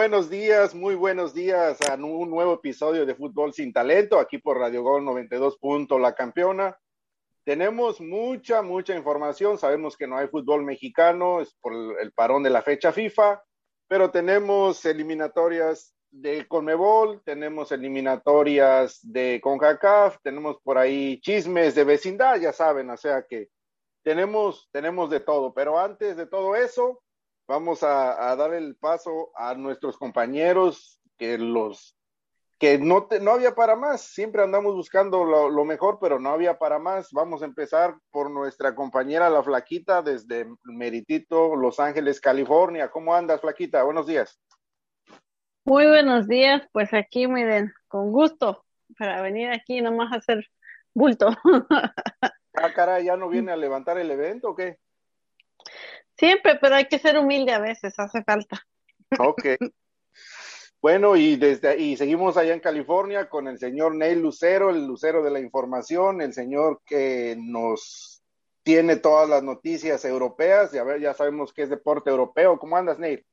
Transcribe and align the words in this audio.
Buenos 0.00 0.30
días, 0.30 0.76
muy 0.76 0.94
buenos 0.94 1.34
días 1.34 1.76
a 1.90 1.94
un 1.94 2.30
nuevo 2.30 2.54
episodio 2.54 3.04
de 3.04 3.16
Fútbol 3.16 3.52
sin 3.52 3.72
Talento, 3.72 4.20
aquí 4.20 4.38
por 4.38 4.56
Radio 4.56 4.84
Gol 4.84 5.04
92. 5.04 5.58
La 6.00 6.14
Campeona. 6.14 6.78
Tenemos 7.42 8.00
mucha, 8.00 8.62
mucha 8.62 8.94
información. 8.94 9.58
Sabemos 9.58 9.96
que 9.96 10.06
no 10.06 10.16
hay 10.16 10.28
fútbol 10.28 10.62
mexicano, 10.62 11.40
es 11.40 11.52
por 11.54 11.72
el 12.00 12.12
parón 12.12 12.44
de 12.44 12.50
la 12.50 12.62
fecha 12.62 12.92
FIFA, 12.92 13.42
pero 13.88 14.12
tenemos 14.12 14.84
eliminatorias 14.84 15.96
de 16.12 16.46
Conmebol, 16.46 17.20
tenemos 17.24 17.72
eliminatorias 17.72 19.00
de 19.02 19.40
CONCACAF, 19.42 20.18
tenemos 20.22 20.60
por 20.62 20.78
ahí 20.78 21.20
chismes 21.22 21.74
de 21.74 21.82
vecindad, 21.82 22.38
ya 22.38 22.52
saben, 22.52 22.88
o 22.90 22.96
sea 22.96 23.26
que 23.28 23.48
tenemos, 24.04 24.68
tenemos 24.70 25.10
de 25.10 25.18
todo. 25.18 25.52
Pero 25.52 25.76
antes 25.76 26.16
de 26.16 26.28
todo 26.28 26.54
eso, 26.54 27.02
vamos 27.48 27.82
a, 27.82 28.36
dar 28.36 28.54
el 28.54 28.76
paso 28.76 29.32
a 29.34 29.54
nuestros 29.54 29.96
compañeros 29.96 31.00
que 31.16 31.38
los 31.38 31.96
que 32.58 32.76
no, 32.76 33.06
no 33.20 33.30
había 33.30 33.54
para 33.54 33.76
más, 33.76 34.00
siempre 34.00 34.42
andamos 34.42 34.74
buscando 34.74 35.24
lo, 35.24 35.64
mejor, 35.64 35.98
pero 36.00 36.18
no 36.18 36.30
había 36.30 36.58
para 36.58 36.80
más. 36.80 37.12
Vamos 37.12 37.42
a 37.42 37.44
empezar 37.44 37.94
por 38.10 38.32
nuestra 38.32 38.74
compañera 38.74 39.30
La 39.30 39.44
Flaquita 39.44 40.02
desde 40.02 40.44
Meritito, 40.64 41.54
Los 41.54 41.78
Ángeles, 41.78 42.20
California. 42.20 42.90
¿Cómo 42.90 43.14
andas, 43.14 43.40
Flaquita? 43.40 43.84
Buenos 43.84 44.08
días. 44.08 44.40
Muy 45.64 45.86
buenos 45.86 46.26
días, 46.26 46.62
pues 46.72 46.92
aquí 46.92 47.28
miren, 47.28 47.72
con 47.86 48.10
gusto 48.10 48.64
para 48.98 49.22
venir 49.22 49.50
aquí 49.50 49.80
nomás 49.80 50.12
a 50.12 50.16
hacer 50.16 50.44
bulto. 50.92 51.28
ah, 52.54 52.72
cara, 52.74 53.00
¿ya 53.00 53.16
no 53.16 53.28
viene 53.28 53.52
a 53.52 53.56
levantar 53.56 53.98
el 53.98 54.10
evento 54.10 54.50
o 54.50 54.56
qué? 54.56 54.78
Siempre, 56.16 56.58
pero 56.60 56.74
hay 56.74 56.86
que 56.86 56.98
ser 56.98 57.18
humilde 57.18 57.52
a 57.52 57.60
veces, 57.60 57.98
hace 57.98 58.22
falta. 58.24 58.60
Ok. 59.18 59.44
Bueno, 60.80 61.16
y 61.16 61.36
desde 61.36 61.76
y 61.78 61.96
seguimos 61.96 62.36
allá 62.36 62.54
en 62.54 62.60
California 62.60 63.28
con 63.28 63.48
el 63.48 63.58
señor 63.58 63.96
Neil 63.96 64.20
Lucero, 64.20 64.70
el 64.70 64.86
Lucero 64.86 65.22
de 65.24 65.30
la 65.30 65.40
Información, 65.40 66.20
el 66.20 66.32
señor 66.32 66.82
que 66.84 67.36
nos 67.38 68.22
tiene 68.62 68.96
todas 68.96 69.28
las 69.28 69.42
noticias 69.42 70.04
europeas, 70.04 70.74
y 70.74 70.78
a 70.78 70.84
ver, 70.84 71.00
ya 71.00 71.14
sabemos 71.14 71.52
que 71.52 71.62
es 71.62 71.70
deporte 71.70 72.10
europeo. 72.10 72.58
¿Cómo 72.58 72.76
andas, 72.76 72.98
Neil? 72.98 73.24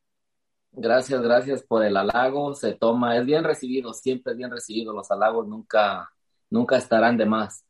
Gracias, 0.72 1.22
gracias 1.22 1.64
por 1.64 1.84
el 1.84 1.98
halago. 1.98 2.56
Se 2.56 2.74
toma, 2.74 3.18
es 3.18 3.26
bien 3.26 3.44
recibido, 3.44 3.94
siempre 3.94 4.34
es 4.34 4.38
bien 4.38 4.52
recibido. 4.52 4.94
Los 4.94 5.12
halagos 5.12 5.48
nunca, 5.48 6.10
nunca 6.50 6.78
estarán 6.78 7.18
de 7.18 7.26
más. 7.26 7.66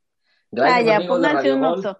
Gracias, 0.51 0.85
ya, 0.85 0.95
amigos 0.97 1.21
de 1.21 1.53
un 1.53 1.95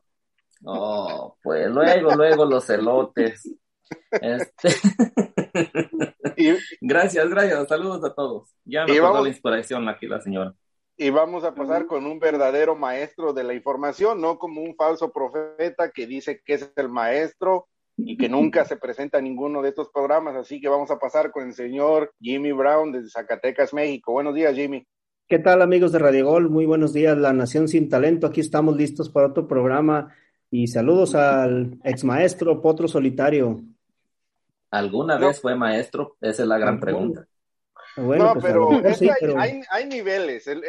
Oh, 0.65 1.37
pues 1.43 1.69
luego, 1.69 2.15
luego 2.15 2.45
los 2.45 2.69
elotes. 2.69 3.55
Este... 4.11 4.69
gracias, 6.81 7.29
gracias. 7.29 7.67
Saludos 7.67 8.03
a 8.03 8.13
todos. 8.13 8.49
Ya 8.65 8.85
me 8.85 8.99
vamos... 8.99 9.23
la 9.23 9.29
inspiración 9.29 9.87
aquí 9.87 10.07
la 10.07 10.21
señora. 10.21 10.53
Y 10.97 11.09
vamos 11.09 11.43
a 11.43 11.53
pasar 11.53 11.85
con 11.85 12.05
un 12.05 12.19
verdadero 12.19 12.75
maestro 12.75 13.33
de 13.33 13.43
la 13.43 13.53
información, 13.53 14.21
no 14.21 14.39
como 14.39 14.61
un 14.61 14.75
falso 14.75 15.11
profeta 15.11 15.91
que 15.91 16.07
dice 16.07 16.41
que 16.43 16.53
es 16.53 16.71
el 16.77 16.89
maestro 16.89 17.67
y 17.97 18.17
que 18.17 18.29
nunca 18.29 18.65
se 18.65 18.77
presenta 18.77 19.19
en 19.19 19.25
ninguno 19.25 19.61
de 19.61 19.69
estos 19.69 19.89
programas. 19.89 20.35
Así 20.35 20.59
que 20.59 20.69
vamos 20.69 20.89
a 20.89 20.97
pasar 20.97 21.31
con 21.31 21.47
el 21.47 21.53
señor 21.53 22.11
Jimmy 22.19 22.53
Brown 22.53 22.91
desde 22.91 23.09
Zacatecas, 23.09 23.73
México. 23.73 24.13
Buenos 24.13 24.33
días, 24.33 24.55
Jimmy. 24.55 24.87
¿Qué 25.27 25.39
tal, 25.39 25.61
amigos 25.61 25.91
de 25.91 25.99
Radio 25.99 26.25
Gol? 26.25 26.49
Muy 26.49 26.65
buenos 26.65 26.93
días, 26.93 27.17
La 27.17 27.33
Nación 27.33 27.67
Sin 27.67 27.89
Talento. 27.89 28.27
Aquí 28.27 28.41
estamos 28.41 28.77
listos 28.77 29.09
para 29.09 29.27
otro 29.27 29.47
programa 29.47 30.13
y 30.51 30.67
saludos 30.67 31.15
al 31.15 31.79
ex 31.83 32.03
maestro 32.03 32.61
Potro 32.61 32.87
Solitario. 32.87 33.61
¿Alguna 34.71 35.17
vez 35.17 35.41
fue 35.41 35.55
maestro? 35.55 36.17
Esa 36.21 36.43
es 36.43 36.47
la 36.47 36.57
gran 36.57 36.79
pregunta. 36.79 37.27
no, 37.97 38.33
pues, 38.33 38.43
pero, 38.43 38.69
hay, 39.37 39.85
niveles. 39.85 40.47
El, 40.47 40.63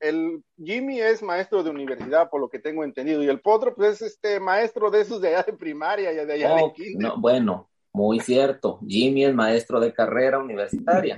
el, 0.00 0.42
Jimmy 0.56 1.00
es 1.00 1.22
maestro 1.22 1.62
de 1.62 1.70
universidad, 1.70 2.30
por 2.30 2.40
lo 2.40 2.48
que 2.48 2.58
tengo 2.58 2.82
entendido, 2.82 3.22
y 3.22 3.28
el 3.28 3.40
Potro, 3.40 3.74
pues 3.74 4.00
es 4.00 4.12
este 4.12 4.40
maestro 4.40 4.90
de 4.90 5.02
esos 5.02 5.20
de 5.20 5.28
allá 5.28 5.42
de 5.42 5.52
primaria 5.52 6.12
y 6.12 6.26
de 6.26 6.32
allá 6.32 6.54
de 6.54 6.72
kinder. 6.72 7.10
No, 7.10 7.20
bueno, 7.20 7.68
muy 7.94 8.18
cierto. 8.18 8.80
Jimmy 8.86 9.24
es 9.24 9.34
maestro 9.34 9.78
de 9.78 9.92
carrera 9.92 10.40
universitaria. 10.40 11.14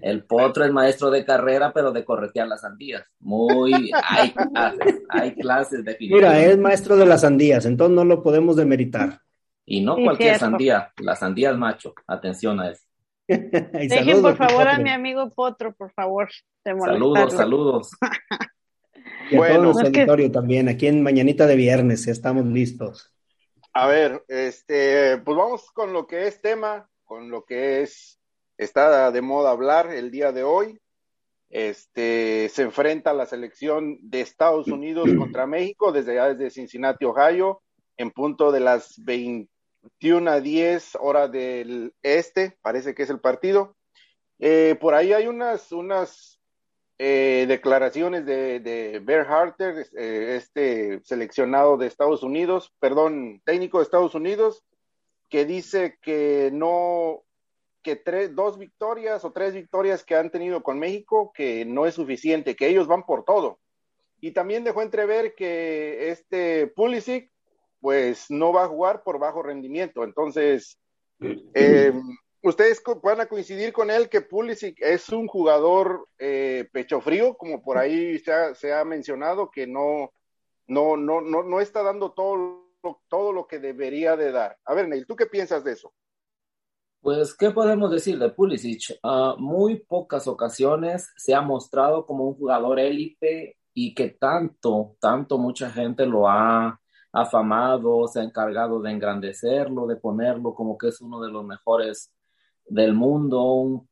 El 0.00 0.24
potro 0.24 0.64
es 0.64 0.72
maestro 0.72 1.10
de 1.10 1.26
carrera, 1.26 1.72
pero 1.74 1.92
de 1.92 2.06
corretear 2.06 2.48
las 2.48 2.62
sandías. 2.62 3.04
Muy, 3.20 3.92
hay 4.02 4.32
clases, 4.32 5.02
hay 5.10 5.34
clases 5.34 5.84
de 5.84 5.96
Mira, 6.00 6.40
es 6.40 6.56
maestro 6.56 6.96
de 6.96 7.04
las 7.04 7.20
sandías, 7.20 7.66
entonces 7.66 7.94
no 7.94 8.04
lo 8.06 8.22
podemos 8.22 8.56
demeritar. 8.56 9.20
Y 9.66 9.82
no 9.82 9.94
cualquier 9.96 10.38
sandía, 10.38 10.90
la 10.96 11.16
sandía 11.16 11.50
es 11.50 11.58
macho. 11.58 11.92
Atención 12.06 12.60
a 12.60 12.70
eso. 12.70 12.82
Dejen 13.28 14.22
por 14.22 14.36
favor 14.36 14.68
a 14.68 14.78
mi 14.78 14.88
amigo 14.88 15.28
Potro, 15.28 15.74
por 15.74 15.92
favor. 15.92 16.30
Saludos, 16.64 17.34
saludos. 17.34 17.90
y 19.30 19.34
a 19.34 19.38
bueno, 19.38 19.72
todo 19.72 19.82
nuestro 19.82 20.30
también, 20.32 20.70
aquí 20.70 20.86
en 20.86 21.02
Mañanita 21.02 21.46
de 21.46 21.56
Viernes, 21.56 22.08
estamos 22.08 22.46
listos. 22.46 23.15
A 23.78 23.86
ver, 23.88 24.24
este, 24.28 25.18
pues 25.18 25.36
vamos 25.36 25.70
con 25.70 25.92
lo 25.92 26.06
que 26.06 26.26
es 26.26 26.40
tema, 26.40 26.88
con 27.04 27.28
lo 27.30 27.44
que 27.44 27.82
es, 27.82 28.18
está 28.56 29.10
de 29.10 29.20
moda 29.20 29.50
hablar 29.50 29.92
el 29.92 30.10
día 30.10 30.32
de 30.32 30.44
hoy. 30.44 30.80
Este, 31.50 32.48
se 32.48 32.62
enfrenta 32.62 33.12
la 33.12 33.26
selección 33.26 33.98
de 34.00 34.22
Estados 34.22 34.68
Unidos 34.68 35.10
contra 35.18 35.46
México 35.46 35.92
desde 35.92 36.12
allá 36.12 36.32
desde 36.32 36.48
Cincinnati, 36.48 37.04
Ohio, 37.04 37.60
en 37.98 38.12
punto 38.12 38.50
de 38.50 38.60
las 38.60 38.94
21 39.04 40.30
a 40.30 40.40
10 40.40 40.96
hora 40.98 41.28
del 41.28 41.92
este, 42.02 42.56
parece 42.62 42.94
que 42.94 43.02
es 43.02 43.10
el 43.10 43.20
partido. 43.20 43.76
Eh, 44.38 44.78
por 44.80 44.94
ahí 44.94 45.12
hay 45.12 45.26
unas, 45.26 45.70
unas 45.70 46.35
eh, 46.98 47.44
declaraciones 47.46 48.24
de, 48.24 48.60
de 48.60 49.00
Bear 49.00 49.26
Harter, 49.30 49.86
eh, 49.96 50.36
este 50.36 51.00
seleccionado 51.04 51.76
de 51.76 51.86
Estados 51.86 52.22
Unidos, 52.22 52.72
perdón, 52.80 53.42
técnico 53.44 53.78
de 53.78 53.84
Estados 53.84 54.14
Unidos, 54.14 54.64
que 55.28 55.44
dice 55.44 55.98
que 56.00 56.50
no, 56.52 57.22
que 57.82 57.96
tres, 57.96 58.34
dos 58.34 58.58
victorias 58.58 59.24
o 59.24 59.32
tres 59.32 59.52
victorias 59.52 60.04
que 60.04 60.14
han 60.14 60.30
tenido 60.30 60.62
con 60.62 60.78
México, 60.78 61.32
que 61.34 61.64
no 61.64 61.86
es 61.86 61.94
suficiente, 61.94 62.56
que 62.56 62.68
ellos 62.68 62.86
van 62.86 63.04
por 63.04 63.24
todo. 63.24 63.58
Y 64.20 64.32
también 64.32 64.64
dejó 64.64 64.80
entrever 64.80 65.34
que 65.34 66.10
este 66.10 66.66
Pulisic, 66.68 67.30
pues 67.80 68.30
no 68.30 68.52
va 68.52 68.64
a 68.64 68.68
jugar 68.68 69.02
por 69.02 69.18
bajo 69.18 69.42
rendimiento. 69.42 70.02
Entonces, 70.02 70.78
eh, 71.20 71.92
ustedes 72.48 72.82
van 73.02 73.20
a 73.20 73.26
coincidir 73.26 73.72
con 73.72 73.90
él 73.90 74.08
que 74.08 74.20
Pulisic 74.20 74.80
es 74.80 75.08
un 75.08 75.26
jugador 75.26 76.08
eh, 76.18 76.68
pecho 76.72 77.00
frío, 77.00 77.36
como 77.36 77.62
por 77.62 77.78
ahí 77.78 78.18
se 78.18 78.72
ha, 78.72 78.84
mencionado, 78.84 79.50
que 79.50 79.66
no, 79.66 80.12
no, 80.66 80.96
no, 80.96 81.20
no, 81.20 81.42
no 81.42 81.60
está 81.60 81.82
dando 81.82 82.12
todo, 82.12 82.68
todo 83.08 83.32
lo 83.32 83.46
que 83.46 83.58
debería 83.58 84.16
de 84.16 84.32
dar. 84.32 84.58
A 84.64 84.74
ver, 84.74 84.88
Neil, 84.88 85.06
¿tú 85.06 85.16
qué 85.16 85.26
piensas 85.26 85.64
de 85.64 85.72
eso? 85.72 85.92
Pues, 87.00 87.36
¿qué 87.36 87.50
podemos 87.50 87.90
decir 87.90 88.18
de 88.18 88.30
Pulisic? 88.30 88.98
Uh, 89.02 89.38
muy 89.38 89.80
pocas 89.80 90.26
ocasiones 90.26 91.12
se 91.16 91.34
ha 91.34 91.40
mostrado 91.40 92.04
como 92.04 92.24
un 92.24 92.34
jugador 92.34 92.80
élite 92.80 93.58
y 93.72 93.94
que 93.94 94.10
tanto, 94.10 94.96
tanto 95.00 95.38
mucha 95.38 95.70
gente 95.70 96.06
lo 96.06 96.28
ha 96.28 96.80
afamado, 97.12 98.06
se 98.08 98.20
ha 98.20 98.24
encargado 98.24 98.80
de 98.80 98.90
engrandecerlo, 98.90 99.86
de 99.86 99.96
ponerlo 99.96 100.54
como 100.54 100.76
que 100.76 100.88
es 100.88 101.00
uno 101.00 101.20
de 101.20 101.30
los 101.30 101.44
mejores 101.44 102.12
del 102.68 102.94
mundo, 102.94 103.42
un 103.42 103.88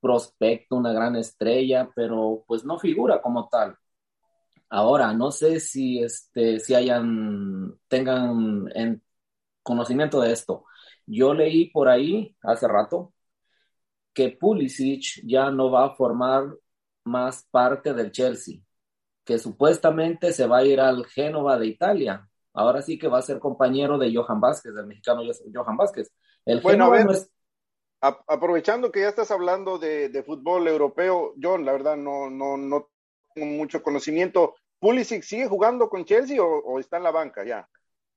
prospecto, 0.00 0.76
una 0.76 0.92
gran 0.92 1.16
estrella, 1.16 1.88
pero 1.94 2.44
pues 2.46 2.64
no 2.64 2.78
figura 2.78 3.22
como 3.22 3.48
tal. 3.48 3.76
Ahora, 4.68 5.12
no 5.12 5.30
sé 5.30 5.60
si, 5.60 6.02
este, 6.02 6.58
si 6.58 6.74
hayan, 6.74 7.78
tengan 7.88 8.64
en 8.74 9.02
conocimiento 9.62 10.20
de 10.20 10.32
esto. 10.32 10.64
Yo 11.06 11.34
leí 11.34 11.70
por 11.70 11.88
ahí 11.88 12.36
hace 12.42 12.66
rato 12.68 13.12
que 14.12 14.30
Pulisic 14.30 15.22
ya 15.24 15.50
no 15.50 15.70
va 15.70 15.86
a 15.86 15.94
formar 15.94 16.44
más 17.04 17.46
parte 17.50 17.94
del 17.94 18.10
Chelsea, 18.12 18.60
que 19.24 19.38
supuestamente 19.38 20.32
se 20.32 20.46
va 20.46 20.58
a 20.58 20.64
ir 20.64 20.80
al 20.80 21.06
Génova 21.06 21.58
de 21.58 21.66
Italia. 21.66 22.28
Ahora 22.54 22.82
sí 22.82 22.98
que 22.98 23.08
va 23.08 23.18
a 23.18 23.22
ser 23.22 23.38
compañero 23.38 23.98
de 23.98 24.14
Johan 24.14 24.40
Vázquez, 24.40 24.74
del 24.74 24.86
mexicano 24.86 25.22
Johan 25.52 25.76
Vázquez. 25.76 26.12
El 26.44 26.60
bueno, 26.60 26.94
es 26.94 27.30
aprovechando 28.02 28.90
que 28.90 29.00
ya 29.00 29.08
estás 29.08 29.30
hablando 29.30 29.78
de, 29.78 30.22
fútbol 30.26 30.66
europeo, 30.66 31.34
John, 31.40 31.64
la 31.64 31.72
verdad 31.72 31.96
no, 31.96 32.28
no, 32.28 32.56
no 32.56 32.90
tengo 33.34 33.54
mucho 33.54 33.82
conocimiento. 33.82 34.56
¿Pulisic 34.80 35.22
sigue 35.22 35.46
jugando 35.46 35.88
con 35.88 36.04
Chelsea 36.04 36.42
o, 36.42 36.78
está 36.80 36.96
en 36.96 37.04
la 37.04 37.12
banca 37.12 37.44
ya? 37.44 37.68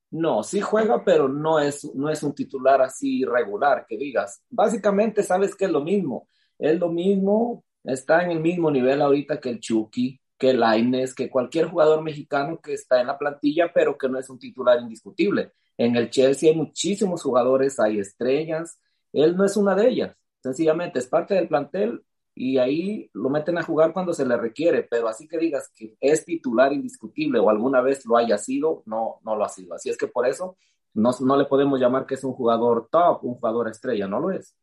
No, 0.09 0.43
sí 0.43 0.59
juega, 0.61 1.03
pero 1.03 1.27
no 1.27 1.59
es, 1.59 1.93
no 1.93 2.09
es 2.09 2.23
un 2.23 2.33
titular 2.33 2.81
así 2.81 3.23
regular, 3.23 3.85
que 3.87 3.97
digas. 3.97 4.41
Básicamente 4.49 5.21
sabes 5.21 5.55
que 5.55 5.65
es 5.65 5.71
lo 5.71 5.81
mismo. 5.81 6.27
Es 6.57 6.79
lo 6.79 6.89
mismo, 6.89 7.63
está 7.83 8.23
en 8.23 8.31
el 8.31 8.39
mismo 8.39 8.71
nivel 8.71 9.01
ahorita 9.01 9.39
que 9.39 9.49
el 9.49 9.59
Chucky, 9.59 10.19
que 10.37 10.51
el 10.51 10.63
Aines, 10.63 11.13
que 11.13 11.29
cualquier 11.29 11.67
jugador 11.67 12.01
mexicano 12.01 12.59
que 12.59 12.73
está 12.73 13.01
en 13.01 13.07
la 13.07 13.17
plantilla, 13.17 13.71
pero 13.73 13.97
que 13.97 14.09
no 14.09 14.17
es 14.17 14.29
un 14.29 14.39
titular 14.39 14.79
indiscutible. 14.79 15.51
En 15.77 15.95
el 15.95 16.09
Chelsea 16.09 16.49
hay 16.49 16.55
muchísimos 16.55 17.21
jugadores, 17.21 17.79
hay 17.79 17.99
estrellas, 17.99 18.79
él 19.23 19.35
no 19.35 19.45
es 19.45 19.57
una 19.57 19.75
de 19.75 19.89
ellas. 19.89 20.15
sencillamente 20.41 20.99
es 20.99 21.07
parte 21.07 21.33
del 21.33 21.47
plantel 21.47 22.03
y 22.35 22.57
ahí 22.57 23.09
lo 23.13 23.29
meten 23.29 23.57
a 23.57 23.63
jugar 23.63 23.93
cuando 23.93 24.13
se 24.13 24.25
le 24.25 24.35
requiere, 24.37 24.83
pero 24.83 25.07
así 25.07 25.27
que 25.27 25.37
digas 25.37 25.71
que 25.73 25.95
es 25.99 26.25
titular 26.25 26.73
indiscutible 26.73 27.39
o 27.39 27.49
alguna 27.49 27.81
vez 27.81 28.05
lo 28.05 28.17
haya 28.17 28.37
sido, 28.37 28.83
no, 28.85 29.19
no 29.23 29.35
lo 29.35 29.45
ha 29.45 29.49
sido. 29.49 29.73
Así 29.73 29.89
es 29.89 29.97
que 29.97 30.07
por 30.07 30.27
eso 30.27 30.57
no, 30.93 31.11
no 31.21 31.37
le 31.37 31.45
podemos 31.45 31.79
llamar 31.79 32.05
que 32.05 32.15
es 32.15 32.23
un 32.23 32.33
jugador 32.33 32.89
top, 32.91 33.23
un 33.23 33.35
jugador 33.35 33.69
estrella, 33.69 34.07
no 34.07 34.19
lo 34.19 34.31
es. 34.31 34.53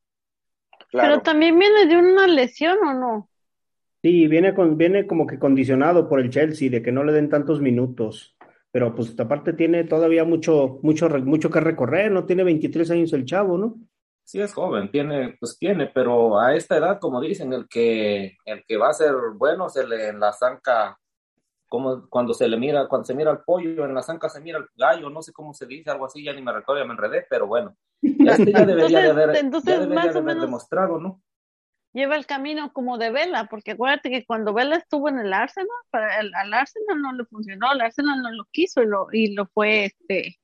Pero 0.93 1.20
también 1.22 1.58
viene 1.58 1.87
de 1.87 1.96
una 1.96 2.26
lesión 2.26 2.78
o 2.84 2.93
no? 2.93 3.28
Sí, 4.02 4.26
viene, 4.26 4.52
con, 4.52 4.76
viene 4.76 5.06
como 5.06 5.26
que 5.26 5.38
condicionado 5.38 6.08
por 6.08 6.20
el 6.20 6.28
Chelsea 6.28 6.69
de 6.69 6.82
que 6.82 6.93
no 6.93 7.05
le 7.05 7.12
den 7.12 7.31
tantos 7.31 7.60
minutos. 7.60 8.37
Pero 8.70 8.94
pues 8.94 9.19
aparte 9.19 9.52
tiene 9.52 9.84
todavía 9.84 10.25
mucho, 10.25 10.81
mucho, 10.82 11.08
mucho 11.08 11.50
que 11.50 11.60
recorrer, 11.60 12.10
no 12.10 12.25
tiene 12.25 12.43
23 12.43 12.90
años 12.90 13.12
el 13.12 13.25
chavo, 13.25 13.56
¿no? 13.56 13.76
Sí 14.24 14.40
es 14.40 14.54
joven, 14.54 14.90
tiene, 14.90 15.36
pues 15.38 15.58
tiene, 15.58 15.86
pero 15.86 16.38
a 16.38 16.54
esta 16.54 16.76
edad, 16.76 16.98
como 17.00 17.20
dicen, 17.20 17.52
el 17.52 17.69
que, 17.69 18.36
el 18.44 18.64
que 18.64 18.76
va 18.76 18.88
a 18.88 18.94
ser 18.94 19.12
bueno 19.34 19.69
se 19.69 19.86
le 19.86 20.08
en 20.08 20.20
la 20.20 20.32
zanca, 20.32 20.98
como 21.69 22.08
cuando 22.08 22.32
se 22.32 22.48
le 22.48 22.56
mira, 22.56 22.86
cuando 22.88 23.04
se 23.04 23.14
mira 23.14 23.30
al 23.30 23.42
pollo, 23.42 23.84
en 23.84 23.94
la 23.94 24.02
zanca 24.02 24.28
se 24.28 24.40
mira 24.40 24.58
el 24.58 24.66
gallo, 24.76 25.10
no 25.10 25.22
sé 25.22 25.32
cómo 25.32 25.52
se 25.52 25.66
dice, 25.66 25.90
algo 25.90 26.06
así, 26.06 26.22
ya 26.24 26.32
ni 26.32 26.40
me 26.40 26.52
recuerdo, 26.52 26.82
ya 26.82 26.86
me 26.86 26.94
enredé, 26.94 27.26
pero 27.28 27.46
bueno, 27.46 27.76
este 28.00 28.52
ya 28.52 28.64
debería 28.64 29.00
de 29.00 29.10
haber, 29.10 29.32
ya 29.34 29.80
debería 29.80 30.12
de 30.12 30.19
haber 30.19 30.40
demostrado, 30.40 30.98
¿no? 30.98 31.20
Lleva 31.92 32.16
el 32.16 32.24
camino 32.24 32.72
como 32.72 32.96
de 32.96 33.10
Vela, 33.10 33.48
porque 33.50 33.72
acuérdate 33.72 34.08
que 34.08 34.24
cuando 34.24 34.54
Vela 34.54 34.76
estuvo 34.76 35.10
en 35.10 35.19
el 35.19 35.32
Arsenal, 35.32 35.69
para 35.90 36.20
el, 36.20 36.34
al 36.34 36.54
Arsenal 36.54 37.02
no 37.02 37.12
le 37.12 37.26
funcionó, 37.26 37.70
el 37.72 37.82
Arsenal 37.82 38.22
no 38.22 38.30
lo 38.30 38.46
quiso 38.50 38.82
y 38.82 38.86
lo, 38.86 39.08
y 39.12 39.34
lo 39.34 39.46
fue, 39.46 39.86
este, 39.86 40.38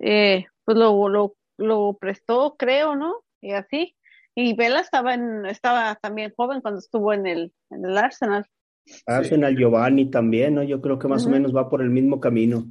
eh, 0.00 0.46
pues 0.64 0.76
lo, 0.76 1.08
lo 1.08 1.34
lo 1.58 1.98
prestó, 2.00 2.56
creo, 2.56 2.96
¿no? 2.96 3.22
Y 3.40 3.52
así. 3.52 3.94
Y 4.34 4.54
Vela 4.54 4.80
estaba 4.80 5.14
en, 5.14 5.44
estaba 5.46 5.96
también 5.96 6.32
joven 6.36 6.60
cuando 6.60 6.78
estuvo 6.78 7.12
en 7.12 7.26
el, 7.26 7.52
en 7.70 7.84
el 7.84 7.98
Arsenal. 7.98 8.46
Arsenal 9.06 9.56
Giovanni 9.56 10.10
también, 10.10 10.54
¿no? 10.54 10.62
Yo 10.62 10.80
creo 10.80 10.98
que 10.98 11.08
más 11.08 11.26
o 11.26 11.30
menos 11.30 11.54
va 11.54 11.68
por 11.68 11.82
el 11.82 11.90
mismo 11.90 12.20
camino. 12.20 12.64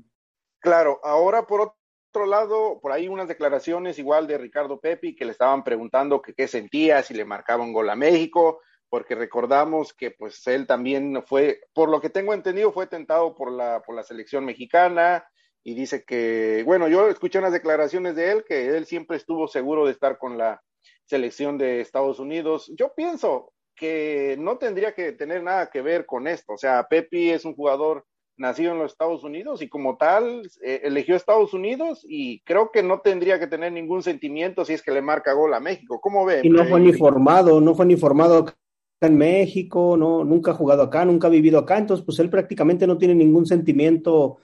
Claro, 0.60 1.00
ahora 1.04 1.45
por 1.45 1.74
otro 2.10 2.25
lado, 2.25 2.80
por 2.81 2.92
ahí 2.92 3.07
unas 3.07 3.28
declaraciones 3.28 4.00
igual 4.00 4.25
de 4.25 4.38
Ricardo 4.38 4.80
Pepi 4.80 5.16
que 5.16 5.25
le 5.25 5.31
estaban 5.31 5.63
preguntando 5.63 6.22
que 6.22 6.34
qué 6.34 6.48
sentía, 6.48 7.04
si 7.04 7.13
le 7.13 7.25
marcaba 7.25 7.63
un 7.63 7.74
gol 7.74 7.89
a 7.89 7.95
México, 7.95 8.62
porque 8.89 9.16
recordamos 9.16 9.94
que 9.94 10.12
pues 10.12 10.45
él 10.48 10.66
también 10.66 11.22
fue, 11.25 11.62
por 11.74 11.89
lo 11.89 12.01
que 12.01 12.10
tengo 12.10 12.34
entendido, 12.34 12.72
fue 12.72 12.88
tentado 12.88 13.36
por 13.36 13.51
la, 13.51 13.81
por 13.81 13.95
la 13.95 14.04
selección 14.04 14.45
mexicana, 14.45 15.28
y 15.67 15.73
dice 15.73 16.05
que, 16.05 16.63
bueno, 16.65 16.87
yo 16.87 17.09
escuché 17.09 17.39
unas 17.39 17.51
declaraciones 17.51 18.15
de 18.15 18.31
él, 18.31 18.45
que 18.47 18.77
él 18.77 18.85
siempre 18.85 19.17
estuvo 19.17 19.49
seguro 19.49 19.85
de 19.85 19.91
estar 19.91 20.17
con 20.17 20.37
la 20.37 20.61
selección 21.03 21.57
de 21.57 21.81
Estados 21.81 22.19
Unidos. 22.19 22.71
Yo 22.77 22.93
pienso 22.95 23.51
que 23.75 24.37
no 24.39 24.59
tendría 24.59 24.93
que 24.93 25.11
tener 25.11 25.43
nada 25.43 25.69
que 25.69 25.81
ver 25.81 26.05
con 26.05 26.25
esto. 26.25 26.53
O 26.53 26.57
sea, 26.57 26.87
Pepi 26.89 27.31
es 27.31 27.43
un 27.43 27.53
jugador 27.53 28.05
nacido 28.37 28.71
en 28.71 28.79
los 28.79 28.93
Estados 28.93 29.25
Unidos 29.25 29.61
y 29.61 29.67
como 29.67 29.97
tal 29.97 30.49
eh, 30.63 30.79
eligió 30.85 31.17
Estados 31.17 31.53
Unidos 31.53 32.05
y 32.07 32.39
creo 32.45 32.71
que 32.71 32.81
no 32.81 33.01
tendría 33.01 33.37
que 33.37 33.47
tener 33.47 33.73
ningún 33.73 34.03
sentimiento 34.03 34.63
si 34.63 34.71
es 34.71 34.81
que 34.81 34.91
le 34.91 35.01
marca 35.01 35.33
gol 35.33 35.53
a 35.53 35.59
México. 35.59 35.99
¿Cómo 35.99 36.23
ve? 36.23 36.39
Y 36.43 36.49
no 36.49 36.63
fue 36.63 36.79
ni 36.79 36.93
formado, 36.93 37.59
no 37.59 37.75
fue 37.75 37.85
ni 37.85 37.97
formado 37.97 38.37
acá 38.37 38.55
en 39.01 39.17
México, 39.17 39.97
no, 39.97 40.23
nunca 40.23 40.51
ha 40.51 40.53
jugado 40.53 40.83
acá, 40.83 41.03
nunca 41.03 41.27
ha 41.27 41.29
vivido 41.29 41.59
acá, 41.59 41.77
entonces 41.77 42.05
pues 42.05 42.19
él 42.19 42.29
prácticamente 42.29 42.87
no 42.87 42.97
tiene 42.97 43.15
ningún 43.15 43.45
sentimiento 43.45 44.37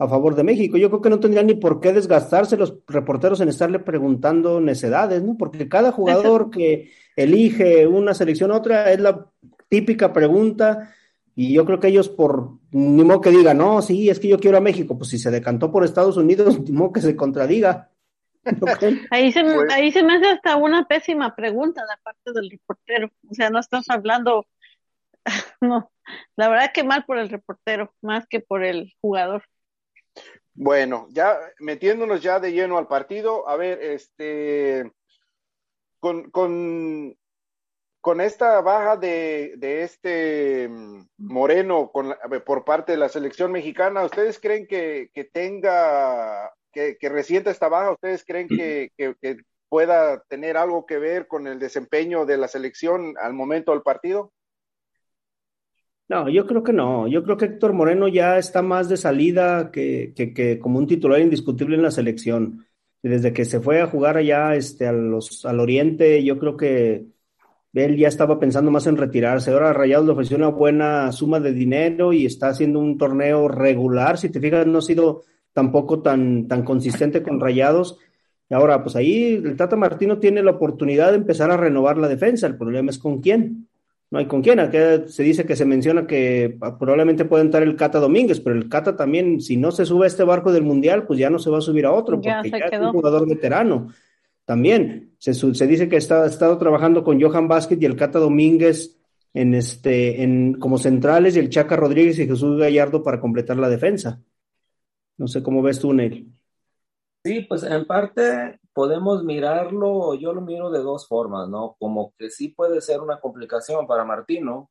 a 0.00 0.08
favor 0.08 0.34
de 0.34 0.42
México. 0.42 0.78
Yo 0.78 0.88
creo 0.88 1.02
que 1.02 1.10
no 1.10 1.20
tendrían 1.20 1.46
ni 1.46 1.54
por 1.54 1.78
qué 1.78 1.92
desgastarse 1.92 2.56
los 2.56 2.74
reporteros 2.88 3.40
en 3.42 3.50
estarle 3.50 3.78
preguntando 3.78 4.58
necedades, 4.58 5.22
¿no? 5.22 5.36
Porque 5.36 5.68
cada 5.68 5.92
jugador 5.92 6.50
que 6.50 6.90
elige 7.16 7.86
una 7.86 8.14
selección 8.14 8.50
u 8.50 8.54
otra 8.54 8.90
es 8.90 8.98
la 8.98 9.26
típica 9.68 10.10
pregunta 10.14 10.94
y 11.36 11.52
yo 11.52 11.66
creo 11.66 11.78
que 11.80 11.88
ellos 11.88 12.08
por, 12.08 12.52
ni 12.70 13.04
modo 13.04 13.20
que 13.20 13.30
digan, 13.30 13.58
no, 13.58 13.82
sí, 13.82 14.08
es 14.08 14.18
que 14.18 14.28
yo 14.28 14.38
quiero 14.40 14.56
a 14.56 14.62
México, 14.62 14.96
pues 14.96 15.10
si 15.10 15.18
se 15.18 15.30
decantó 15.30 15.70
por 15.70 15.84
Estados 15.84 16.16
Unidos, 16.16 16.58
ni 16.64 16.72
modo 16.72 16.92
que 16.92 17.02
se 17.02 17.14
contradiga. 17.14 17.90
ahí, 19.10 19.30
se, 19.32 19.44
pues 19.44 19.70
ahí 19.70 19.92
se 19.92 20.02
me 20.02 20.16
hace 20.16 20.28
hasta 20.28 20.56
una 20.56 20.88
pésima 20.88 21.36
pregunta 21.36 21.82
de 21.82 22.02
parte 22.02 22.32
del 22.32 22.50
reportero. 22.50 23.10
O 23.30 23.34
sea, 23.34 23.50
no 23.50 23.58
estás 23.58 23.84
hablando, 23.90 24.46
no, 25.60 25.92
la 26.36 26.48
verdad 26.48 26.70
que 26.72 26.84
mal 26.84 27.04
por 27.04 27.18
el 27.18 27.28
reportero, 27.28 27.92
más 28.00 28.26
que 28.26 28.40
por 28.40 28.64
el 28.64 28.94
jugador. 29.02 29.42
Bueno, 30.54 31.06
ya 31.10 31.38
metiéndonos 31.58 32.22
ya 32.22 32.40
de 32.40 32.52
lleno 32.52 32.76
al 32.76 32.88
partido, 32.88 33.48
a 33.48 33.56
ver, 33.56 33.80
este, 33.82 34.90
con, 36.00 36.30
con, 36.30 37.16
con 38.00 38.20
esta 38.20 38.60
baja 38.60 38.96
de, 38.96 39.54
de 39.58 39.82
este 39.82 40.68
mm, 40.68 41.06
Moreno 41.18 41.90
con 41.92 42.14
por 42.44 42.64
parte 42.64 42.92
de 42.92 42.98
la 42.98 43.08
selección 43.08 43.52
mexicana, 43.52 44.04
¿ustedes 44.04 44.40
creen 44.40 44.66
que, 44.66 45.10
que 45.14 45.24
tenga, 45.24 46.52
que, 46.72 46.96
que, 46.98 47.08
resienta 47.08 47.50
esta 47.50 47.68
baja? 47.68 47.92
¿Ustedes 47.92 48.24
creen 48.24 48.48
que, 48.48 48.90
que, 48.96 49.14
pueda 49.68 50.20
tener 50.24 50.56
algo 50.56 50.84
que 50.84 50.98
ver 50.98 51.28
con 51.28 51.46
el 51.46 51.60
desempeño 51.60 52.26
de 52.26 52.36
la 52.36 52.48
selección 52.48 53.14
al 53.20 53.34
momento 53.34 53.70
del 53.70 53.82
partido? 53.82 54.32
No, 56.10 56.28
yo 56.28 56.44
creo 56.44 56.64
que 56.64 56.72
no. 56.72 57.06
Yo 57.06 57.22
creo 57.22 57.36
que 57.36 57.44
Héctor 57.44 57.72
Moreno 57.72 58.08
ya 58.08 58.36
está 58.36 58.62
más 58.62 58.88
de 58.88 58.96
salida 58.96 59.70
que, 59.70 60.12
que, 60.16 60.58
como 60.58 60.80
un 60.80 60.88
titular 60.88 61.20
indiscutible 61.20 61.76
en 61.76 61.82
la 61.82 61.92
selección. 61.92 62.66
Desde 63.00 63.32
que 63.32 63.44
se 63.44 63.60
fue 63.60 63.80
a 63.80 63.86
jugar 63.86 64.16
allá 64.16 64.56
este, 64.56 64.88
a 64.88 64.92
los, 64.92 65.44
al 65.46 65.60
oriente, 65.60 66.24
yo 66.24 66.36
creo 66.40 66.56
que 66.56 67.06
él 67.74 67.96
ya 67.96 68.08
estaba 68.08 68.40
pensando 68.40 68.72
más 68.72 68.88
en 68.88 68.96
retirarse. 68.96 69.52
Ahora 69.52 69.72
Rayados 69.72 70.04
le 70.06 70.12
ofreció 70.12 70.36
una 70.36 70.48
buena 70.48 71.12
suma 71.12 71.38
de 71.38 71.52
dinero 71.52 72.12
y 72.12 72.26
está 72.26 72.48
haciendo 72.48 72.80
un 72.80 72.98
torneo 72.98 73.46
regular. 73.46 74.18
Si 74.18 74.30
te 74.30 74.40
fijas, 74.40 74.66
no 74.66 74.78
ha 74.78 74.82
sido 74.82 75.22
tampoco 75.52 76.02
tan, 76.02 76.48
tan 76.48 76.64
consistente 76.64 77.22
con 77.22 77.38
Rayados. 77.38 77.98
Ahora, 78.50 78.82
pues 78.82 78.96
ahí 78.96 79.34
el 79.34 79.56
Tata 79.56 79.76
Martino 79.76 80.18
tiene 80.18 80.42
la 80.42 80.50
oportunidad 80.50 81.10
de 81.10 81.18
empezar 81.18 81.52
a 81.52 81.56
renovar 81.56 81.98
la 81.98 82.08
defensa. 82.08 82.48
El 82.48 82.58
problema 82.58 82.90
es 82.90 82.98
con 82.98 83.20
quién 83.20 83.68
no 84.10 84.18
hay 84.18 84.26
con 84.26 84.42
quién. 84.42 84.58
Aquí 84.58 84.76
se 85.06 85.22
dice 85.22 85.44
que 85.44 85.56
se 85.56 85.64
menciona 85.64 86.06
que 86.06 86.58
probablemente 86.78 87.24
puede 87.24 87.44
entrar 87.44 87.62
el 87.62 87.76
Cata 87.76 88.00
Domínguez, 88.00 88.40
pero 88.40 88.56
el 88.56 88.68
Cata 88.68 88.96
también, 88.96 89.40
si 89.40 89.56
no 89.56 89.70
se 89.70 89.86
sube 89.86 90.04
a 90.04 90.08
este 90.08 90.24
barco 90.24 90.52
del 90.52 90.64
Mundial, 90.64 91.06
pues 91.06 91.18
ya 91.18 91.30
no 91.30 91.38
se 91.38 91.50
va 91.50 91.58
a 91.58 91.62
subir 91.62 91.86
a 91.86 91.92
otro, 91.92 92.20
porque 92.20 92.50
ya 92.50 92.66
es 92.66 92.80
un 92.80 92.92
jugador 92.92 93.28
veterano. 93.28 93.88
También 94.44 95.14
se, 95.18 95.32
se 95.32 95.66
dice 95.66 95.88
que 95.88 95.96
está, 95.96 96.24
ha 96.24 96.26
estado 96.26 96.58
trabajando 96.58 97.04
con 97.04 97.20
Johan 97.20 97.46
Vázquez 97.46 97.78
y 97.80 97.86
el 97.86 97.96
Cata 97.96 98.18
Domínguez 98.18 99.00
en 99.32 99.54
este, 99.54 100.22
en, 100.22 100.54
como 100.54 100.78
centrales 100.78 101.36
y 101.36 101.38
el 101.38 101.50
Chaca 101.50 101.76
Rodríguez 101.76 102.18
y 102.18 102.26
Jesús 102.26 102.58
Gallardo 102.58 103.02
para 103.04 103.20
completar 103.20 103.58
la 103.58 103.68
defensa. 103.68 104.20
No 105.18 105.28
sé 105.28 105.42
cómo 105.42 105.62
ves 105.62 105.78
tú, 105.78 105.92
Neil. 105.92 106.32
Sí, 107.22 107.42
pues 107.42 107.62
en 107.62 107.84
parte 107.84 108.58
podemos 108.80 109.22
mirarlo, 109.24 110.14
yo 110.14 110.32
lo 110.32 110.40
miro 110.40 110.70
de 110.70 110.78
dos 110.80 111.06
formas, 111.06 111.46
¿no? 111.50 111.76
Como 111.78 112.14
que 112.16 112.30
sí 112.30 112.48
puede 112.48 112.80
ser 112.80 113.02
una 113.02 113.20
complicación 113.20 113.86
para 113.86 114.06
Martino, 114.06 114.70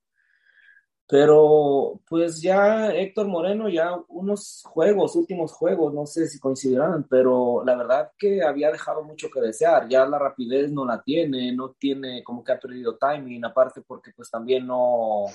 pero 1.08 2.02
pues 2.10 2.42
ya 2.42 2.92
Héctor 2.92 3.28
Moreno, 3.28 3.70
ya 3.70 3.96
unos 4.08 4.64
juegos, 4.66 5.16
últimos 5.16 5.52
juegos, 5.54 5.94
no 5.94 6.08
sé 6.08 6.28
si 6.28 6.40
coincidirán, 6.40 7.06
pero 7.08 7.64
la 7.64 7.76
verdad 7.76 8.12
que 8.18 8.42
había 8.44 8.72
dejado 8.72 9.04
mucho 9.04 9.30
que 9.30 9.42
desear, 9.42 9.88
ya 9.88 10.08
la 10.08 10.18
rapidez 10.18 10.72
no 10.72 10.86
la 10.86 11.04
tiene, 11.04 11.52
no 11.54 11.74
tiene 11.74 12.24
como 12.24 12.44
que 12.44 12.54
ha 12.54 12.60
perdido 12.60 12.98
timing, 12.98 13.46
aparte 13.46 13.82
porque 13.84 14.12
pues 14.16 14.32
también 14.32 14.66
no, 14.66 15.26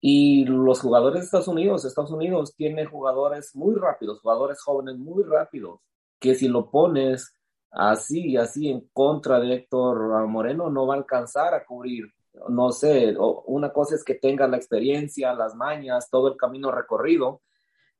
y 0.00 0.46
los 0.46 0.80
jugadores 0.80 1.20
de 1.20 1.24
Estados 1.26 1.48
Unidos, 1.48 1.84
Estados 1.84 2.12
Unidos 2.12 2.54
tiene 2.56 2.86
jugadores 2.86 3.54
muy 3.54 3.74
rápidos, 3.74 4.20
jugadores 4.20 4.62
jóvenes 4.62 4.96
muy 4.96 5.22
rápidos, 5.22 5.80
que 6.18 6.34
si 6.34 6.48
lo 6.48 6.70
pones 6.70 7.36
así 7.70 8.30
y 8.30 8.36
así 8.36 8.70
en 8.70 8.88
contra 8.92 9.38
de 9.40 9.54
Héctor 9.54 10.26
Moreno, 10.28 10.70
no 10.70 10.86
va 10.86 10.94
a 10.94 10.98
alcanzar 10.98 11.54
a 11.54 11.64
cubrir. 11.64 12.12
No 12.48 12.70
sé, 12.72 13.14
una 13.46 13.72
cosa 13.72 13.94
es 13.94 14.04
que 14.04 14.14
tenga 14.14 14.46
la 14.46 14.56
experiencia, 14.56 15.32
las 15.34 15.54
mañas, 15.54 16.10
todo 16.10 16.28
el 16.28 16.36
camino 16.36 16.70
recorrido, 16.70 17.42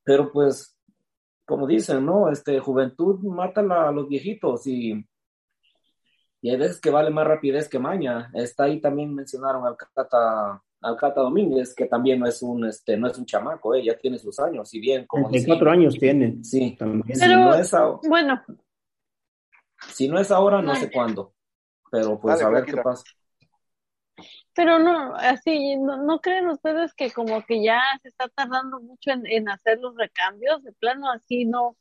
pero 0.05 0.31
pues, 0.31 0.77
como 1.47 1.67
dicen, 1.67 2.05
¿no? 2.05 2.31
Este, 2.31 2.61
juventud 2.61 3.21
mata 3.21 3.61
a 3.61 3.93
los 3.93 4.09
viejitos 4.09 4.67
y, 4.67 5.07
y 6.43 6.51
hay 6.51 6.57
veces 6.57 6.81
que 6.81 6.91
vale 6.91 7.11
más 7.11 7.27
rapidez 7.27 7.69
que 7.69 7.79
maña. 7.79 8.31
Está 8.35 8.65
ahí 8.65 8.81
también 8.81 9.15
mencionaron 9.15 9.67
al 9.67 9.77
Cata 9.77 10.63
Alcata 10.83 11.21
Domínguez, 11.21 11.75
que 11.75 11.87
también 11.87 12.21
no 12.21 12.27
es 12.27 12.43
un, 12.43 12.67
este, 12.67 12.97
no 12.97 13.09
es 13.09 13.19
un 13.19 13.27
chamaco, 13.27 13.75
eh, 13.75 13.85
ya 13.85 13.97
tiene 13.97 14.19
sus 14.19 14.39
años, 14.39 14.69
si 14.69 14.79
bien 14.79 15.07
como... 15.07 15.31
24 15.31 15.71
años 15.71 15.95
tiene. 15.99 16.39
Sí, 16.43 16.77
también. 16.79 17.17
si 17.19 17.29
no 17.29 17.55
es 17.55 17.73
bueno. 18.09 18.43
Si 19.89 20.09
no 20.09 20.19
es 20.19 20.31
ahora, 20.31 20.63
no 20.63 20.75
sé 20.77 20.91
cuándo, 20.91 21.35
pero 21.91 22.19
pues 22.19 22.41
a 22.43 22.49
ver 22.49 22.65
qué 22.65 22.77
pasa. 22.77 23.05
Pero 24.55 24.79
no, 24.79 25.15
así, 25.17 25.77
no, 25.77 26.19
creen 26.21 26.49
ustedes 26.49 26.95
que 26.95 27.11
como 27.11 27.45
que 27.45 27.63
ya 27.63 27.83
se 28.03 28.09
está 28.09 28.29
tardando 28.29 28.81
mucho 28.81 29.11
en, 29.11 29.27
en 29.27 29.51
hacer 29.51 29.79
los 29.81 29.95
recambios? 29.95 30.63
De 30.63 30.73
plano, 30.73 31.11
así 31.11 31.45
no, 31.45 31.77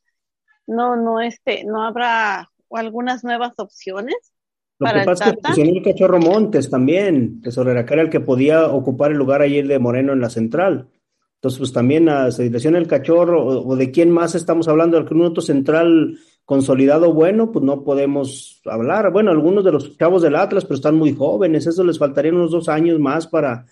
no, 0.67 0.97
no, 0.97 1.21
este, 1.21 1.63
no 1.63 1.83
habrá 1.83 2.51
algunas 2.71 3.23
nuevas 3.23 3.53
opciones. 3.57 4.34
Lo 4.77 4.91
que 4.91 5.05
pasa 5.05 5.29
es 5.29 5.31
que 5.31 5.41
funcionó 5.41 5.71
el 5.71 5.83
Cachorro 5.83 6.19
Montes 6.19 6.69
también, 6.69 7.41
tesorera, 7.41 7.85
que 7.85 7.93
era 7.93 8.03
el 8.03 8.09
que 8.09 8.19
podía 8.19 8.67
ocupar 8.67 9.11
el 9.11 9.17
lugar 9.17 9.41
ayer 9.41 9.67
de 9.67 9.79
Moreno 9.79 10.11
en 10.11 10.19
la 10.19 10.29
central. 10.29 10.89
Entonces, 11.35 11.59
pues 11.59 11.73
también 11.73 12.09
a 12.09 12.31
situación 12.31 12.75
el 12.75 12.87
Cachorro, 12.87 13.45
o, 13.45 13.75
de 13.75 13.91
quién 13.91 14.11
más 14.11 14.35
estamos 14.35 14.67
hablando, 14.67 14.97
algún 14.97 15.21
otro 15.21 15.41
central 15.41 16.17
consolidado 16.43 17.13
bueno, 17.13 17.51
pues 17.51 17.63
no 17.63 17.83
podemos 17.83 18.61
hablar. 18.65 19.11
Bueno, 19.11 19.31
algunos 19.31 19.63
de 19.63 19.71
los 19.71 19.97
chavos 19.97 20.21
del 20.21 20.35
Atlas, 20.35 20.65
pero 20.65 20.75
están 20.75 20.95
muy 20.95 21.13
jóvenes, 21.13 21.67
eso 21.67 21.83
les 21.83 21.99
faltarían 21.99 22.35
unos 22.35 22.51
dos 22.51 22.67
años 22.67 22.99
más 22.99 23.27
para, 23.27 23.65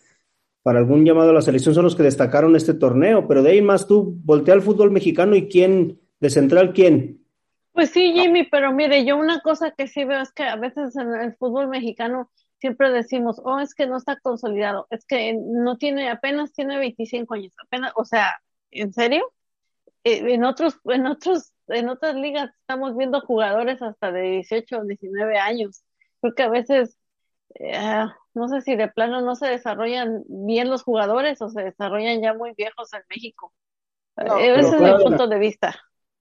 para 0.62 0.79
algún 0.79 1.03
llamado 1.03 1.31
a 1.31 1.33
la 1.33 1.41
selección, 1.41 1.75
son 1.75 1.83
los 1.83 1.95
que 1.95 2.03
destacaron 2.03 2.55
este 2.55 2.74
torneo, 2.75 3.27
pero 3.27 3.43
de 3.43 3.51
ahí 3.51 3.62
más 3.62 3.88
tú 3.88 4.19
voltea 4.24 4.53
al 4.53 4.62
fútbol 4.62 4.91
mexicano 4.91 5.36
y 5.36 5.48
quién, 5.48 6.00
de 6.19 6.29
central, 6.29 6.74
quién. 6.74 7.22
Pues 7.73 7.89
sí, 7.89 8.13
Jimmy, 8.13 8.43
pero 8.43 8.71
mire, 8.71 9.03
yo 9.03 9.17
una 9.17 9.39
cosa 9.39 9.71
que 9.71 9.87
sí 9.87 10.05
veo 10.05 10.21
es 10.21 10.31
que 10.31 10.43
a 10.43 10.55
veces 10.55 10.95
en 10.95 11.13
el 11.15 11.35
fútbol 11.35 11.67
mexicano 11.67 12.29
siempre 12.59 12.91
decimos, 12.91 13.41
oh, 13.43 13.59
es 13.59 13.73
que 13.73 13.87
no 13.87 13.97
está 13.97 14.17
consolidado, 14.19 14.87
es 14.91 15.05
que 15.05 15.33
no 15.33 15.77
tiene, 15.77 16.09
apenas 16.09 16.53
tiene 16.53 16.77
25 16.77 17.33
años, 17.33 17.51
apenas, 17.61 17.91
o 17.95 18.05
sea, 18.05 18.39
¿en 18.69 18.93
serio? 18.93 19.33
Eh, 20.03 20.33
en 20.33 20.43
otros, 20.43 20.79
en 20.85 21.07
otros, 21.07 21.51
en 21.67 21.89
otras 21.89 22.15
ligas 22.15 22.51
estamos 22.61 22.95
viendo 22.95 23.21
jugadores 23.21 23.81
hasta 23.81 24.11
de 24.11 24.21
18 24.21 24.77
o 24.77 24.83
19 24.83 25.39
años, 25.39 25.83
porque 26.19 26.43
a 26.43 26.49
veces, 26.49 26.95
eh, 27.55 28.05
no 28.35 28.47
sé 28.49 28.61
si 28.61 28.75
de 28.75 28.87
plano 28.87 29.21
no 29.21 29.35
se 29.35 29.47
desarrollan 29.47 30.23
bien 30.27 30.69
los 30.69 30.83
jugadores 30.83 31.41
o 31.41 31.49
se 31.49 31.63
desarrollan 31.63 32.21
ya 32.21 32.35
muy 32.35 32.53
viejos 32.55 32.93
en 32.93 33.01
México. 33.09 33.51
Ese 34.15 34.59
es 34.59 34.79
mi 34.79 35.03
punto 35.03 35.27
de 35.27 35.39
vista. 35.39 35.75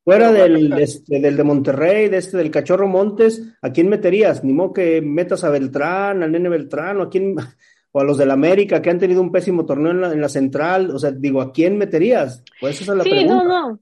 Fuera 0.05 0.33
del, 0.33 0.73
este, 0.73 1.21
del 1.21 1.37
de 1.37 1.45
Monterrey, 1.45 2.09
de 2.09 2.17
este 2.17 2.37
del 2.37 2.51
Cachorro 2.51 2.89
Montes, 2.89 3.55
¿a 3.63 3.71
quién 3.71 3.89
meterías? 3.89 4.43
Ni 4.43 4.53
modo 4.53 4.73
que 4.73 5.01
metas 5.01 5.45
a 5.45 5.51
Beltrán, 5.51 6.25
al 6.25 6.33
nene 6.33 6.49
Beltrán, 6.49 6.99
o 6.99 7.03
a 7.05 7.11
quién, 7.11 7.37
o 7.93 8.01
a 8.01 8.05
los 8.05 8.19
del 8.19 8.33
América 8.33 8.83
que 8.83 8.91
han 8.91 8.99
tenido 8.99 9.21
un 9.21 9.31
pésimo 9.31 9.65
torneo 9.65 9.93
en 10.13 10.21
la, 10.21 10.29
central, 10.29 10.91
o 10.91 10.99
sea, 10.99 11.13
digo, 11.13 11.41
¿a 11.41 11.53
quién 11.53 11.79
meterías? 11.79 12.43
Pues 12.61 12.81
esa 12.81 12.93
es 12.93 12.99
la 12.99 13.05
sí, 13.05 13.25
no, 13.25 13.45
no. 13.45 13.79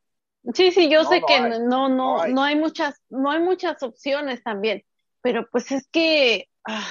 Sí, 0.54 0.70
sí, 0.72 0.90
yo 0.90 1.04
sé 1.04 1.22
que 1.26 1.40
no, 1.40 1.88
no, 1.88 2.26
no 2.26 2.42
hay. 2.42 2.56
muchas, 2.56 3.00
no 3.10 3.30
hay 3.30 3.40
muchas 3.40 3.82
opciones 3.82 4.42
también, 4.42 4.84
pero 5.22 5.46
pues 5.50 5.70
es 5.72 5.86
que, 5.88 6.48
ah, 6.66 6.86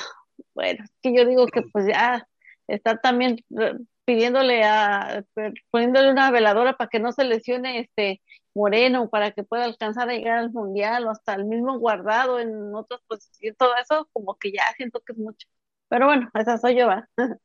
bueno, 0.56 0.84
es 0.84 0.92
que 1.02 1.16
yo 1.16 1.26
digo 1.26 1.46
que 1.48 1.64
pues 1.72 1.88
ya 1.88 2.28
está 2.68 2.98
también 2.98 3.44
eh, 3.60 3.74
pidiéndole 4.06 4.64
a, 4.64 5.24
poniéndole 5.72 6.12
una 6.12 6.32
veladora 6.32 6.78
para 6.78 6.90
que 6.90 7.00
no 7.00 7.12
se 7.12 7.24
lesione 7.24 7.80
este 7.80 8.22
Moreno 8.54 9.10
para 9.10 9.32
que 9.32 9.44
pueda 9.44 9.66
alcanzar 9.66 10.10
a 10.10 10.14
llegar 10.14 10.40
al 10.40 10.52
mundial 10.52 11.06
o 11.06 11.12
hasta 11.12 11.34
el 11.36 11.46
mismo 11.46 11.78
guardado 11.80 12.40
en 12.40 12.74
otras 12.74 13.02
posiciones, 13.08 13.58
todo 13.58 13.76
eso 13.76 14.10
como 14.14 14.38
que 14.38 14.52
ya 14.52 14.64
siento 14.76 15.02
que 15.02 15.14
es 15.14 15.18
mucho. 15.20 15.48
Pero 15.88 16.08
bueno, 16.08 16.30
esa 16.34 16.58
soy 16.58 16.76
yo, 16.76 16.88
¿va? 16.88 17.08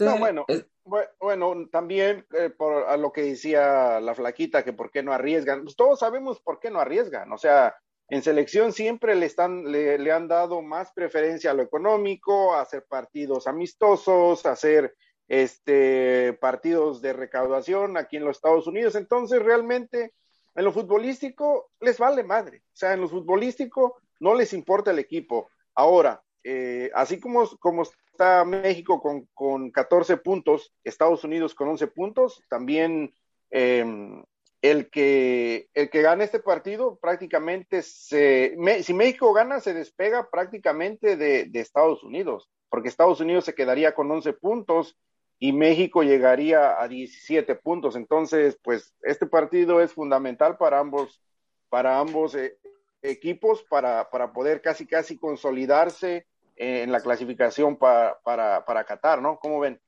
no, 0.00 0.18
bueno, 0.18 0.46
bueno, 1.20 1.68
también 1.70 2.26
eh, 2.32 2.50
por 2.50 2.88
a 2.88 2.96
lo 2.96 3.12
que 3.12 3.22
decía 3.22 4.00
la 4.00 4.14
flaquita, 4.14 4.64
que 4.64 4.72
por 4.72 4.90
qué 4.90 5.02
no 5.02 5.12
arriesgan, 5.12 5.62
pues 5.62 5.76
todos 5.76 6.00
sabemos 6.00 6.40
por 6.40 6.58
qué 6.58 6.70
no 6.70 6.80
arriesgan, 6.80 7.30
o 7.32 7.38
sea, 7.38 7.76
en 8.08 8.22
selección 8.22 8.72
siempre 8.72 9.14
le 9.14 9.26
están, 9.26 9.70
le, 9.70 9.98
le 9.98 10.12
han 10.12 10.28
dado 10.28 10.62
más 10.62 10.92
preferencia 10.92 11.50
a 11.50 11.54
lo 11.54 11.62
económico, 11.62 12.54
a 12.54 12.62
hacer 12.62 12.86
partidos 12.88 13.46
amistosos, 13.46 14.46
a 14.46 14.52
hacer 14.52 14.94
este 15.28 16.32
partidos 16.40 17.02
de 17.02 17.12
recaudación 17.12 17.98
aquí 17.98 18.16
en 18.16 18.24
los 18.24 18.38
Estados 18.38 18.66
Unidos, 18.66 18.94
entonces 18.94 19.42
realmente 19.42 20.14
en 20.58 20.64
lo 20.64 20.72
futbolístico 20.72 21.70
les 21.78 21.98
vale 21.98 22.24
madre. 22.24 22.64
O 22.66 22.76
sea, 22.76 22.92
en 22.92 23.00
lo 23.00 23.08
futbolístico 23.08 24.00
no 24.18 24.34
les 24.34 24.52
importa 24.52 24.90
el 24.90 24.98
equipo. 24.98 25.48
Ahora, 25.72 26.20
eh, 26.42 26.90
así 26.94 27.20
como, 27.20 27.48
como 27.60 27.82
está 27.82 28.44
México 28.44 29.00
con, 29.00 29.28
con 29.34 29.70
14 29.70 30.16
puntos, 30.16 30.74
Estados 30.82 31.22
Unidos 31.22 31.54
con 31.54 31.68
11 31.68 31.86
puntos, 31.86 32.42
también 32.48 33.14
em, 33.50 34.24
el, 34.60 34.90
que, 34.90 35.68
el 35.74 35.90
que 35.90 36.02
gane 36.02 36.24
este 36.24 36.40
partido 36.40 36.98
prácticamente 37.00 37.82
se... 37.82 38.56
si 38.82 38.94
México 38.94 39.32
gana, 39.32 39.60
se 39.60 39.74
despega 39.74 40.28
prácticamente 40.28 41.16
de, 41.16 41.48
Estados 41.54 42.02
Unidos, 42.02 42.50
porque 42.68 42.88
Estados 42.88 43.20
Unidos 43.20 43.44
se 43.44 43.54
quedaría 43.54 43.94
con 43.94 44.10
11 44.10 44.32
puntos 44.32 44.96
y 45.38 45.52
México 45.52 46.02
llegaría 46.02 46.80
a 46.80 46.88
17 46.88 47.54
puntos. 47.56 47.96
Entonces, 47.96 48.58
pues 48.62 48.94
este 49.02 49.26
partido 49.26 49.80
es 49.80 49.92
fundamental 49.92 50.56
para 50.56 50.80
ambos, 50.80 51.20
para 51.68 51.98
ambos 52.00 52.34
eh, 52.34 52.58
equipos 53.02 53.62
para, 53.70 54.10
para, 54.10 54.32
poder 54.32 54.60
casi 54.60 54.86
casi 54.86 55.16
consolidarse 55.16 56.26
en 56.56 56.90
la 56.90 57.00
clasificación 57.00 57.76
para, 57.76 58.18
para, 58.24 58.64
para 58.64 58.84
Qatar, 58.84 59.22
¿no? 59.22 59.38
¿Cómo 59.38 59.60
ven? 59.60 59.80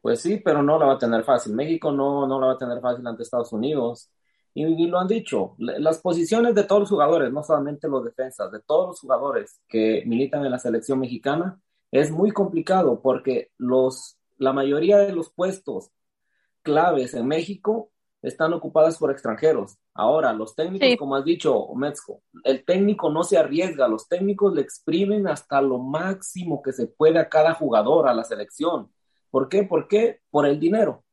Pues 0.00 0.20
sí, 0.20 0.38
pero 0.44 0.64
no 0.64 0.80
la 0.80 0.86
va 0.86 0.94
a 0.94 0.98
tener 0.98 1.22
fácil. 1.22 1.54
México 1.54 1.92
no, 1.92 2.26
no 2.26 2.40
la 2.40 2.48
va 2.48 2.52
a 2.54 2.58
tener 2.58 2.80
fácil 2.80 3.06
ante 3.06 3.22
Estados 3.22 3.52
Unidos. 3.52 4.10
Y, 4.52 4.64
y, 4.64 4.88
lo 4.88 4.98
han 4.98 5.06
dicho, 5.06 5.54
las 5.58 5.98
posiciones 5.98 6.56
de 6.56 6.64
todos 6.64 6.80
los 6.80 6.90
jugadores, 6.90 7.32
no 7.32 7.42
solamente 7.44 7.88
los 7.88 8.04
defensas, 8.04 8.50
de 8.50 8.60
todos 8.60 8.88
los 8.88 9.00
jugadores 9.00 9.60
que 9.68 10.02
militan 10.04 10.44
en 10.44 10.50
la 10.50 10.58
selección 10.58 10.98
mexicana, 10.98 11.58
es 11.92 12.10
muy 12.10 12.30
complicado 12.30 13.00
porque 13.00 13.50
los, 13.58 14.18
la 14.38 14.52
mayoría 14.52 14.98
de 14.98 15.12
los 15.12 15.30
puestos 15.30 15.92
claves 16.62 17.14
en 17.14 17.28
México 17.28 17.90
están 18.22 18.54
ocupadas 18.54 18.96
por 18.96 19.10
extranjeros. 19.10 19.76
Ahora, 19.94 20.32
los 20.32 20.54
técnicos, 20.54 20.96
como 20.96 21.16
has 21.16 21.24
dicho, 21.24 21.68
Metzko, 21.74 22.22
el 22.44 22.64
técnico 22.64 23.10
no 23.10 23.24
se 23.24 23.36
arriesga, 23.36 23.88
los 23.88 24.08
técnicos 24.08 24.54
le 24.54 24.62
exprimen 24.62 25.28
hasta 25.28 25.60
lo 25.60 25.78
máximo 25.78 26.62
que 26.62 26.72
se 26.72 26.86
puede 26.86 27.18
a 27.18 27.28
cada 27.28 27.52
jugador, 27.52 28.08
a 28.08 28.14
la 28.14 28.24
selección. 28.24 28.90
¿Por 29.30 29.48
qué? 29.48 29.64
¿Por 29.64 29.86
qué? 29.86 30.20
Por 30.30 30.46
el 30.46 30.58
dinero. 30.58 31.04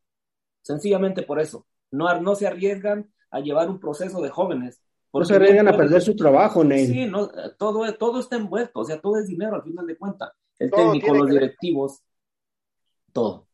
Sencillamente 0.61 1.23
por 1.23 1.41
eso. 1.41 1.65
No, 1.91 2.21
no 2.21 2.35
se 2.35 2.47
arriesgan 2.47 3.11
a 3.31 3.41
llevar 3.41 3.69
un 3.69 3.79
proceso 3.79 4.21
de 4.21 4.29
jóvenes. 4.29 4.81
No 5.11 5.25
se 5.25 5.35
arriesgan 5.35 5.67
a 5.67 5.75
perder 5.75 6.01
su 6.01 6.15
trabajo, 6.15 6.63
Ney. 6.63 6.85
Sí, 6.85 7.05
no, 7.05 7.29
todo, 7.57 7.91
todo 7.95 8.19
está 8.19 8.37
envuelto, 8.37 8.79
o 8.81 8.85
sea, 8.85 9.01
todo 9.01 9.17
es 9.17 9.27
dinero 9.27 9.55
al 9.55 9.63
final 9.63 9.85
de 9.87 9.97
cuentas 9.97 10.31
el 10.59 10.69
técnico, 10.69 11.13
los 11.13 11.29
directivos, 11.29 12.01
todo. 13.11 13.47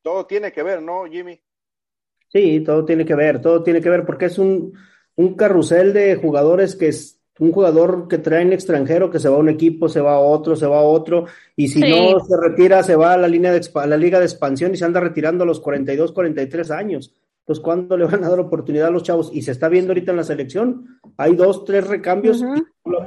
Todo 0.00 0.26
tiene 0.26 0.52
que 0.52 0.62
ver, 0.62 0.82
¿no, 0.82 1.04
Jimmy? 1.04 1.40
Sí, 2.28 2.60
todo 2.60 2.84
tiene 2.84 3.04
que 3.04 3.14
ver, 3.14 3.40
todo 3.42 3.62
tiene 3.62 3.80
que 3.80 3.90
ver, 3.90 4.06
porque 4.06 4.26
es 4.26 4.38
un, 4.38 4.72
un 5.16 5.34
carrusel 5.34 5.92
de 5.92 6.16
jugadores 6.16 6.76
que 6.76 6.88
es 6.88 7.20
un 7.38 7.52
jugador 7.52 8.08
que 8.08 8.18
trae 8.18 8.42
en 8.42 8.52
extranjero, 8.52 9.10
que 9.10 9.18
se 9.18 9.28
va 9.28 9.36
a 9.36 9.40
un 9.40 9.48
equipo, 9.48 9.88
se 9.88 10.00
va 10.00 10.14
a 10.14 10.20
otro, 10.20 10.54
se 10.54 10.66
va 10.66 10.78
a 10.78 10.82
otro, 10.82 11.26
y 11.56 11.68
si 11.68 11.80
no 11.80 12.20
se 12.20 12.36
retira, 12.40 12.82
se 12.82 12.94
va 12.94 13.14
a 13.14 13.16
la 13.16 13.28
línea 13.28 13.52
de 13.52 13.60
la 13.86 13.96
liga 13.96 14.18
de 14.18 14.26
expansión 14.26 14.72
y 14.72 14.76
se 14.76 14.84
anda 14.84 15.00
retirando 15.00 15.44
a 15.44 15.46
los 15.46 15.60
42, 15.60 16.12
43 16.12 16.70
años. 16.70 17.12
Pues 17.52 17.60
¿cuándo 17.60 17.98
le 17.98 18.06
van 18.06 18.24
a 18.24 18.30
dar 18.30 18.40
oportunidad 18.40 18.86
a 18.86 18.90
los 18.90 19.02
chavos? 19.02 19.28
Y 19.30 19.42
se 19.42 19.50
está 19.50 19.68
viendo 19.68 19.90
ahorita 19.90 20.12
en 20.12 20.16
la 20.16 20.24
selección, 20.24 20.98
hay 21.18 21.36
dos, 21.36 21.66
tres 21.66 21.86
recambios, 21.86 22.42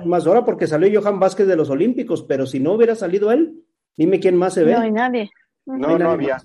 más 0.05 0.27
ahora 0.27 0.45
porque 0.45 0.67
salió 0.67 1.01
Johan 1.01 1.19
Vázquez 1.19 1.47
de 1.47 1.55
los 1.55 1.71
Olímpicos, 1.71 2.21
pero 2.21 2.45
si 2.45 2.59
no 2.59 2.73
hubiera 2.73 2.93
salido 2.93 3.31
él, 3.31 3.65
dime 3.97 4.19
quién 4.19 4.37
más 4.37 4.53
se 4.53 4.63
ve. 4.63 4.73
No 4.73 4.81
hay 4.81 4.91
nadie. 4.91 5.31
No, 5.65 5.97
no, 5.97 6.11
había, 6.11 6.37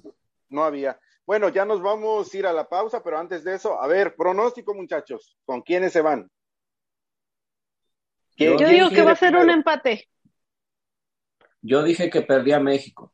no 0.48 0.64
había. 0.64 0.98
Bueno, 1.26 1.50
ya 1.50 1.66
nos 1.66 1.82
vamos 1.82 2.32
a 2.32 2.38
ir 2.38 2.46
a 2.46 2.54
la 2.54 2.70
pausa, 2.70 3.02
pero 3.02 3.18
antes 3.18 3.44
de 3.44 3.56
eso, 3.56 3.78
a 3.78 3.86
ver, 3.86 4.14
pronóstico 4.16 4.72
muchachos, 4.72 5.36
¿con 5.44 5.60
quiénes 5.60 5.92
se 5.92 6.00
van? 6.00 6.30
Yo 8.38 8.56
digo 8.56 8.88
que 8.88 9.02
va 9.02 9.10
a 9.10 9.16
ser 9.16 9.36
un 9.36 9.50
empate. 9.50 10.08
Yo 11.60 11.82
dije 11.82 12.08
que 12.08 12.22
perdía 12.22 12.60
México. 12.60 13.12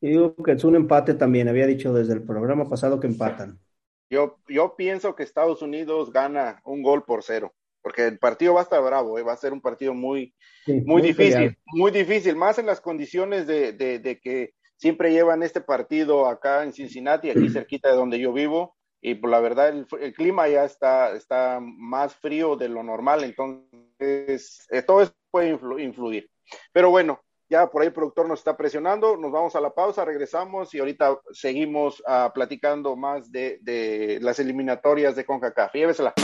Yo 0.00 0.08
digo 0.08 0.36
que 0.36 0.52
es 0.52 0.62
un 0.62 0.76
empate 0.76 1.14
también, 1.14 1.48
había 1.48 1.66
dicho 1.66 1.92
desde 1.92 2.12
el 2.12 2.22
programa 2.22 2.68
pasado 2.68 3.00
que 3.00 3.08
empatan. 3.08 3.58
Yo, 4.10 4.38
yo 4.48 4.74
pienso 4.76 5.14
que 5.14 5.22
Estados 5.22 5.62
Unidos 5.62 6.12
gana 6.12 6.60
un 6.64 6.82
gol 6.82 7.04
por 7.04 7.22
cero, 7.22 7.54
porque 7.82 8.06
el 8.06 8.18
partido 8.18 8.54
va 8.54 8.60
a 8.60 8.62
estar 8.62 8.82
bravo, 8.82 9.18
¿eh? 9.18 9.22
va 9.22 9.34
a 9.34 9.36
ser 9.36 9.52
un 9.52 9.60
partido 9.60 9.94
muy, 9.94 10.34
muy, 10.66 11.02
difícil, 11.02 11.56
muy 11.66 11.90
difícil, 11.90 12.36
más 12.36 12.58
en 12.58 12.66
las 12.66 12.80
condiciones 12.80 13.46
de, 13.46 13.72
de, 13.72 14.20
que 14.20 14.54
siempre 14.76 15.12
llevan 15.12 15.42
este 15.42 15.60
partido 15.60 16.26
acá 16.26 16.62
en 16.64 16.72
Cincinnati, 16.72 17.30
aquí 17.30 17.48
cerquita 17.50 17.90
de 17.90 17.96
donde 17.96 18.18
yo 18.18 18.32
vivo, 18.32 18.76
y 19.00 19.14
por 19.14 19.22
pues, 19.22 19.30
la 19.30 19.40
verdad 19.40 19.68
el, 19.68 19.86
el, 20.00 20.12
clima 20.14 20.48
ya 20.48 20.64
está, 20.64 21.14
está 21.14 21.60
más 21.60 22.14
frío 22.14 22.56
de 22.56 22.68
lo 22.68 22.82
normal, 22.82 23.24
entonces 23.24 24.66
eh, 24.70 24.82
todo 24.82 25.02
eso 25.02 25.12
puede 25.30 25.50
influir. 25.50 26.30
Pero 26.72 26.90
bueno, 26.90 27.20
ya 27.48 27.68
por 27.70 27.82
ahí 27.82 27.88
el 27.88 27.94
productor 27.94 28.28
nos 28.28 28.40
está 28.40 28.56
presionando, 28.56 29.16
nos 29.16 29.32
vamos 29.32 29.56
a 29.56 29.60
la 29.60 29.70
pausa, 29.70 30.04
regresamos 30.04 30.74
y 30.74 30.78
ahorita 30.78 31.20
seguimos 31.32 32.00
uh, 32.00 32.32
platicando 32.32 32.94
más 32.96 33.32
de, 33.32 33.58
de, 33.62 34.18
las 34.20 34.38
eliminatorias 34.38 35.16
de 35.16 35.24
CONCACAF. 35.24 35.72
Llévesela. 35.74 36.14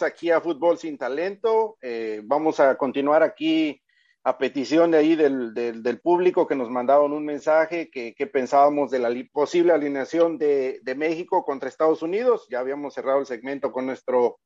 Aquí 0.00 0.30
a 0.30 0.40
Fútbol 0.40 0.78
Sin 0.78 0.96
Talento. 0.96 1.76
Eh, 1.82 2.22
vamos 2.24 2.60
a 2.60 2.76
continuar 2.78 3.22
aquí 3.22 3.82
a 4.24 4.38
petición 4.38 4.92
de 4.92 4.98
ahí 4.98 5.16
del, 5.16 5.52
del, 5.52 6.00
público 6.00 6.46
que 6.46 6.54
nos 6.54 6.70
mandaron 6.70 7.12
un 7.12 7.26
mensaje 7.26 7.90
que, 7.90 8.14
que 8.14 8.26
pensábamos 8.28 8.90
de 8.92 9.00
la 9.00 9.10
posible 9.32 9.72
alineación 9.72 10.38
de, 10.38 10.78
de 10.82 10.94
México 10.94 11.44
contra 11.44 11.68
Estados 11.68 12.02
Unidos. 12.02 12.46
Ya 12.48 12.60
habíamos 12.60 12.94
cerrado 12.94 13.18
el 13.18 13.26
segmento 13.26 13.72
con 13.72 13.84
nuestro, 13.84 14.38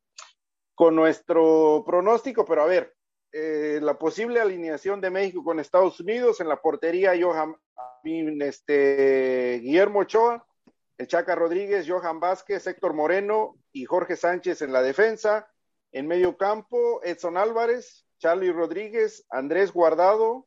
con 0.74 0.96
nuestro 0.96 1.84
pronóstico, 1.86 2.46
pero 2.46 2.62
a 2.62 2.66
ver, 2.66 2.94
eh, 3.32 3.80
la 3.82 3.98
posible 3.98 4.40
alineación 4.40 5.02
de 5.02 5.10
México 5.10 5.44
con 5.44 5.60
Estados 5.60 6.00
Unidos 6.00 6.40
en 6.40 6.48
la 6.48 6.62
portería, 6.62 7.12
Johan, 7.20 7.54
este, 8.40 9.60
Guillermo 9.62 10.00
Ochoa, 10.00 10.46
el 10.96 11.06
Chaca 11.06 11.34
Rodríguez, 11.34 11.86
Johan 11.86 12.18
Vázquez, 12.18 12.66
Héctor 12.66 12.94
Moreno 12.94 13.56
y 13.76 13.84
Jorge 13.84 14.16
Sánchez 14.16 14.62
en 14.62 14.72
la 14.72 14.80
defensa. 14.80 15.46
En 15.92 16.06
medio 16.06 16.38
campo, 16.38 17.02
Edson 17.04 17.36
Álvarez, 17.36 18.06
Charlie 18.18 18.50
Rodríguez, 18.50 19.26
Andrés 19.28 19.70
Guardado, 19.70 20.46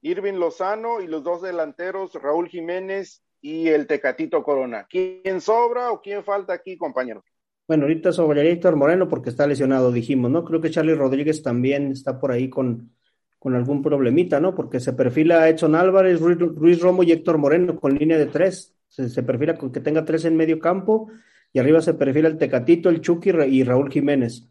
Irving 0.00 0.38
Lozano 0.38 1.02
y 1.02 1.06
los 1.06 1.22
dos 1.22 1.42
delanteros, 1.42 2.14
Raúl 2.14 2.48
Jiménez 2.48 3.22
y 3.42 3.68
el 3.68 3.86
Tecatito 3.86 4.42
Corona. 4.42 4.86
¿Quién 4.88 5.42
sobra 5.42 5.92
o 5.92 6.00
quién 6.00 6.24
falta 6.24 6.54
aquí, 6.54 6.78
compañeros? 6.78 7.22
Bueno, 7.68 7.84
ahorita 7.84 8.12
sobre 8.12 8.50
Héctor 8.50 8.76
Moreno 8.76 9.08
porque 9.08 9.28
está 9.28 9.46
lesionado, 9.46 9.92
dijimos, 9.92 10.30
¿no? 10.30 10.42
Creo 10.44 10.62
que 10.62 10.70
Charlie 10.70 10.94
Rodríguez 10.94 11.42
también 11.42 11.92
está 11.92 12.18
por 12.18 12.32
ahí 12.32 12.48
con, 12.48 12.92
con 13.38 13.54
algún 13.54 13.82
problemita, 13.82 14.40
¿no? 14.40 14.54
Porque 14.54 14.80
se 14.80 14.94
perfila 14.94 15.50
Edson 15.50 15.74
Álvarez, 15.74 16.18
Ruiz, 16.18 16.80
Romo 16.80 17.02
y 17.02 17.12
Héctor 17.12 17.36
Moreno 17.36 17.78
con 17.78 17.94
línea 17.94 18.16
de 18.16 18.26
tres. 18.26 18.74
Se, 18.88 19.10
se 19.10 19.22
perfila 19.22 19.56
con 19.56 19.70
que 19.70 19.80
tenga 19.80 20.06
tres 20.06 20.24
en 20.24 20.34
medio 20.34 20.58
campo 20.58 21.10
y 21.52 21.58
arriba 21.58 21.80
se 21.80 21.94
perfila 21.94 22.28
el 22.28 22.38
Tecatito, 22.38 22.88
el 22.88 23.00
Chucky 23.00 23.30
y 23.30 23.32
Ra- 23.32 23.46
y 23.46 23.64
Raúl 23.64 23.90
Jiménez. 23.90 24.48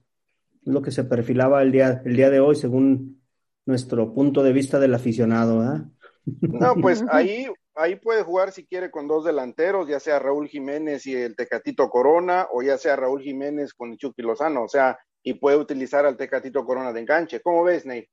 Es 0.65 0.73
lo 0.73 0.81
que 0.81 0.91
se 0.91 1.03
perfilaba 1.03 1.61
el 1.61 1.71
día, 1.71 2.01
el 2.05 2.15
día 2.15 2.29
de 2.29 2.39
hoy 2.39 2.55
según 2.55 3.21
nuestro 3.65 4.13
punto 4.13 4.43
de 4.43 4.53
vista 4.53 4.79
del 4.79 4.93
aficionado, 4.93 5.59
¿verdad? 5.59 5.85
No, 6.41 6.75
pues 6.81 7.03
ahí, 7.09 7.47
ahí 7.75 7.95
puede 7.95 8.23
jugar 8.23 8.51
si 8.51 8.65
quiere 8.65 8.91
con 8.91 9.07
dos 9.07 9.23
delanteros, 9.23 9.87
ya 9.87 9.99
sea 9.99 10.19
Raúl 10.19 10.47
Jiménez 10.47 11.05
y 11.07 11.15
el 11.15 11.35
Tecatito 11.35 11.89
Corona, 11.89 12.47
o 12.51 12.61
ya 12.61 12.77
sea 12.77 12.95
Raúl 12.95 13.21
Jiménez 13.21 13.73
con 13.73 13.91
el 13.91 13.97
Chucky 13.97 14.21
Lozano, 14.21 14.63
o 14.63 14.67
sea, 14.67 14.97
y 15.23 15.33
puede 15.33 15.57
utilizar 15.57 16.05
al 16.05 16.17
Tecatito 16.17 16.65
Corona 16.65 16.91
de 16.93 17.01
enganche. 17.01 17.41
¿Cómo 17.41 17.63
ves, 17.63 17.85
Ney? 17.85 18.07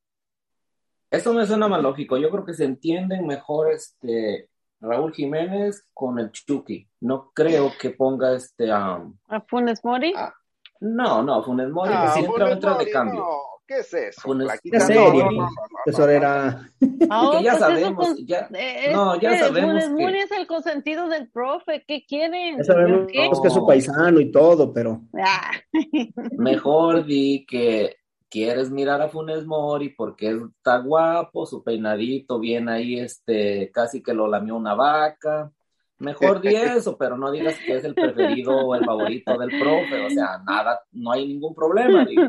Eso 1.11 1.33
me 1.33 1.47
suena 1.47 1.69
más 1.69 1.83
lógico. 1.83 2.17
Yo 2.19 2.31
creo 2.31 2.45
que 2.45 2.55
se 2.55 2.65
entienden 2.65 3.27
mejor 3.27 3.73
este 3.73 4.51
Raúl 4.81 5.13
Jiménez 5.13 5.87
con 5.95 6.19
el 6.19 6.31
Chucky. 6.33 6.89
No 7.01 7.31
creo 7.35 7.73
que 7.81 7.91
ponga 7.91 8.35
este 8.35 8.71
a 8.71 9.03
¿A 9.29 9.41
Funes 9.49 9.85
Mori? 9.85 10.13
Ah, 10.17 10.33
no, 10.81 11.23
no, 11.23 11.43
Funes 11.43 11.71
Mori, 11.71 11.93
Ah, 11.95 12.05
que 12.07 12.13
si 12.13 12.19
entra, 12.27 12.33
Funes 12.47 12.53
entra 12.55 12.79
de 12.79 12.91
cambio. 12.91 13.21
no, 13.21 13.37
¿qué 13.67 13.79
es 13.79 13.95
eso? 13.95 14.21
Funes- 14.23 14.61
No, 14.65 14.81
serie, 14.81 15.25
no, 15.25 15.31
no, 15.31 15.43
no, 15.43 15.49
tesorera. 15.85 16.69
Ah, 17.11 17.31
que 17.39 17.45
ya 17.45 17.51
pues 17.53 17.61
sabemos, 17.61 18.07
con- 18.09 18.27
ya- 18.27 18.49
eh, 18.53 18.91
no, 18.93 19.19
ya 19.21 19.31
que 19.31 19.39
sabemos 19.39 19.71
Funes 19.71 19.85
que- 19.87 20.03
Mori 20.03 20.19
es 20.19 20.31
el 20.33 20.47
consentido 20.47 21.09
del 21.09 21.31
profe. 21.31 21.85
¿Qué 21.87 22.05
quieren? 22.07 22.59
Ya 22.59 22.65
sabemos 22.65 23.07
¿Qué? 23.07 23.31
que 23.43 23.49
es 23.49 23.55
su 23.55 23.67
paisano 23.67 24.21
y 24.21 24.31
todo, 24.31 24.73
pero 24.73 25.01
Ah, 25.19 25.53
Mejor 26.33 27.05
di 27.07 27.47
que 27.47 27.97
quieres 28.37 28.71
mirar 28.71 29.01
a 29.01 29.09
Funes 29.09 29.47
Mori 29.47 29.89
porque 29.89 30.39
está 30.59 30.79
guapo, 30.79 31.47
su 31.47 31.63
peinadito 31.65 32.39
bien 32.39 32.69
ahí, 32.69 32.99
este, 33.01 33.71
casi 33.73 34.03
que 34.03 34.13
lo 34.13 34.29
lamió 34.29 34.57
una 34.57 34.75
vaca. 34.75 35.51
Mejor 35.99 36.43
di 36.43 36.55
eso, 36.55 36.99
pero 36.99 37.17
no 37.17 37.33
digas 37.33 37.57
que 37.65 37.77
es 37.77 37.85
el 37.85 37.95
preferido 37.95 38.55
o 38.55 38.75
el 38.75 38.85
favorito 38.85 39.39
del 39.39 39.49
profe, 39.59 39.99
o 40.05 40.11
sea, 40.11 40.43
nada, 40.47 40.79
no 40.93 41.13
hay 41.13 41.27
ningún 41.27 41.55
problema, 41.55 42.05
digo. 42.05 42.25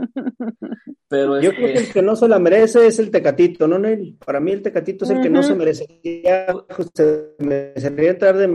Pero 1.09 1.41
yo 1.41 1.51
creo 1.51 1.67
que 1.67 1.73
este, 1.73 1.87
el 1.87 1.93
que 1.93 2.01
no 2.01 2.15
se 2.15 2.27
la 2.29 2.39
merece 2.39 2.87
es 2.87 2.99
el 2.99 3.11
Tecatito, 3.11 3.67
¿no, 3.67 3.77
Nel? 3.77 4.15
Para 4.25 4.39
mí 4.39 4.51
el 4.51 4.61
Tecatito 4.61 5.03
es 5.03 5.11
el 5.11 5.21
que 5.21 5.29
no 5.29 5.43
se 5.43 5.55
merecería, 5.55 6.47
se 6.93 7.35
merecería 7.39 8.11
entrar 8.11 8.37
de- 8.37 8.47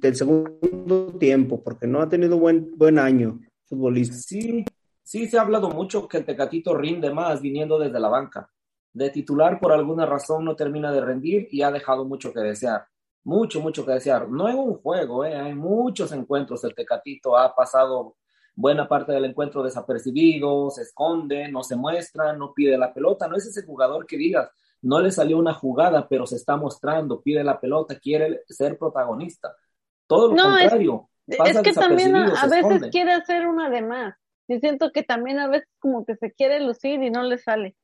del 0.00 0.14
segundo 0.14 1.06
tiempo, 1.18 1.60
porque 1.62 1.88
no 1.88 2.00
ha 2.00 2.08
tenido 2.08 2.38
buen, 2.38 2.70
buen 2.76 2.98
año 3.00 3.40
futbolista. 3.64 4.16
Sí, 4.16 4.64
sí 5.10 5.26
se 5.26 5.36
ha 5.38 5.40
hablado 5.40 5.70
mucho 5.70 6.06
que 6.06 6.18
el 6.18 6.24
Tecatito 6.24 6.72
rinde 6.72 7.12
más 7.12 7.40
viniendo 7.42 7.80
desde 7.80 7.98
la 7.98 8.08
banca. 8.08 8.48
De 8.92 9.10
titular 9.10 9.58
por 9.58 9.72
alguna 9.72 10.06
razón 10.06 10.44
no 10.44 10.54
termina 10.54 10.92
de 10.92 11.00
rendir 11.00 11.48
y 11.50 11.62
ha 11.62 11.72
dejado 11.72 12.04
mucho 12.04 12.32
que 12.32 12.38
desear. 12.38 12.86
Mucho, 13.24 13.60
mucho 13.60 13.84
que 13.84 13.90
desear. 13.90 14.28
No 14.28 14.48
en 14.48 14.56
un 14.56 14.74
juego, 14.76 15.24
¿eh? 15.24 15.34
hay 15.34 15.52
muchos 15.52 16.12
encuentros. 16.12 16.62
El 16.62 16.76
Tecatito 16.76 17.36
ha 17.36 17.52
pasado 17.56 18.18
buena 18.54 18.86
parte 18.86 19.10
del 19.10 19.24
encuentro 19.24 19.64
desapercibido, 19.64 20.70
se 20.70 20.82
esconde, 20.82 21.48
no 21.48 21.64
se 21.64 21.74
muestra, 21.74 22.32
no 22.34 22.52
pide 22.54 22.78
la 22.78 22.94
pelota. 22.94 23.26
No 23.26 23.34
es 23.36 23.46
ese 23.46 23.66
jugador 23.66 24.06
que 24.06 24.16
digas, 24.16 24.48
no 24.82 25.00
le 25.00 25.10
salió 25.10 25.38
una 25.38 25.54
jugada, 25.54 26.06
pero 26.08 26.24
se 26.24 26.36
está 26.36 26.56
mostrando, 26.56 27.20
pide 27.20 27.42
la 27.42 27.58
pelota, 27.58 27.98
quiere 27.98 28.42
ser 28.46 28.78
protagonista. 28.78 29.56
Todo 30.06 30.28
lo 30.28 30.34
No, 30.36 30.56
es- 30.56 30.70
contrario. 30.70 31.10
pasa 31.36 31.50
es 31.50 31.62
que 31.62 31.72
también 31.72 32.14
a, 32.14 32.26
veces 32.44 32.52
esconde. 32.58 32.90
quiere 32.90 33.12
hacer 33.12 33.48
una 33.48 33.68
de 33.68 33.82
más. 33.82 34.14
Yo 34.50 34.58
siento 34.58 34.90
que 34.90 35.04
también 35.04 35.38
a 35.38 35.46
veces 35.46 35.68
como 35.78 36.04
que 36.04 36.16
se 36.16 36.32
quiere 36.32 36.58
lucir 36.58 37.00
y 37.04 37.10
no 37.10 37.22
le 37.22 37.38
sale. 37.38 37.76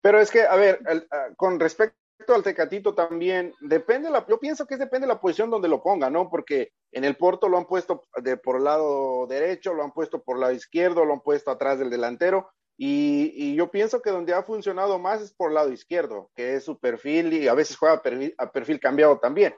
Pero 0.00 0.20
es 0.20 0.30
que, 0.30 0.42
a 0.42 0.54
ver, 0.54 0.78
el- 0.86 1.08
ah, 1.10 1.30
con 1.36 1.58
respecto 1.58 1.96
al 2.28 2.44
Tecatito 2.44 2.94
también, 2.94 3.52
depende 3.60 4.08
la, 4.08 4.24
yo 4.28 4.38
pienso 4.38 4.64
que 4.64 4.76
depende 4.76 5.08
de 5.08 5.12
la 5.12 5.20
posición 5.20 5.50
donde 5.50 5.66
lo 5.66 5.82
ponga, 5.82 6.08
¿no? 6.08 6.30
Porque 6.30 6.70
en 6.92 7.02
el 7.02 7.16
Porto 7.16 7.48
lo 7.48 7.58
han 7.58 7.66
puesto 7.66 8.04
de 8.22 8.36
por 8.36 8.58
el 8.58 8.64
lado 8.64 9.26
derecho, 9.26 9.74
lo 9.74 9.82
han 9.82 9.90
puesto 9.90 10.22
por 10.22 10.36
el 10.36 10.42
lado 10.42 10.52
izquierdo, 10.52 11.04
lo 11.04 11.14
han 11.14 11.20
puesto 11.20 11.50
atrás 11.50 11.80
del 11.80 11.90
delantero, 11.90 12.48
y, 12.76 13.32
y 13.34 13.56
yo 13.56 13.72
pienso 13.72 14.00
que 14.02 14.10
donde 14.10 14.34
ha 14.34 14.44
funcionado 14.44 15.00
más 15.00 15.20
es 15.20 15.34
por 15.34 15.48
el 15.48 15.54
lado 15.54 15.72
izquierdo, 15.72 16.30
que 16.36 16.54
es 16.54 16.64
su 16.64 16.78
perfil 16.78 17.32
y 17.32 17.48
a 17.48 17.54
veces 17.54 17.76
juega 17.76 17.96
a 17.96 18.02
perfil, 18.02 18.36
a 18.38 18.52
perfil 18.52 18.78
cambiado 18.78 19.18
también. 19.18 19.52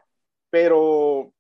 Pero 0.49 1.34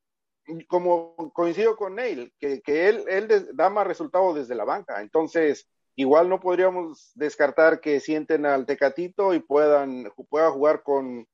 como 0.69 1.15
coincido 1.33 1.77
con 1.77 1.97
Neil, 1.97 2.33
que, 2.39 2.61
que 2.61 2.89
él, 2.89 3.05
él 3.09 3.49
da 3.55 3.71
más 3.71 3.87
resultado 3.87 4.35
desde 4.35 4.55
la 4.55 4.65
banca, 4.65 5.01
entonces 5.01 5.69
igual 5.97 6.29
no 6.29 6.41
podríamos 6.41 7.13
descartar 7.15 7.81
que 7.81 8.01
sienten 8.01 8.47
al 8.47 8.67
Tecatito 8.67 9.35
y 9.35 9.41
puedan 9.41 10.11
pueda 10.29 10.51
jugar 10.51 10.83
con, 10.83 11.27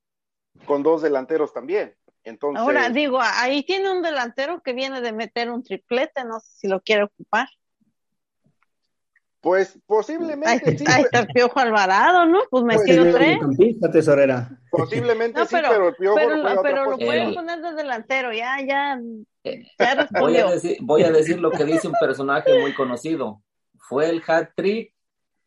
con 0.66 0.82
dos 0.82 1.02
delanteros 1.02 1.52
también. 1.52 1.94
Entonces, 2.22 2.60
Ahora 2.60 2.90
digo, 2.90 3.18
ahí 3.20 3.62
tiene 3.62 3.90
un 3.90 4.02
delantero 4.02 4.60
que 4.62 4.74
viene 4.74 5.00
de 5.00 5.12
meter 5.12 5.50
un 5.50 5.62
triplete, 5.62 6.24
no 6.24 6.40
sé 6.40 6.52
si 6.54 6.68
lo 6.68 6.80
quiere 6.82 7.04
ocupar. 7.04 7.48
Pues 9.42 9.78
posiblemente 9.86 10.76
sí, 10.76 10.84
ahí 10.86 11.02
pues, 11.02 11.04
está 11.06 11.20
el 11.20 11.26
Piojo 11.28 11.58
Alvarado, 11.60 12.26
¿no? 12.26 12.40
Pues 12.50 12.62
Pues, 12.64 12.78
metió 12.86 13.04
sí, 13.04 13.10
tres. 13.12 13.38
Campista, 13.40 13.90
tesorera. 13.90 14.50
posiblemente 14.70 15.40
No, 15.40 15.46
sí, 15.46 15.56
pero, 15.56 15.68
pero 15.70 15.88
el 15.88 15.94
Piojo 15.96 16.14
pero, 16.16 16.62
pero 16.62 16.90
lo 16.90 16.98
pueden 16.98 17.28
El- 17.28 17.34
poner 17.34 17.60
de 17.62 17.72
delantero, 17.72 18.32
ya, 18.34 18.56
ya, 18.66 19.00
Eh, 19.44 19.62
ya 19.78 19.94
Voy 19.94 19.96
a, 19.96 20.02
respondió. 20.02 20.50
decir, 20.50 20.76
voy 20.82 21.02
a 21.04 21.10
decir 21.10 21.40
lo 21.40 21.50
que 21.50 21.64
dice 21.64 21.88
un 21.88 21.94
personaje 21.98 22.60
muy 22.60 22.74
conocido. 22.74 23.42
Fue 23.78 24.10
el 24.10 24.22
hat 24.26 24.50
trick 24.54 24.92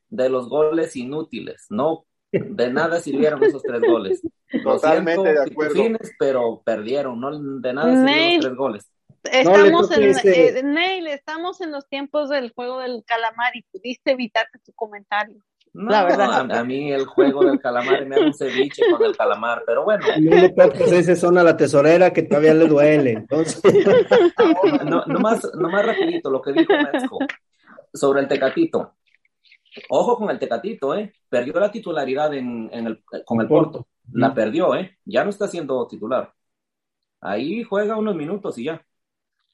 de 0.09 0.29
los 0.29 0.49
goles 0.49 0.95
inútiles. 0.95 1.67
No, 1.69 2.05
de 2.31 2.73
nada 2.73 2.99
sirvieron 2.99 3.43
esos 3.43 3.61
tres 3.61 3.81
goles. 3.81 4.21
Lo 4.49 4.73
Totalmente 4.73 5.21
siento, 5.21 5.41
de 5.43 5.51
acuerdo. 5.51 5.73
pitufines, 5.73 6.11
pero 6.17 6.61
perdieron. 6.65 7.19
No, 7.21 7.59
de 7.59 7.73
nada 7.73 7.93
sirvieron 7.95 8.33
los 8.37 8.41
tres 8.45 8.55
goles. 8.55 8.91
Estamos 9.31 9.91
en, 9.91 10.03
ese- 10.03 10.59
eh, 10.59 10.63
Neil, 10.63 11.07
estamos 11.07 11.61
en 11.61 11.71
los 11.71 11.87
tiempos 11.87 12.29
del 12.29 12.51
juego 12.53 12.79
del 12.79 13.03
calamar 13.05 13.55
y 13.55 13.63
pudiste 13.63 14.11
evitarte 14.11 14.59
tu 14.59 14.73
comentario. 14.73 15.41
No, 15.75 15.89
La 15.89 16.03
verdad. 16.03 16.51
A, 16.51 16.59
a 16.59 16.63
mí 16.63 16.91
el 16.91 17.05
juego 17.05 17.43
del 17.45 17.59
calamar 17.59 18.05
me 18.05 18.15
hace 18.15 18.25
un 18.25 18.33
ceviche 18.33 18.83
con 18.91 19.03
el 19.03 19.17
calamar, 19.17 19.63
pero 19.65 19.83
bueno, 19.85 20.05
No 20.19 20.35
le 20.35 20.49
toques 20.49 20.91
ese 20.91 21.15
son 21.15 21.37
a 21.39 21.43
la 21.43 21.57
tesorera 21.57 22.13
que 22.13 22.21
todavía 22.23 22.53
le 22.53 22.67
duele. 22.67 23.11
Entonces, 23.13 23.61
no, 24.85 25.03
nomás, 25.07 25.49
nomás 25.55 25.85
rapidito 25.85 26.29
lo 26.29 26.41
que 26.41 26.53
dijo 26.53 26.73
Metzko 26.73 27.17
sobre 27.93 28.21
el 28.21 28.27
Tecatito. 28.27 28.93
Ojo 29.89 30.17
con 30.17 30.29
el 30.29 30.37
Tecatito, 30.37 30.93
¿eh? 30.95 31.11
Perdió 31.29 31.53
la 31.59 31.71
titularidad 31.71 32.31
en, 32.35 32.69
en 32.71 32.87
el, 32.87 33.03
con 33.25 33.41
el 33.41 33.47
Porto. 33.47 33.87
La 34.11 34.33
perdió, 34.33 34.75
¿eh? 34.75 34.99
Ya 35.05 35.23
no 35.23 35.31
está 35.31 35.47
siendo 35.47 35.87
titular. 35.87 36.31
Ahí 37.21 37.63
juega 37.63 37.95
unos 37.97 38.15
minutos 38.15 38.57
y 38.59 38.65
ya. 38.65 38.85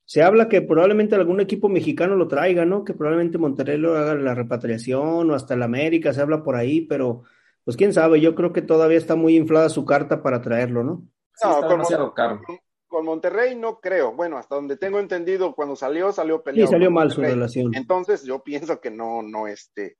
Se 0.10 0.24
habla 0.24 0.50
que 0.50 0.64
probablemente 0.64 1.14
algún 1.14 1.40
equipo 1.40 1.70
mexicano 1.70 2.16
lo 2.16 2.28
traiga, 2.28 2.66
¿no? 2.66 2.84
Que 2.84 2.96
probablemente 2.96 3.38
Monterrey 3.38 3.78
lo 3.78 3.96
haga 3.96 4.16
la 4.16 4.34
repatriación 4.34 5.30
o 5.30 5.36
hasta 5.36 5.54
el 5.54 5.62
América, 5.62 6.12
se 6.14 6.22
habla 6.22 6.42
por 6.42 6.56
ahí, 6.56 6.82
pero 6.82 7.22
pues 7.64 7.78
quién 7.78 7.94
sabe, 7.94 8.20
yo 8.20 8.34
creo 8.34 8.52
que 8.52 8.64
todavía 8.64 8.98
está 8.98 9.16
muy 9.16 9.36
inflada 9.38 9.70
su 9.70 9.86
carta 9.86 10.24
para 10.24 10.42
traerlo, 10.42 10.84
¿no? 10.84 11.04
Sí, 11.36 11.46
No, 11.48 11.52
está 11.52 11.62
con 11.68 11.70
demasiado 11.70 12.14
caro. 12.16 12.42
Con 12.88 13.06
Monterrey 13.06 13.56
no 13.56 13.80
creo. 13.80 14.14
Bueno, 14.14 14.40
hasta 14.40 14.56
donde 14.56 14.78
tengo 14.78 15.00
entendido, 15.00 15.54
cuando 15.54 15.76
salió, 15.76 16.12
salió 16.12 16.38
Sí, 16.38 16.42
peleado. 16.44 16.72
salió 16.72 16.88
con 16.88 16.94
mal 16.96 17.12
su 17.12 17.18
Monterrey. 17.18 17.36
relación. 17.36 17.76
Entonces 17.76 18.24
yo 18.24 18.42
pienso 18.44 18.82
que 18.82 18.90
no, 18.90 19.22
no, 19.22 19.46
este, 19.46 19.98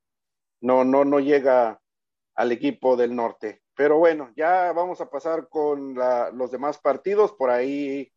no, 0.62 0.84
no, 0.86 1.06
no 1.06 1.20
llega 1.20 1.80
al 2.34 2.52
equipo 2.52 2.98
del 2.98 3.16
norte. 3.16 3.62
Pero 3.76 4.00
bueno, 4.00 4.32
ya 4.36 4.72
vamos 4.74 5.02
a 5.02 5.10
pasar 5.12 5.50
con 5.50 5.94
la- 5.94 6.32
los 6.32 6.50
demás 6.50 6.80
partidos. 6.80 7.32
Por 7.34 7.52
ahí, 7.52 8.12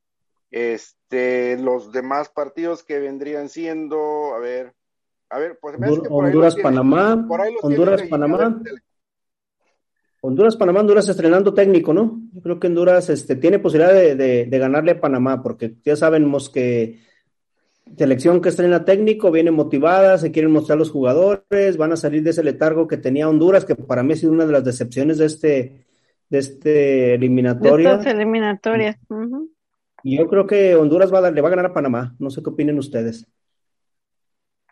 este, 0.53 1.57
los 1.59 1.91
demás 1.93 2.29
partidos 2.29 2.85
que 2.85 3.01
vendrían 3.01 3.49
siendo, 3.49 4.35
a 4.35 4.39
ver, 4.39 4.75
a 5.31 5.39
ver, 5.41 5.59
pues 5.61 5.79
me 5.79 5.87
hace 5.87 6.03
que 6.03 6.09
por 6.09 6.25
ahí 6.25 6.31
Honduras, 6.31 6.57
Panamá, 6.57 7.25
por 7.27 7.41
ahí 7.41 7.53
los 7.55 7.65
Honduras, 7.65 8.03
Panamá. 8.03 8.63
Honduras, 10.25 10.57
Panamá, 10.57 10.81
Honduras 10.81 11.09
estrenando 11.09 11.53
técnico, 11.53 11.93
¿no? 11.93 12.21
Yo 12.33 12.43
creo 12.43 12.61
que 12.61 12.69
Honduras 12.69 13.11
este, 13.11 13.35
tiene 13.35 13.59
posibilidad 13.59 13.93
de, 13.93 14.15
de- 14.15 14.47
de 14.47 14.59
ganarle 14.59 14.93
a 14.93 15.01
Panamá, 15.01 15.43
porque 15.43 15.75
ya 15.85 15.97
sabemos 15.97 16.49
que 16.49 17.01
selección 17.97 18.41
que 18.41 18.49
estrena 18.51 18.85
técnico 18.85 19.33
viene 19.33 19.51
motivada, 19.51 20.19
se 20.19 20.31
quieren 20.31 20.53
mostrar 20.53 20.79
los 20.79 20.91
jugadores, 20.91 21.77
van 21.77 21.93
a 21.93 21.97
salir 21.97 22.23
de 22.23 22.31
ese 22.31 22.45
letargo 22.45 22.87
que 22.87 22.97
tenía 22.99 23.29
Honduras, 23.29 23.65
que 23.65 23.75
para 23.75 24.03
mí 24.05 24.13
ha 24.13 24.17
sido 24.17 24.33
una 24.33 24.47
de 24.47 24.53
las 24.53 24.65
decepciones 24.65 25.19
de 25.19 25.27
este, 25.27 25.87
de 26.31 26.39
este 26.39 26.69
De 26.71 27.15
eliminatoria. 27.15 27.95
estas 27.95 28.15
eliminatorias. 28.15 28.97
Y 29.11 29.52
yo 30.05 30.27
creo 30.29 30.47
que 30.47 30.75
Honduras 30.77 31.13
va 31.13 31.19
a 31.19 31.21
dar- 31.23 31.33
le 31.33 31.41
va 31.41 31.49
a 31.49 31.51
ganar 31.51 31.67
a 31.67 31.75
Panamá. 31.75 32.15
No 32.19 32.31
sé 32.31 32.43
qué 32.43 32.51
opinen 32.51 32.79
ustedes. 32.79 33.27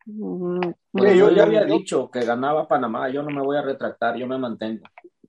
Yo- 0.06 1.30
ya 1.30 1.42
había 1.44 1.64
dicho 1.64 2.10
que 2.10 2.24
ganaba 2.24 2.66
Panamá, 2.66 3.08
yo 3.10 3.22
no 3.22 3.30
me 3.30 3.42
voy 3.42 3.56
a 3.56 3.62
retractar, 3.62 4.16
yo 4.16 4.26
me 4.26 4.38
mantengo. 4.38 4.84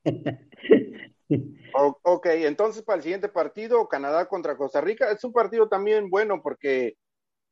O- 1.74 1.98
ok, 2.04 2.26
entonces 2.26 2.84
para 2.84 2.98
el 2.98 3.04
siguiente 3.04 3.30
partido, 3.30 3.88
Canadá 3.88 4.26
contra 4.28 4.58
Costa 4.58 4.82
Rica, 4.82 5.10
es 5.12 5.24
un 5.24 5.32
partido 5.32 5.70
también 5.70 6.10
bueno 6.10 6.42
porque 6.44 6.96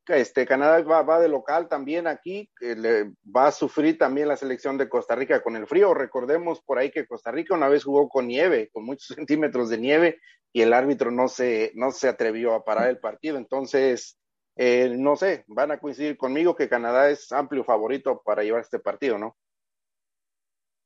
este, 0.07 0.45
Canadá 0.45 0.81
va, 0.81 1.01
va 1.03 1.21
de 1.21 1.29
local 1.29 1.69
también 1.69 2.05
aquí, 2.05 2.49
que 2.59 2.75
le, 2.75 3.13
va 3.33 3.47
a 3.47 3.51
sufrir 3.53 3.97
también 3.97 4.27
la 4.27 4.35
selección 4.35 4.77
de 4.77 4.89
Costa 4.89 5.15
Rica 5.15 5.41
con 5.41 5.55
el 5.55 5.65
frío. 5.65 5.93
Recordemos 5.93 6.61
por 6.61 6.77
ahí 6.77 6.91
que 6.91 7.07
Costa 7.07 7.31
Rica 7.31 7.53
una 7.55 7.69
vez 7.69 7.85
jugó 7.85 8.09
con 8.09 8.27
nieve, 8.27 8.69
con 8.73 8.83
muchos 8.83 9.07
centímetros 9.15 9.69
de 9.69 9.77
nieve, 9.77 10.19
y 10.51 10.61
el 10.61 10.73
árbitro 10.73 11.11
no 11.11 11.27
se, 11.27 11.71
no 11.75 11.91
se 11.91 12.07
atrevió 12.07 12.53
a 12.53 12.63
parar 12.63 12.89
el 12.89 12.99
partido. 12.99 13.37
Entonces, 13.37 14.17
eh, 14.55 14.95
no 14.97 15.15
sé, 15.15 15.45
van 15.47 15.71
a 15.71 15.79
coincidir 15.79 16.17
conmigo 16.17 16.55
que 16.55 16.69
Canadá 16.69 17.09
es 17.09 17.31
amplio 17.31 17.63
favorito 17.63 18.21
para 18.25 18.43
llevar 18.43 18.61
este 18.61 18.79
partido, 18.79 19.17
¿no? 19.17 19.37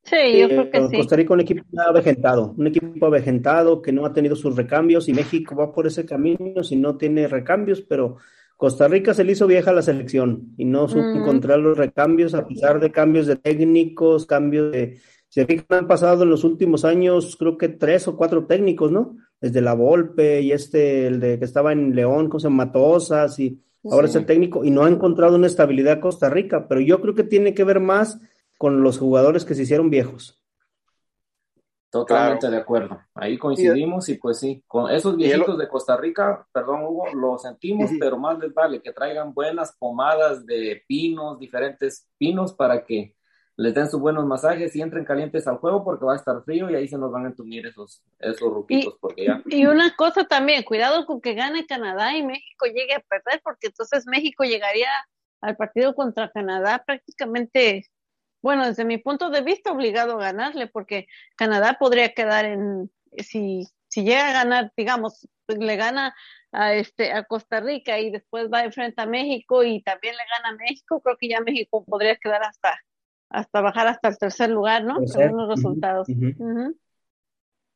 Sí, 0.03 0.37
yo 0.37 0.47
creo 0.49 0.69
que 0.69 0.87
sí. 0.89 0.97
Costa 0.97 1.15
Rica 1.15 1.33
un 1.33 1.39
equipo 1.39 1.63
avejentado, 1.79 2.53
un 2.57 2.67
equipo 2.67 3.05
avejentado 3.05 3.81
que 3.81 3.93
no 3.93 4.05
ha 4.05 4.13
tenido 4.13 4.35
sus 4.35 4.55
recambios 4.55 5.07
y 5.07 5.13
México 5.13 5.55
va 5.55 5.71
por 5.71 5.87
ese 5.87 6.05
camino 6.05 6.61
si 6.63 6.75
no 6.75 6.97
tiene 6.97 7.27
recambios, 7.27 7.81
pero 7.81 8.17
Costa 8.57 8.87
Rica 8.87 9.13
se 9.13 9.23
le 9.23 9.31
hizo 9.31 9.47
vieja 9.47 9.71
la 9.71 9.81
selección 9.81 10.53
y 10.57 10.65
no 10.65 10.87
supo 10.87 11.09
Ujú. 11.09 11.19
encontrar 11.19 11.59
los 11.59 11.77
recambios 11.77 12.33
a 12.33 12.45
pesar 12.47 12.79
de 12.79 12.91
cambios 12.91 13.27
de 13.27 13.37
técnicos, 13.37 14.25
cambios 14.25 14.71
de... 14.71 14.99
Se 15.29 15.45
fijan, 15.45 15.65
han 15.79 15.87
pasado 15.87 16.23
en 16.23 16.29
los 16.29 16.43
últimos 16.43 16.85
años 16.85 17.35
creo 17.37 17.57
que 17.57 17.69
tres 17.69 18.07
o 18.07 18.15
cuatro 18.15 18.45
técnicos, 18.45 18.91
¿no? 18.91 19.17
Desde 19.43 19.59
la 19.59 19.73
Volpe 19.73 20.39
y 20.39 20.53
este, 20.53 21.05
el 21.07 21.19
de 21.19 21.37
que 21.37 21.43
estaba 21.43 21.73
en 21.73 21.93
León, 21.93 22.29
con 22.29 22.53
Matosas 22.53 23.37
y 23.39 23.61
ahora 23.91 24.07
es 24.07 24.15
el 24.15 24.25
técnico 24.25 24.63
y 24.63 24.71
no 24.71 24.85
ha 24.85 24.89
encontrado 24.89 25.35
una 25.35 25.47
estabilidad 25.47 25.99
Costa 25.99 26.29
Rica, 26.29 26.69
pero 26.69 26.79
yo 26.79 27.01
creo 27.01 27.13
que 27.13 27.25
tiene 27.25 27.53
que 27.53 27.65
ver 27.65 27.81
más 27.81 28.21
con 28.57 28.83
los 28.83 28.97
jugadores 28.97 29.43
que 29.43 29.53
se 29.53 29.63
hicieron 29.63 29.89
viejos. 29.89 30.41
Totalmente 31.89 32.39
Claro. 32.39 32.55
de 32.55 32.61
acuerdo. 32.61 33.01
Ahí 33.13 33.37
coincidimos 33.37 34.07
y 34.07 34.13
pues 34.13 34.39
sí, 34.39 34.63
con 34.65 34.89
esos 34.89 35.17
viejitos 35.17 35.57
de 35.57 35.67
Costa 35.67 35.97
Rica, 35.97 36.47
perdón 36.53 36.85
Hugo, 36.85 37.07
lo 37.13 37.37
sentimos, 37.37 37.91
pero 37.99 38.17
más 38.17 38.39
les 38.39 38.53
vale 38.53 38.81
que 38.81 38.93
traigan 38.93 39.33
buenas 39.33 39.75
pomadas 39.77 40.45
de 40.45 40.81
pinos, 40.87 41.37
diferentes 41.37 42.07
pinos 42.17 42.53
para 42.53 42.85
que 42.85 43.17
les 43.55 43.73
den 43.73 43.89
sus 43.89 43.99
buenos 43.99 44.25
masajes 44.25 44.75
y 44.75 44.81
entren 44.81 45.05
calientes 45.05 45.47
al 45.47 45.57
juego 45.57 45.83
porque 45.83 46.05
va 46.05 46.13
a 46.13 46.17
estar 46.17 46.43
frío 46.43 46.69
y 46.69 46.75
ahí 46.75 46.87
se 46.87 46.97
nos 46.97 47.11
van 47.11 47.25
a 47.25 47.29
entumir 47.29 47.65
esos, 47.67 48.01
esos 48.19 48.51
ruquitos 48.51 48.95
porque 48.99 49.25
ya. 49.25 49.41
Y 49.45 49.65
una 49.65 49.95
cosa 49.95 50.25
también, 50.25 50.63
cuidado 50.63 51.05
con 51.05 51.21
que 51.21 51.35
gane 51.35 51.65
Canadá 51.65 52.15
y 52.17 52.23
México 52.23 52.65
llegue 52.65 52.95
a 52.95 52.99
perder, 52.99 53.41
porque 53.43 53.67
entonces 53.67 54.05
México 54.07 54.43
llegaría 54.43 54.89
al 55.41 55.55
partido 55.55 55.93
contra 55.93 56.31
Canadá 56.31 56.83
prácticamente, 56.85 57.89
bueno, 58.41 58.65
desde 58.65 58.85
mi 58.85 58.97
punto 58.97 59.29
de 59.29 59.41
vista, 59.41 59.71
obligado 59.71 60.13
a 60.13 60.23
ganarle, 60.23 60.67
porque 60.67 61.07
Canadá 61.35 61.77
podría 61.79 62.13
quedar 62.13 62.45
en, 62.45 62.91
si, 63.17 63.67
si 63.87 64.03
llega 64.03 64.29
a 64.29 64.33
ganar, 64.33 64.71
digamos, 64.75 65.27
le 65.47 65.75
gana 65.75 66.15
a 66.51 66.73
este 66.75 67.11
a 67.11 67.23
Costa 67.23 67.59
Rica 67.59 67.99
y 67.99 68.11
después 68.11 68.47
va 68.51 68.63
enfrente 68.63 69.01
a 69.01 69.07
México 69.07 69.63
y 69.63 69.81
también 69.81 70.15
le 70.15 70.23
gana 70.37 70.49
a 70.49 70.57
México, 70.57 71.01
creo 71.01 71.17
que 71.17 71.27
ya 71.27 71.41
México 71.41 71.83
podría 71.83 72.15
quedar 72.15 72.43
hasta 72.43 72.79
hasta 73.33 73.61
bajar 73.61 73.87
hasta 73.87 74.07
el 74.07 74.17
tercer 74.17 74.49
lugar, 74.49 74.83
¿no? 74.83 75.05
Según 75.07 75.37
los 75.37 75.49
resultados. 75.49 76.07
Sí, 76.07 76.35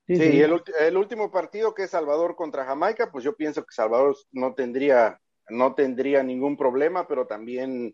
Sí, 0.08 0.16
sí. 0.16 0.42
El, 0.42 0.64
el 0.80 0.96
último 0.96 1.30
partido 1.30 1.74
que 1.74 1.84
es 1.84 1.90
Salvador 1.90 2.38
contra 2.38 2.64
Jamaica, 2.64 3.12
pues 3.12 3.26
yo 3.26 3.36
pienso 3.36 3.66
que 3.66 3.74
Salvador 3.74 4.16
no 4.32 4.54
tendría, 4.54 5.20
no 5.50 5.76
tendría 5.76 6.24
ningún 6.24 6.56
problema, 6.56 7.06
pero 7.10 7.28
también 7.28 7.94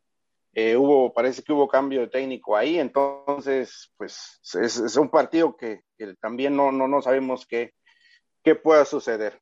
eh, 0.53 0.77
hubo, 0.77 1.11
parece 1.11 1.41
que 1.41 1.53
hubo 1.53 1.67
cambio 1.67 2.01
de 2.01 2.09
técnico 2.09 2.55
ahí, 2.55 2.77
entonces, 2.77 3.91
pues 3.97 4.39
es, 4.53 4.77
es 4.77 4.95
un 4.95 5.09
partido 5.09 5.57
que, 5.57 5.81
que 5.97 6.13
también 6.21 6.55
no, 6.55 6.71
no, 6.71 6.87
no 6.87 7.01
sabemos 7.01 7.47
qué, 7.47 7.73
qué 8.43 8.53
pueda 8.53 8.85
suceder. 8.85 9.41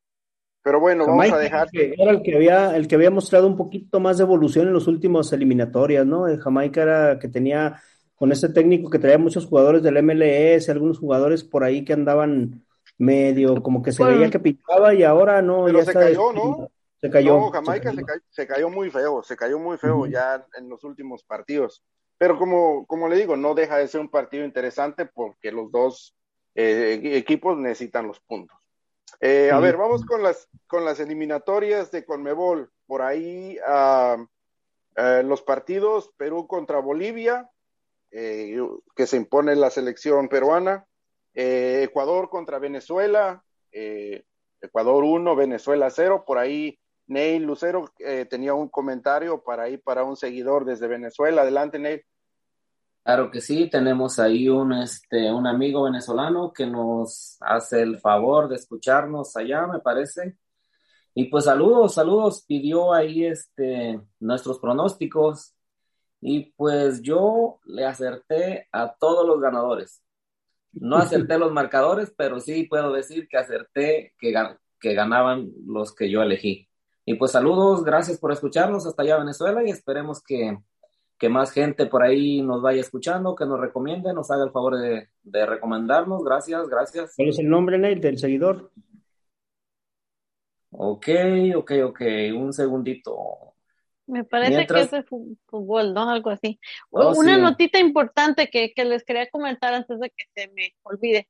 Pero 0.64 0.80
bueno, 0.80 1.06
vamos 1.08 1.32
a 1.32 1.40
dejar. 1.40 1.70
que 1.70 1.94
era 1.98 2.12
el 2.12 2.22
que 2.22 2.36
había, 2.36 2.76
el 2.78 2.88
que 2.88 2.96
había 2.96 3.10
mostrado 3.10 3.48
un 3.48 3.58
poquito 3.58 4.00
más 4.00 4.18
de 4.18 4.24
evolución 4.24 4.68
en 4.68 4.74
los 4.74 4.88
últimos 4.88 5.34
eliminatorias, 5.34 6.06
¿no? 6.06 6.28
El 6.28 6.40
Jamaica 6.40 6.84
era 6.84 7.20
que 7.20 7.28
tenía 7.28 7.82
con 8.22 8.32
ese 8.32 8.50
técnico 8.50 8.92
que 8.92 9.00
traía 9.00 9.18
muchos 9.18 9.48
jugadores 9.48 9.82
del 9.82 9.96
MLS, 10.04 10.70
algunos 10.70 11.00
jugadores 11.00 11.44
por 11.44 11.64
ahí 11.64 11.84
que 11.84 11.94
andaban 11.94 12.64
medio, 13.00 13.64
como 13.64 13.82
que 13.82 13.92
se 13.92 14.04
Bueno. 14.04 14.20
veía 14.20 14.30
que 14.30 14.38
pintaba 14.38 14.94
y 14.94 15.02
ahora 15.02 15.42
no, 15.42 15.66
Pero 15.66 15.80
ya 15.80 15.86
se 15.86 15.94
cayó, 15.94 16.32
¿no? 16.32 16.70
Se 17.02 17.10
cayó. 17.10 17.40
No, 17.40 17.50
Jamaica 17.50 17.90
se 17.90 17.96
se 17.96 18.06
cayó. 18.06 18.22
se 18.30 18.46
cayó 18.46 18.70
muy 18.70 18.92
feo, 18.92 19.24
se 19.24 19.36
cayó 19.36 19.58
muy 19.58 19.80
feo 19.80 20.06
ya 20.06 20.46
en 20.56 20.70
los 20.70 20.84
últimos 20.84 21.24
partidos. 21.24 21.84
Pero 22.20 22.38
como, 22.38 22.86
como 22.86 23.10
le 23.10 23.16
digo, 23.16 23.36
no 23.38 23.56
deja 23.56 23.78
de 23.78 23.88
ser 23.88 24.02
un 24.02 24.10
partido 24.12 24.46
interesante 24.46 25.08
porque 25.08 25.52
los 25.52 25.72
dos 25.72 26.16
eh, 26.54 27.00
equipos 27.16 27.58
necesitan 27.58 28.06
los 28.06 28.20
puntos. 28.20 28.56
Eh, 29.20 29.50
a 29.52 29.60
ver, 29.60 29.78
vamos 29.78 30.06
con 30.06 30.22
las, 30.22 30.48
con 30.68 30.86
las 30.86 31.00
eliminatorias 31.00 31.90
de 31.90 32.06
Conmebol. 32.06 32.70
Por 32.86 33.02
ahí 33.02 33.58
ah, 33.66 34.24
eh, 34.96 35.24
los 35.26 35.42
partidos 35.42 36.12
Perú 36.18 36.46
contra 36.46 36.78
Bolivia, 36.78 37.50
eh, 38.12 38.60
que 38.96 39.08
se 39.08 39.18
impone 39.18 39.56
la 39.56 39.70
selección 39.70 40.28
peruana, 40.28 40.86
eh, 41.34 41.84
Ecuador 41.84 42.30
contra 42.30 42.60
Venezuela, 42.60 43.44
eh, 43.72 44.26
Ecuador 44.60 45.04
1, 45.04 45.36
Venezuela 45.36 45.90
0, 45.90 46.24
por 46.28 46.38
ahí 46.38 46.78
Neil 47.08 47.44
Lucero 47.44 47.92
tenía 48.30 48.54
un 48.54 48.70
comentario 48.70 49.44
para 49.44 49.64
ahí 49.64 49.78
para 49.78 50.04
un 50.04 50.16
seguidor 50.16 50.64
desde 50.64 50.88
Venezuela. 50.88 51.42
Adelante, 51.42 51.78
Neil. 51.78 52.06
Claro 53.04 53.32
que 53.32 53.42
sí, 53.42 53.70
tenemos 53.70 54.20
ahí 54.20 54.48
un, 54.48 54.74
este, 54.74 55.32
un 55.32 55.48
amigo 55.48 55.84
venezolano 55.84 56.54
que 56.54 56.68
nos 56.68 57.38
hace 57.42 57.82
el 57.82 58.00
favor 58.00 58.48
de 58.48 58.56
escucharnos 58.56 59.36
allá, 59.36 59.66
me 59.66 59.80
parece. 59.80 60.38
Y 61.16 61.26
pues 61.26 61.46
saludos, 61.46 61.96
saludos, 61.96 62.46
pidió 62.48 62.94
ahí 62.94 63.26
este, 63.26 64.00
nuestros 64.20 64.60
pronósticos 64.60 65.56
y 66.22 66.52
pues 66.56 67.02
yo 67.02 67.60
le 67.66 67.84
acerté 67.86 68.68
a 68.72 68.94
todos 68.94 69.28
los 69.28 69.42
ganadores. 69.42 70.04
No 70.72 70.98
acerté 70.98 71.38
los 71.38 71.52
marcadores, 71.52 72.14
pero 72.18 72.40
sí 72.40 72.64
puedo 72.64 72.94
decir 72.94 73.28
que 73.28 73.38
acerté 73.38 74.14
que, 74.20 74.34
que 74.80 74.94
ganaban 74.94 75.52
los 75.66 75.94
que 75.94 76.10
yo 76.10 76.22
elegí. 76.22 76.70
Y 77.04 77.16
pues 77.16 77.32
saludos, 77.32 77.84
gracias 77.84 78.20
por 78.20 78.32
escucharnos 78.32 78.86
hasta 78.86 79.02
allá 79.02 79.18
Venezuela 79.18 79.64
y 79.66 79.72
esperemos 79.72 80.22
que, 80.22 80.60
que 81.18 81.30
más 81.30 81.52
gente 81.52 81.88
por 81.88 82.04
ahí 82.04 82.44
nos 82.44 82.62
vaya 82.62 82.80
escuchando, 82.80 83.36
que 83.36 83.46
nos 83.46 83.60
recomiende, 83.60 84.14
nos 84.14 84.30
haga 84.30 84.44
el 84.44 84.52
favor 84.52 84.78
de, 84.78 85.10
de 85.24 85.46
recomendarnos. 85.48 86.24
Gracias, 86.24 86.70
gracias. 86.70 87.14
¿Cuál 87.16 87.30
es 87.30 87.40
el 87.40 87.50
nombre, 87.50 87.80
del 87.80 88.20
seguidor? 88.20 88.72
Ok, 90.70 91.08
ok, 91.56 91.72
ok, 91.86 92.02
un 92.36 92.54
segundito. 92.54 93.56
Me 94.12 94.26
parece 94.26 94.56
Mientras- 94.58 94.90
que 94.90 94.98
es 94.98 95.06
fútbol, 95.06 95.94
¿no? 95.94 96.10
Algo 96.10 96.32
así. 96.32 96.60
Oh, 96.90 97.14
Una 97.18 97.36
sí. 97.36 97.42
notita 97.42 97.80
importante 97.80 98.50
que, 98.50 98.74
que 98.74 98.84
les 98.84 99.06
quería 99.06 99.30
comentar 99.30 99.74
antes 99.74 100.00
de 100.02 100.10
que 100.10 100.26
se 100.36 100.50
me 100.50 100.74
olvide. 100.84 101.30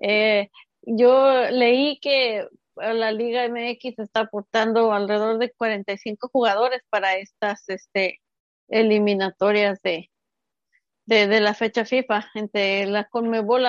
Eh, 0.00 0.50
yo 0.82 1.50
leí 1.50 1.98
que 2.00 2.46
la 2.76 3.12
Liga 3.12 3.44
MX 3.48 3.98
está 4.00 4.20
aportando 4.20 4.92
alrededor 4.92 5.38
de 5.38 5.52
45 5.52 6.28
jugadores 6.28 6.82
para 6.90 7.16
estas 7.16 7.66
este, 7.70 8.20
eliminatorias 8.68 9.80
de, 9.82 10.10
de, 11.06 11.28
de 11.28 11.40
la 11.40 11.54
fecha 11.54 11.86
FIFA 11.86 12.26
entre 12.34 12.84
la 12.86 13.04
Conmebol, 13.08 13.64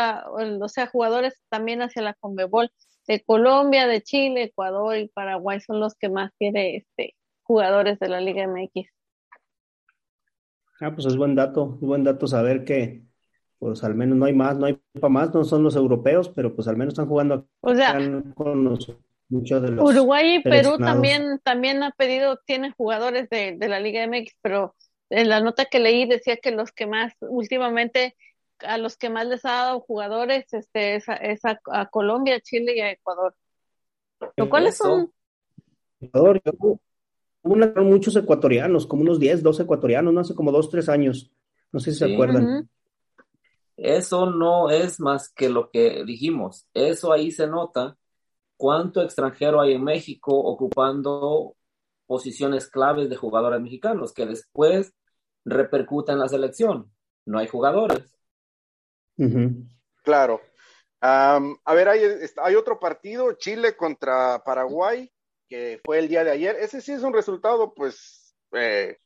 o 0.62 0.68
sea, 0.68 0.88
jugadores 0.88 1.42
también 1.48 1.82
hacia 1.82 2.02
la 2.02 2.14
Conmebol 2.16 2.72
de 3.08 3.24
Colombia, 3.24 3.88
de 3.88 4.02
Chile, 4.04 4.44
Ecuador 4.44 4.98
y 4.98 5.08
Paraguay 5.08 5.62
son 5.62 5.80
los 5.80 5.96
que 5.96 6.10
más 6.10 6.32
tiene 6.38 6.76
este 6.76 7.16
jugadores 7.50 7.98
de 7.98 8.10
la 8.10 8.22
Liga 8.22 8.44
MX. 8.44 8.88
Ah, 10.82 10.94
pues 10.94 11.08
es 11.08 11.18
buen 11.18 11.34
dato, 11.34 11.78
es 11.82 11.88
buen 11.88 12.04
dato 12.04 12.28
saber 12.28 12.64
que, 12.64 13.02
pues 13.58 13.84
al 13.84 13.96
menos 13.96 14.18
no 14.20 14.26
hay 14.26 14.34
más, 14.34 14.56
no 14.60 14.68
hay 14.68 14.80
para 14.94 15.10
más, 15.10 15.34
no 15.34 15.44
son 15.44 15.64
los 15.64 15.76
europeos, 15.76 16.30
pero 16.30 16.56
pues 16.56 16.68
al 16.68 16.78
menos 16.78 16.94
están 16.94 17.08
jugando 17.08 17.48
O 17.62 17.74
sea, 17.74 17.90
acá 17.98 18.24
con 18.36 18.64
los- 18.64 18.96
muchos 19.30 19.64
de 19.64 19.72
los 19.72 19.90
Uruguay 19.90 20.36
y 20.36 20.44
Perú 20.44 20.78
también, 20.78 21.40
también 21.44 21.82
ha 21.82 21.90
pedido, 21.92 22.38
tienen 22.46 22.72
jugadores 22.74 23.28
de, 23.30 23.56
de 23.58 23.68
la 23.68 23.80
Liga 23.80 24.04
MX, 24.08 24.36
pero 24.42 24.76
en 25.10 25.28
la 25.28 25.40
nota 25.42 25.66
que 25.66 25.80
leí 25.80 26.06
decía 26.08 26.38
que 26.38 26.52
los 26.52 26.72
que 26.72 26.86
más, 26.86 27.14
últimamente, 27.20 28.16
a 28.60 28.78
los 28.78 28.96
que 28.96 29.10
más 29.10 29.26
les 29.26 29.44
ha 29.46 29.52
dado 29.54 29.80
jugadores, 29.82 30.54
este, 30.54 30.96
es 30.98 31.10
a, 31.10 31.16
es 31.16 31.44
a- 31.46 31.60
a 31.72 31.88
Colombia, 31.88 32.40
Chile 32.42 32.76
y 32.78 32.82
a 32.82 32.92
Ecuador. 32.92 33.36
Lo 34.38 34.50
cual 34.50 34.68
es 34.68 34.80
un, 34.82 35.12
Ecuador, 36.00 36.40
yo- 36.46 36.80
muchos 37.44 38.16
ecuatorianos, 38.16 38.86
como 38.86 39.02
unos 39.02 39.20
10, 39.20 39.44
12 39.44 39.64
ecuatorianos, 39.64 40.14
no 40.14 40.20
hace 40.20 40.36
como 40.36 40.52
2, 40.52 40.70
3 40.70 40.90
años. 40.90 41.32
No 41.72 41.80
sé 41.80 41.92
si 41.92 42.00
se 42.00 42.14
acuerdan. 42.14 42.70
Eso 43.78 44.30
no 44.30 44.70
es 44.70 45.00
más 45.00 45.30
que 45.30 45.50
lo 45.50 45.70
que 45.70 46.04
dijimos. 46.04 46.68
Eso 46.74 47.14
ahí 47.14 47.32
se 47.32 47.48
nota 47.48 47.98
cuánto 48.58 49.02
extranjero 49.02 49.62
hay 49.62 49.74
en 49.74 49.84
México 49.84 50.38
ocupando 50.38 51.56
posiciones 52.06 52.70
claves 52.70 53.10
de 53.10 53.16
jugadores 53.16 53.62
mexicanos 53.62 54.14
que 54.14 54.26
después 54.26 54.94
repercuten 55.46 56.16
en 56.16 56.20
la 56.20 56.28
selección. 56.28 56.92
No 57.26 57.40
hay 57.40 57.48
jugadores. 57.48 58.18
Claro. 60.04 60.42
A 61.02 61.40
ver, 61.74 61.88
hay, 61.88 62.02
hay 62.44 62.56
otro 62.56 62.80
partido, 62.80 63.34
Chile 63.34 63.78
contra 63.78 64.44
Paraguay, 64.44 65.10
que 65.50 65.82
fue 65.84 66.00
el 66.00 66.08
día 66.08 66.24
de 66.24 66.32
ayer. 66.32 66.56
Ese 66.60 66.80
sí 66.80 66.92
es 66.92 67.04
un 67.04 67.14
resultado, 67.14 67.74
pues, 67.74 68.36
eh, 68.54 68.98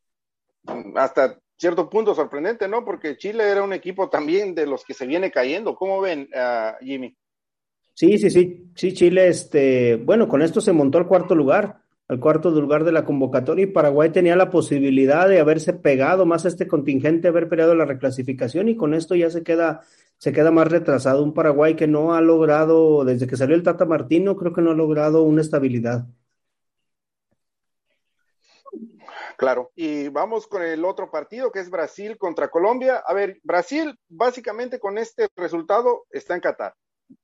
hasta 0.96 1.40
cierto 1.58 1.90
punto 1.90 2.14
sorprendente, 2.14 2.68
¿no? 2.68 2.84
Porque 2.84 3.18
Chile 3.18 3.50
era 3.50 3.64
un 3.64 3.74
equipo 3.74 4.10
también 4.10 4.54
de 4.54 4.68
los 4.68 4.84
que 4.84 4.94
se 4.94 5.08
viene 5.08 5.32
cayendo. 5.32 5.76
¿Cómo 5.76 6.02
ven, 6.02 6.30
ah, 6.36 6.78
Jimmy? 6.82 7.16
Sí, 7.94 8.18
sí, 8.18 8.30
sí, 8.30 8.72
sí, 8.76 8.94
Chile, 8.94 9.28
este, 9.28 9.98
bueno, 9.98 10.28
con 10.28 10.42
esto 10.42 10.62
se 10.62 10.74
montó 10.74 10.98
al 10.98 11.08
cuarto 11.08 11.36
lugar, 11.36 11.84
al 12.08 12.20
cuarto 12.20 12.50
lugar 12.50 12.84
de 12.84 12.92
la 12.92 13.06
convocatoria 13.06 13.64
y 13.64 13.68
Paraguay 13.68 14.10
tenía 14.10 14.36
la 14.36 14.50
posibilidad 14.50 15.30
de 15.30 15.40
haberse 15.40 15.74
pegado 15.74 16.26
más 16.26 16.44
a 16.46 16.48
este 16.48 16.68
contingente, 16.68 17.28
haber 17.28 17.48
peleado 17.48 17.76
la 17.76 17.86
reclasificación 17.86 18.68
y 18.68 18.76
con 18.76 18.96
esto 18.96 19.16
ya 19.16 19.30
se 19.30 19.44
queda, 19.44 19.82
se 20.18 20.34
queda 20.34 20.50
más 20.50 20.70
retrasado. 20.70 21.24
Un 21.24 21.36
Paraguay 21.36 21.76
que 21.76 21.88
no 21.88 22.16
ha 22.16 22.22
logrado, 22.22 23.06
desde 23.06 23.28
que 23.28 23.38
salió 23.38 23.56
el 23.56 23.64
Tata 23.64 23.86
Martino, 23.86 24.36
creo 24.36 24.54
que 24.54 24.62
no 24.62 24.72
ha 24.72 24.76
logrado 24.76 25.22
una 25.22 25.42
estabilidad. 25.42 26.08
Claro. 29.44 29.72
Y 29.76 30.08
vamos 30.08 30.48
con 30.48 30.62
el 30.62 30.86
otro 30.86 31.12
partido, 31.12 31.52
que 31.52 31.60
es 31.60 31.70
Brasil 31.70 32.18
contra 32.18 32.48
Colombia. 32.48 33.04
A 33.06 33.14
ver, 33.14 33.42
Brasil, 33.44 33.94
básicamente 34.08 34.80
con 34.80 34.98
este 34.98 35.28
resultado, 35.36 36.06
está 36.12 36.34
en 36.34 36.40
Qatar. 36.40 36.74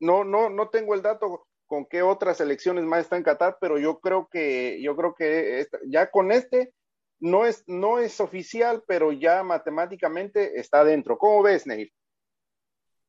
No, 0.01 0.25
no, 0.25 0.49
no 0.49 0.67
tengo 0.67 0.95
el 0.95 1.01
dato 1.01 1.45
con 1.65 1.85
qué 1.85 2.01
otras 2.01 2.41
elecciones 2.41 2.83
más 2.83 2.99
está 3.03 3.15
en 3.15 3.23
Qatar, 3.23 3.57
pero 3.61 3.77
yo 3.77 4.01
creo 4.01 4.27
que, 4.29 4.81
yo 4.81 4.97
creo 4.97 5.15
que 5.15 5.61
esta- 5.61 5.79
ya 5.87 6.11
con 6.11 6.33
este 6.33 6.73
no 7.21 7.45
es, 7.45 7.63
no 7.67 7.99
es 7.99 8.19
oficial, 8.19 8.83
pero 8.85 9.13
ya 9.13 9.41
matemáticamente 9.43 10.59
está 10.59 10.83
dentro. 10.83 11.17
¿Cómo 11.17 11.41
ves, 11.41 11.65
Neil? 11.67 11.89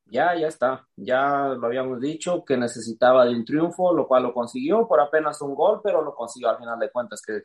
Ya, 0.05 0.37
ya 0.37 0.47
está. 0.47 0.87
Ya 0.95 1.49
lo 1.59 1.67
habíamos 1.67 2.01
dicho 2.01 2.45
que 2.45 2.57
necesitaba 2.57 3.25
de 3.25 3.35
un 3.35 3.45
triunfo, 3.45 3.93
lo 3.93 4.07
cual 4.07 4.23
lo 4.23 4.33
consiguió 4.33 4.87
por 4.87 5.01
apenas 5.01 5.43
un 5.43 5.57
gol, 5.57 5.81
pero 5.83 6.01
lo 6.01 6.15
consiguió 6.15 6.51
al 6.51 6.59
final 6.59 6.79
de 6.79 6.93
cuentas 6.93 7.21
que, 7.27 7.43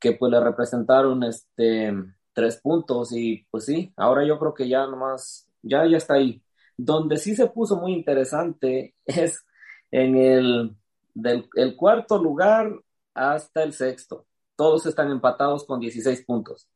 que 0.00 0.12
pues 0.12 0.30
le 0.32 0.40
representaron 0.40 1.22
este 1.24 1.92
tres 2.32 2.60
puntos 2.62 3.12
y 3.12 3.46
pues 3.50 3.64
sí, 3.66 3.92
ahora 3.96 4.24
yo 4.26 4.38
creo 4.38 4.54
que 4.54 4.68
ya 4.68 4.86
nomás, 4.86 5.48
ya, 5.62 5.86
ya 5.86 5.96
está 5.96 6.14
ahí. 6.14 6.42
Donde 6.76 7.16
sí 7.18 7.34
se 7.34 7.48
puso 7.48 7.76
muy 7.76 7.92
interesante 7.94 8.94
es 9.06 9.44
en 9.90 10.16
el 10.16 10.76
del 11.14 11.48
el 11.56 11.76
cuarto 11.76 12.18
lugar 12.22 12.70
hasta 13.14 13.62
el 13.64 13.72
sexto. 13.72 14.26
Todos 14.56 14.86
están 14.86 15.10
empatados 15.10 15.64
con 15.66 15.80
16 15.80 16.24
puntos. 16.24 16.68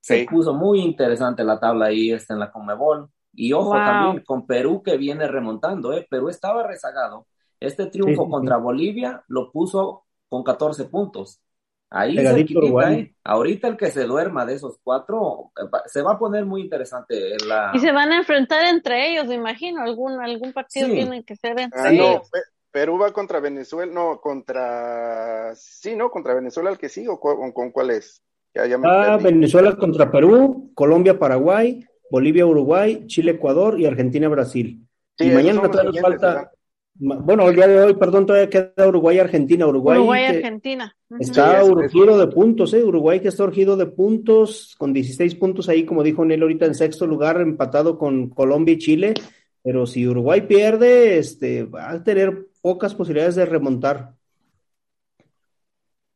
Se 0.00 0.18
puso 0.20 0.54
muy 0.54 0.80
interesante 0.80 1.44
la 1.44 1.60
tabla 1.60 1.86
ahí 1.86 2.12
está 2.12 2.34
en 2.34 2.40
la 2.40 2.50
Conmebol. 2.52 3.10
Y 3.34 3.52
ojo 3.52 3.70
Wow. 3.74 3.84
también 3.84 4.22
con 4.24 4.46
Perú 4.46 4.82
que 4.82 4.96
viene 4.96 5.28
remontando, 5.28 5.92
¿eh? 5.92 6.06
Perú 6.10 6.28
estaba 6.28 6.66
rezagado. 6.66 7.26
Este 7.60 7.86
triunfo 7.86 8.24
Sí, 8.24 8.30
sí, 8.30 8.30
contra 8.30 8.56
sí. 8.56 8.62
Bolivia 8.62 9.24
lo 9.28 9.52
puso 9.52 10.06
con 10.28 10.42
14 10.42 10.86
puntos. 10.86 11.40
Ahí 11.90 12.16
Uruguay. 12.54 12.94
¿eh? 13.00 13.14
Ahorita 13.24 13.68
el 13.68 13.76
que 13.76 13.90
se 13.90 14.04
duerma 14.04 14.44
de 14.44 14.54
esos 14.54 14.78
cuatro 14.82 15.52
eh, 15.56 15.64
se 15.86 16.02
va 16.02 16.12
a 16.12 16.18
poner 16.18 16.44
muy 16.44 16.60
interesante 16.60 17.36
la... 17.46 17.70
Y 17.74 17.78
se 17.78 17.92
van 17.92 18.12
a 18.12 18.18
enfrentar 18.18 18.66
entre 18.66 19.10
ellos, 19.10 19.26
me 19.26 19.36
imagino. 19.36 19.80
Algún, 19.82 20.20
algún 20.20 20.52
partido 20.52 20.86
Sí. 20.88 20.92
tiene 20.94 21.24
que 21.24 21.36
ser 21.36 21.58
entre 21.58 21.80
Ah, 21.80 21.84
no, 21.84 21.90
ellos. 21.90 22.30
Pe- 22.30 22.40
Perú 22.70 22.98
va 22.98 23.12
contra 23.12 23.40
Venezuela, 23.40 23.90
no, 23.92 24.20
contra, 24.20 25.54
sí, 25.54 25.96
¿no? 25.96 26.10
Contra 26.10 26.34
Venezuela 26.34 26.70
el 26.70 26.76
que 26.78 26.90
sí, 26.90 27.06
o 27.08 27.18
cu- 27.18 27.52
con, 27.54 27.70
cuál 27.70 27.90
es. 27.90 28.22
Ya, 28.54 28.66
ya 28.66 28.76
me 28.76 28.86
Ah. 28.88 29.16
Venezuela 29.20 29.74
contra 29.76 30.10
Perú, 30.10 30.70
Colombia, 30.74 31.18
Paraguay, 31.18 31.82
Bolivia, 32.10 32.44
Uruguay, 32.46 33.06
Chile, 33.06 33.32
Ecuador 33.32 33.80
y 33.80 33.86
Argentina, 33.86 34.28
Brasil. 34.28 34.86
Sí, 35.16 35.26
y 35.26 35.30
mañana 35.30 35.62
todavía 35.62 35.92
siguientes, 35.92 36.02
falta, 36.02 36.26
¿verdad? 36.28 36.50
Bueno, 36.98 37.48
el 37.48 37.56
día 37.56 37.66
de 37.68 37.80
hoy, 37.80 37.94
perdón, 37.94 38.26
todavía 38.26 38.50
queda 38.50 38.88
Uruguay, 38.88 39.18
Argentina, 39.18 39.66
Uruguay, 39.66 39.98
Uruguay, 39.98 40.24
que 40.26 40.36
Argentina. 40.36 40.96
Ujú. 41.10 41.22
está 41.22 41.64
Sí, 41.64 41.70
urgido 41.70 42.18
de 42.18 42.26
puntos, 42.28 42.74
¿eh? 42.74 42.84
Uruguay 42.84 43.20
que 43.20 43.28
está 43.28 43.44
urgido 43.44 43.76
de 43.76 43.86
puntos, 43.86 44.74
con 44.78 44.92
16 44.92 45.34
puntos 45.34 45.68
ahí, 45.68 45.84
como 45.84 46.02
dijo 46.02 46.24
Nel 46.24 46.42
ahorita, 46.42 46.66
en 46.66 46.74
sexto 46.74 47.06
lugar, 47.06 47.40
empatado 47.40 47.98
con 47.98 48.30
Colombia 48.30 48.74
y 48.74 48.78
Chile, 48.78 49.14
pero 49.62 49.86
si 49.86 50.06
Uruguay 50.06 50.42
pierde, 50.42 51.18
este, 51.18 51.64
va 51.64 51.90
a 51.90 52.02
tener 52.02 52.46
pocas 52.62 52.94
posibilidades 52.94 53.36
de 53.36 53.46
remontar. 53.46 54.14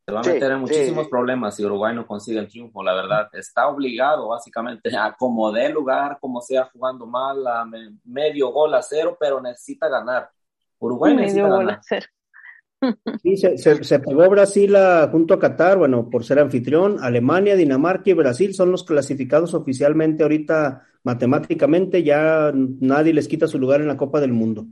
Se 0.05 0.11
va 0.13 0.19
a 0.19 0.23
Sí, 0.23 0.29
meter 0.31 0.51
en 0.51 0.57
sí. 0.57 0.61
muchísimos 0.61 1.07
problemas 1.07 1.55
si 1.55 1.63
Uruguay 1.65 1.95
no 1.95 2.05
consigue 2.05 2.39
el 2.39 2.47
triunfo, 2.49 2.83
la 2.83 2.93
verdad. 2.93 3.29
Está 3.33 3.67
obligado 3.69 4.27
básicamente 4.27 4.95
a 4.97 5.13
como 5.17 5.49
dé 5.51 5.69
lugar, 5.69 6.17
como 6.19 6.41
sea 6.41 6.65
jugando 6.73 7.05
mal, 7.05 7.45
a 7.47 7.63
me- 7.65 7.97
medio 8.03 8.49
gol 8.51 8.73
a 8.73 8.81
cero, 8.81 9.15
pero 9.19 9.41
necesita 9.41 9.87
ganar. 9.87 10.29
Uruguay. 10.85 11.15
Sí, 13.21 13.37
se, 13.37 13.57
se, 13.57 13.83
se 13.83 13.99
pegó 13.99 14.29
Brasil 14.29 14.75
a- 14.75 15.07
junto 15.09 15.33
a 15.33 15.39
Qatar, 15.39 15.77
bueno, 15.77 16.09
por 16.09 16.25
ser 16.25 16.39
anfitrión. 16.39 16.97
Alemania, 17.01 17.55
Dinamarca 17.55 18.09
y 18.09 18.13
Brasil 18.13 18.53
son 18.53 18.71
los 18.71 18.83
clasificados 18.83 19.53
oficialmente 19.53 20.23
ahorita 20.23 20.85
matemáticamente, 21.03 22.03
ya 22.03 22.51
nadie 22.53 23.13
les 23.13 23.27
quita 23.27 23.47
su 23.47 23.59
lugar 23.59 23.81
en 23.81 23.87
la 23.87 23.97
Copa 23.97 24.19
del 24.21 24.33
Mundo. 24.33 24.65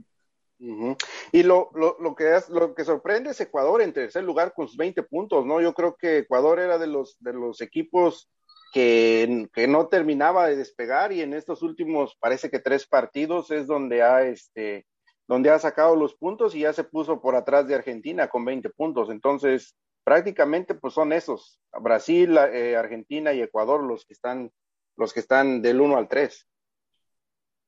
Y 1.32 1.42
lo, 1.42 1.70
lo, 1.74 1.96
lo 2.00 2.14
que 2.14 2.36
es, 2.36 2.48
lo 2.48 2.74
que 2.74 2.84
sorprende 2.84 3.30
es 3.30 3.40
Ecuador 3.40 3.82
en 3.82 3.92
tercer 3.92 4.22
lugar 4.22 4.52
con 4.54 4.68
sus 4.68 4.76
20 4.76 5.02
puntos, 5.02 5.44
¿no? 5.44 5.60
Yo 5.60 5.74
creo 5.74 5.96
que 5.96 6.18
Ecuador 6.18 6.60
era 6.60 6.78
de 6.78 6.86
los, 6.86 7.16
de 7.20 7.32
los 7.32 7.60
equipos 7.60 8.30
que, 8.72 9.48
que 9.52 9.66
no 9.66 9.88
terminaba 9.88 10.46
de 10.46 10.56
despegar 10.56 11.12
y 11.12 11.20
en 11.20 11.34
estos 11.34 11.62
últimos, 11.62 12.16
parece 12.20 12.48
que 12.48 12.60
tres 12.60 12.86
partidos 12.86 13.50
es 13.50 13.66
donde 13.66 14.02
ha, 14.02 14.22
este, 14.22 14.86
donde 15.28 15.50
ha 15.50 15.58
sacado 15.58 15.96
los 15.96 16.14
puntos 16.14 16.54
y 16.54 16.60
ya 16.60 16.72
se 16.72 16.84
puso 16.84 17.20
por 17.20 17.34
atrás 17.36 17.66
de 17.66 17.74
Argentina 17.74 18.28
con 18.28 18.44
20 18.44 18.70
puntos. 18.70 19.10
Entonces, 19.10 19.76
prácticamente 20.04 20.74
pues 20.74 20.94
son 20.94 21.12
esos, 21.12 21.60
Brasil, 21.80 22.36
eh, 22.52 22.76
Argentina 22.76 23.32
y 23.32 23.40
Ecuador 23.40 23.82
los 23.82 24.04
que 24.04 24.14
están, 24.14 24.50
los 24.96 25.12
que 25.12 25.20
están 25.20 25.62
del 25.62 25.80
1 25.80 25.96
al 25.96 26.08
3. 26.08 26.48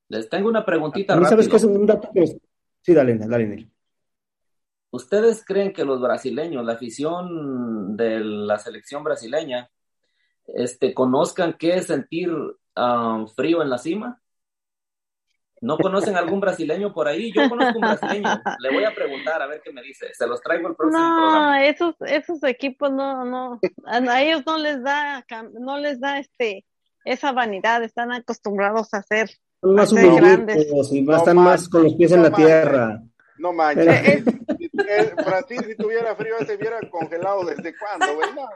Les 0.09 0.29
tengo 0.29 0.49
una 0.49 0.65
preguntita 0.65 1.15
¿No 1.17 1.25
sabes 1.25 1.47
rápido. 1.47 1.51
qué 1.51 1.57
es 1.57 1.65
un 1.65 1.87
dato 1.87 2.11
que- 2.13 2.39
Sí, 2.83 2.93
dale, 2.93 3.17
dale, 3.17 3.47
Neil. 3.47 3.73
¿Ustedes 4.91 5.45
creen 5.45 5.73
que 5.73 5.85
los 5.85 6.01
brasileños, 6.01 6.65
la 6.65 6.75
afición 6.75 7.97
de 7.97 8.21
la 8.21 8.59
selección 8.59 9.03
brasileña, 9.03 9.69
este, 10.47 10.93
conozcan 10.93 11.57
qué 11.59 11.77
es 11.77 11.87
sentir 11.87 12.31
ah, 12.77 13.25
frío 13.35 13.63
en 13.63 13.71
la 13.71 13.79
cima? 13.79 14.21
¿No 15.65 15.79
conocen 15.79 16.17
algún 16.17 16.41
brasileño 16.41 16.93
por 16.93 17.09
ahí? 17.09 17.33
Yo 17.33 17.49
conozco 17.49 17.79
un 17.79 17.81
brasileño. 17.81 18.29
Le 18.61 18.73
voy 18.73 18.85
a 18.85 18.95
preguntar 18.95 19.41
a 19.41 19.47
ver 19.47 19.61
qué 19.65 19.73
me 19.73 19.83
dice. 19.83 20.13
Se 20.13 20.27
los 20.27 20.41
traigo 20.43 20.69
el 20.69 20.77
próximo 20.77 21.03
No, 21.03 21.17
programa. 21.17 21.65
esos, 21.65 21.95
esos 22.01 22.43
equipos 22.45 22.93
no, 22.93 23.25
no, 23.25 23.61
a 23.87 24.23
ellos 24.23 24.43
no 24.47 24.59
les 24.59 24.83
da, 24.83 25.25
cam- 25.29 25.53
no 25.59 25.79
les 25.79 25.99
da 26.01 26.19
este, 26.19 26.65
esa 27.05 27.33
vanidad, 27.33 27.83
están 27.83 28.13
acostumbrados 28.13 28.93
a 28.93 28.99
hacer. 28.99 29.31
Son 29.61 29.75
más 29.75 29.93
a 29.93 29.97
ser 29.97 30.15
grandes. 30.15 30.67
y 30.93 31.01
más, 31.03 31.15
No 31.15 31.17
están 31.17 31.37
más, 31.37 31.45
más 31.45 31.69
con 31.69 31.85
los 31.85 31.95
pies 31.95 32.13
en 32.13 32.23
la 32.23 32.31
tierra. 32.31 33.01
No 33.39 33.53
manches. 33.53 33.87
Eh, 33.87 34.25
Si- 34.59 34.71
eh, 34.89 35.13
Brasil, 35.25 35.61
si 35.67 35.77
tuviera 35.77 36.15
frío, 36.15 36.35
se 36.47 36.57
hubiera 36.57 36.79
congelado 36.91 37.45
desde 37.45 37.75
cuándo, 37.79 38.15
güey. 38.17 38.29
No. 38.35 38.47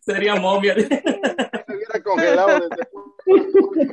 Sería 0.00 0.36
momia. 0.36 0.74
Se 0.74 0.84
hubiera 0.86 2.02
congelado 2.04 2.60
desde 2.68 2.86
cuándo. 2.90 3.92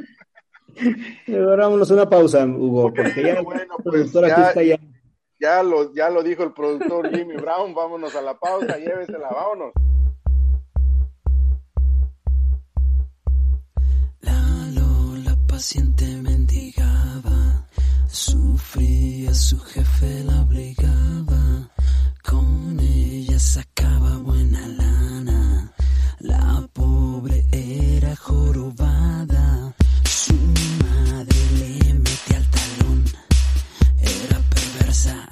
Ahora 1.28 1.66
vámonos 1.66 1.90
a 1.92 1.94
una 1.94 2.10
pausa, 2.10 2.46
Hugo, 2.46 2.94
porque 2.94 3.24
ya 3.24 3.42
Bueno, 3.44 3.76
pues, 3.84 3.84
productor 3.84 4.26
aquí 4.26 4.42
ya- 4.42 4.48
está 4.50 4.64
ya. 4.64 4.80
Ya 5.40 5.62
lo, 5.62 5.94
ya 5.94 6.10
lo 6.10 6.24
dijo 6.24 6.44
el 6.44 6.52
productor 6.54 7.10
Jimmy 7.16 7.36
Brown. 7.36 7.74
Vámonos 7.76 8.16
a 8.16 8.22
la 8.22 8.34
pausa, 8.40 8.78
llévesela, 8.78 9.30
vámonos. 9.30 9.72
La 14.22 14.68
Lola 14.76 15.38
paciente 15.48 16.06
mendigaba, 16.18 17.68
sufría, 18.08 19.34
su 19.34 19.60
jefe 19.60 20.24
la 20.24 20.42
obligaba, 20.42 21.70
con 22.28 22.80
ella 22.80 23.40
sacaba 23.40 24.18
buena 24.18 24.68
lana, 24.68 25.72
la 26.20 26.68
pobre 26.74 27.46
era 27.52 28.16
jorobada, 28.16 29.57
su 30.28 30.34
madre 30.84 31.40
le 31.60 31.94
mete 31.94 32.36
al 32.36 32.46
talón, 32.50 33.04
era 34.02 34.40
perversa 34.50 35.27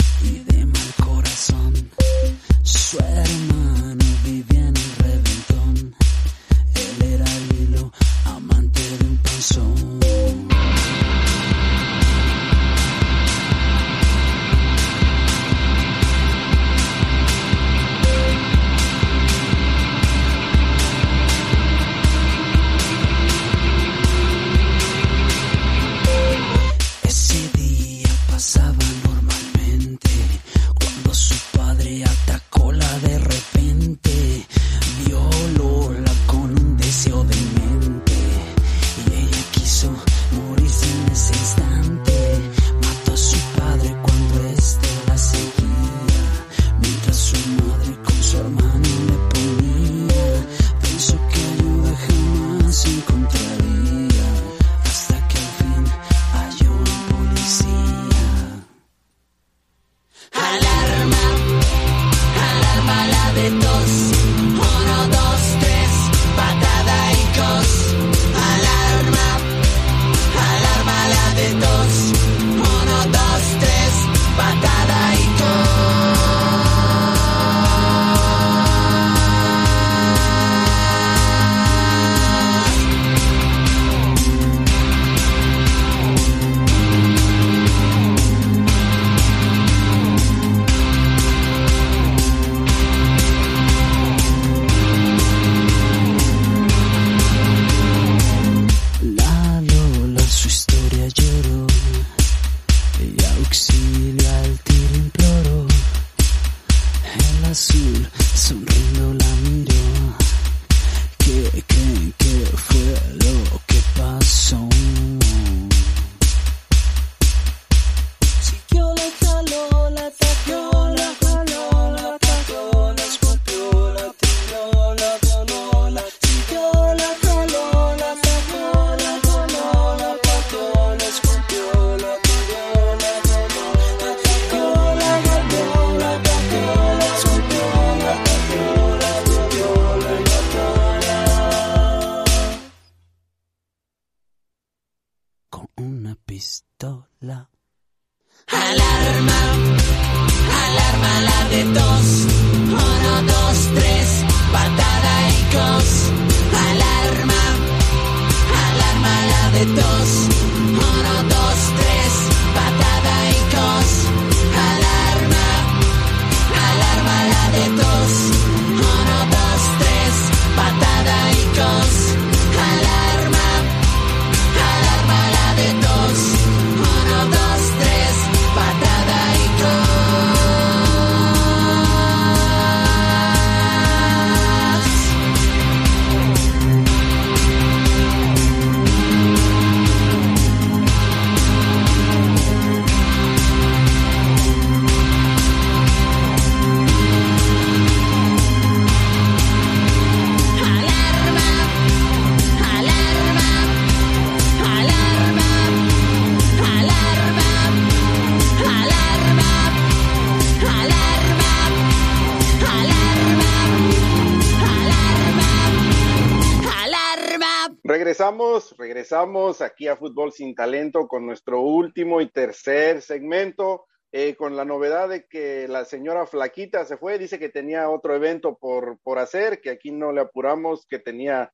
regresamos, 219.09 219.61
aquí 219.61 219.87
a 219.87 219.95
Fútbol 219.95 220.31
Sin 220.31 220.55
Talento 220.55 221.07
con 221.07 221.27
nuestro 221.27 221.61
último 221.61 222.21
y 222.21 222.29
tercer 222.31 223.03
segmento, 223.03 223.85
eh, 224.11 224.35
con 224.35 224.55
la 224.55 224.65
novedad 224.65 225.09
de 225.09 225.27
que 225.27 225.67
la 225.67 225.85
señora 225.85 226.25
Flaquita 226.25 226.85
se 226.85 226.97
fue, 226.97 227.19
dice 227.19 227.37
que 227.37 227.49
tenía 227.49 227.87
otro 227.89 228.15
evento 228.15 228.57
por, 228.59 228.97
por 229.03 229.19
hacer, 229.19 229.61
que 229.61 229.69
aquí 229.69 229.91
no 229.91 230.11
le 230.11 230.21
apuramos, 230.21 230.87
que 230.87 230.97
tenía, 230.97 231.51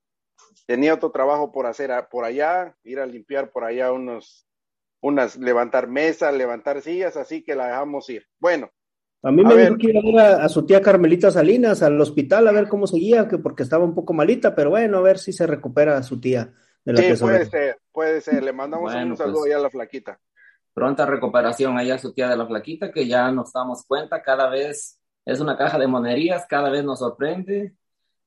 tenía 0.66 0.94
otro 0.94 1.12
trabajo 1.12 1.52
por 1.52 1.66
hacer 1.66 1.92
a- 1.92 2.08
por 2.08 2.24
allá, 2.24 2.74
ir 2.84 3.00
a 3.00 3.06
limpiar 3.06 3.52
por 3.52 3.66
allá 3.66 3.92
unos, 3.92 4.48
unas, 5.02 5.36
levantar 5.36 5.88
mesas, 5.90 6.34
levantar 6.34 6.82
sillas, 6.82 7.18
así 7.18 7.44
que 7.44 7.56
la 7.56 7.68
dejamos 7.68 8.10
ir. 8.10 8.24
Bueno, 8.40 8.70
A 9.24 9.30
mí 9.32 9.44
A 9.46 9.50
me 9.50 9.56
ver. 9.56 9.66
dijo 9.66 9.78
que 9.78 9.90
iba 9.90 10.00
a 10.00 10.04
ver 10.04 10.20
a, 10.42 10.46
a 10.46 10.50
su 10.50 10.66
tía 10.66 10.82
Carmelita 10.82 11.30
Salinas 11.32 11.84
al 11.84 12.00
hospital 12.00 12.48
a 12.48 12.52
ver 12.54 12.68
cómo 12.70 12.88
seguía, 12.88 13.28
que 13.28 13.38
porque 13.40 13.64
estaba 13.64 13.84
un 13.84 13.94
poco 13.94 14.14
malita, 14.14 14.56
pero 14.56 14.70
bueno, 14.72 14.98
a 14.98 15.02
ver 15.02 15.20
si 15.20 15.34
se 15.34 15.46
recupera 15.46 16.02
su 16.02 16.20
tía 16.22 16.54
de 16.86 16.94
la 16.94 17.02
sí, 17.16 17.22
puede 17.24 17.46
ser, 17.46 17.78
puede 17.92 18.22
ser, 18.22 18.44
le 18.44 18.54
mandamos 18.54 18.92
Bueno, 18.94 19.12
un 19.12 19.18
saludo 19.18 19.40
pues. 19.42 19.52
allá 19.52 19.58
a 19.60 19.64
la 19.64 19.70
Flaquita. 19.70 20.20
Pronta 20.74 21.06
recuperación 21.06 21.78
allá 21.78 21.96
a 21.96 22.00
su 22.00 22.14
tía 22.14 22.30
de 22.30 22.38
la 22.38 22.48
flaquita, 22.48 22.92
que 22.94 23.06
ya 23.06 23.30
nos 23.32 23.52
damos 23.52 23.84
cuenta, 23.86 24.22
cada 24.24 24.50
vez 24.50 24.98
es 25.26 25.40
una 25.42 25.58
caja 25.58 25.78
de 25.78 25.86
monerías, 25.88 26.46
cada 26.48 26.70
vez 26.70 26.84
nos 26.86 27.00
sorprende, 27.00 27.74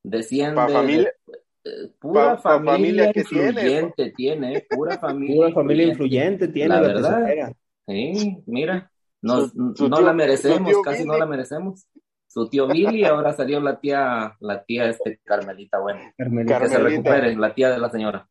desciende 0.02 0.56
Pa' 0.56 0.68
familia- 0.68 1.12
de- 1.26 1.38
eh, 1.64 1.90
pura 1.98 2.36
pa- 2.36 2.42
pa' 2.42 2.52
familia 2.62 2.74
familia 2.74 3.12
que 3.14 3.24
tiene, 3.24 3.48
influyente 3.48 4.10
tiene, 4.14 4.56
eh, 4.58 4.66
pura 4.68 4.98
familia 5.00 5.36
Pura 5.36 5.52
familia 5.54 5.86
influyente. 5.86 6.44
influyente 6.44 6.48
tiene 6.48 6.68
La 6.68 6.80
la, 6.82 6.86
verdad. 6.86 7.52
Sí, 7.86 8.42
mira, 8.46 8.90
nos- 9.22 9.50
Su- 9.52 9.74
su 9.74 9.88
no 9.88 9.96
tío- 9.96 10.06
la 10.06 10.12
merecemos, 10.12 10.72
casi 10.84 11.04
no 11.04 11.12
Billy. 11.14 11.20
la 11.20 11.26
merecemos. 11.26 11.86
Su 12.26 12.48
tío 12.50 12.66
Billy, 12.66 13.04
ahora 13.04 13.32
salió 13.32 13.58
la 13.60 13.80
tía, 13.80 14.36
la 14.40 14.62
tía 14.64 14.90
este 14.90 15.18
Carmelita, 15.24 15.78
bueno, 15.78 16.00
Carmelita. 16.18 16.60
que 16.60 16.68
se 16.68 16.78
recupere, 16.78 17.34
la 17.36 17.54
tía 17.54 17.70
de 17.70 17.78
la 17.78 17.88
señora. 17.88 18.28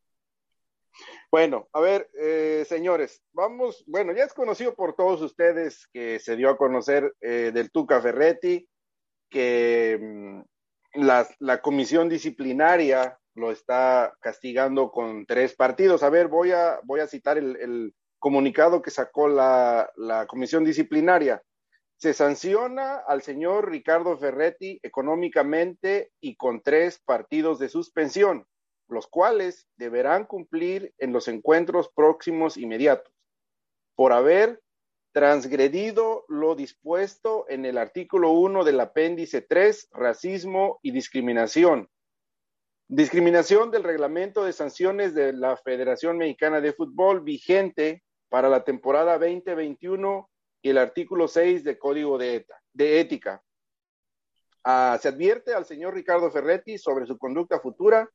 Bueno, 1.34 1.68
a 1.74 1.80
ver, 1.80 2.12
eh, 2.14 2.64
señores, 2.70 3.24
vamos, 3.32 3.84
bueno, 3.88 4.14
ya 4.14 4.24
es 4.24 4.36
conocido 4.36 4.76
por 4.76 4.96
todos 4.96 5.20
ustedes 5.20 5.88
que 5.92 6.20
se 6.20 6.36
dio 6.36 6.48
a 6.48 6.58
conocer 6.58 7.12
eh, 7.22 7.50
del 7.52 7.72
Tuca 7.72 8.00
Ferretti, 8.00 8.70
que 9.32 9.98
mm, 10.00 10.42
la, 11.40 11.60
comisión 11.64 12.08
disciplinaria 12.08 13.18
lo 13.34 13.52
está 13.52 14.14
castigando 14.22 14.92
con 14.92 15.26
tres 15.26 15.56
partidos. 15.56 16.04
A 16.04 16.12
ver, 16.12 16.28
voy 16.28 16.52
a, 16.52 16.80
voy 16.84 17.00
a 17.00 17.08
citar 17.08 17.40
el, 17.40 17.56
el 17.56 17.96
comunicado 18.20 18.84
que 18.84 18.92
sacó 18.92 19.28
la, 19.28 19.92
la 19.96 20.28
comisión 20.28 20.64
disciplinaria. 20.64 21.42
Se 21.98 22.14
sanciona 22.14 22.98
al 22.98 23.24
señor 23.24 23.72
Ricardo 23.72 24.16
Ferretti 24.20 24.80
económicamente 24.84 26.12
y 26.22 26.36
con 26.36 26.62
tres 26.62 27.02
partidos 27.04 27.58
de 27.58 27.70
suspensión 27.70 28.46
los 28.94 29.08
cuales 29.08 29.68
deberán 29.76 30.26
cumplir 30.26 30.94
en 30.98 31.12
los 31.12 31.28
encuentros 31.28 31.90
próximos 31.94 32.58
inmediatos, 32.58 33.14
por 33.96 34.14
haber 34.14 34.62
transgredido 35.14 36.26
lo 36.28 36.56
dispuesto 36.56 37.46
en 37.48 37.66
el 37.66 37.78
artículo 37.78 38.32
1 38.32 38.64
del 38.64 38.80
apéndice 38.80 39.42
3, 39.42 39.90
racismo 39.92 40.80
y 40.82 40.92
discriminación. 40.92 41.88
Discriminación 42.88 43.72
del 43.72 43.84
reglamento 43.84 44.44
de 44.44 44.54
sanciones 44.54 45.14
de 45.14 45.34
la 45.34 45.56
Federación 45.58 46.18
Mexicana 46.18 46.62
de 46.62 46.74
Fútbol 46.74 47.22
vigente 47.22 48.04
para 48.30 48.50
la 48.50 48.64
temporada 48.64 49.20
2021 49.20 50.30
y 50.64 50.70
el 50.70 50.78
artículo 50.80 51.28
6 51.28 51.64
del 51.64 51.78
Código 51.78 52.18
de, 52.18 52.46
Ética. 52.76 53.44
Ah, 54.64 54.98
se 55.00 55.10
advierte 55.10 55.54
al 55.54 55.66
señor 55.66 55.94
Ricardo 55.94 56.32
Ferretti 56.32 56.78
sobre 56.78 57.06
su 57.06 57.18
conducta 57.18 57.60
futura 57.60 58.10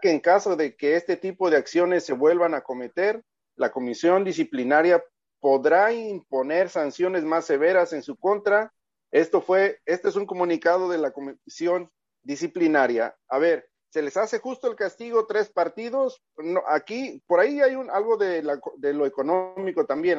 que 0.00 0.10
en 0.10 0.20
caso 0.20 0.56
de 0.56 0.76
que 0.76 0.96
este 0.96 1.16
tipo 1.16 1.50
de 1.50 1.56
acciones 1.56 2.04
se 2.04 2.12
vuelvan 2.12 2.54
a 2.54 2.62
cometer, 2.62 3.22
la 3.56 3.70
comisión 3.70 4.24
disciplinaria 4.24 5.02
podrá 5.40 5.92
imponer 5.92 6.68
sanciones 6.68 7.24
más 7.24 7.44
severas 7.44 7.92
en 7.92 8.02
su 8.02 8.16
contra. 8.16 8.72
Esto 9.10 9.40
fue, 9.42 9.80
este 9.84 10.08
es 10.08 10.16
un 10.16 10.26
comunicado 10.26 10.88
de 10.88 10.98
la 10.98 11.10
comisión 11.10 11.90
disciplinaria. 12.22 13.14
A 13.28 13.38
ver, 13.38 13.68
¿se 13.90 14.00
les 14.02 14.16
hace 14.16 14.38
justo 14.38 14.68
el 14.70 14.76
castigo 14.76 15.26
tres 15.26 15.50
partidos? 15.50 16.22
No, 16.36 16.62
aquí, 16.66 17.22
por 17.26 17.40
ahí 17.40 17.60
hay 17.60 17.74
un, 17.74 17.90
algo 17.90 18.16
de, 18.16 18.42
la- 18.42 18.60
de 18.78 18.94
lo 18.94 19.04
económico 19.04 19.84
también. 19.84 20.18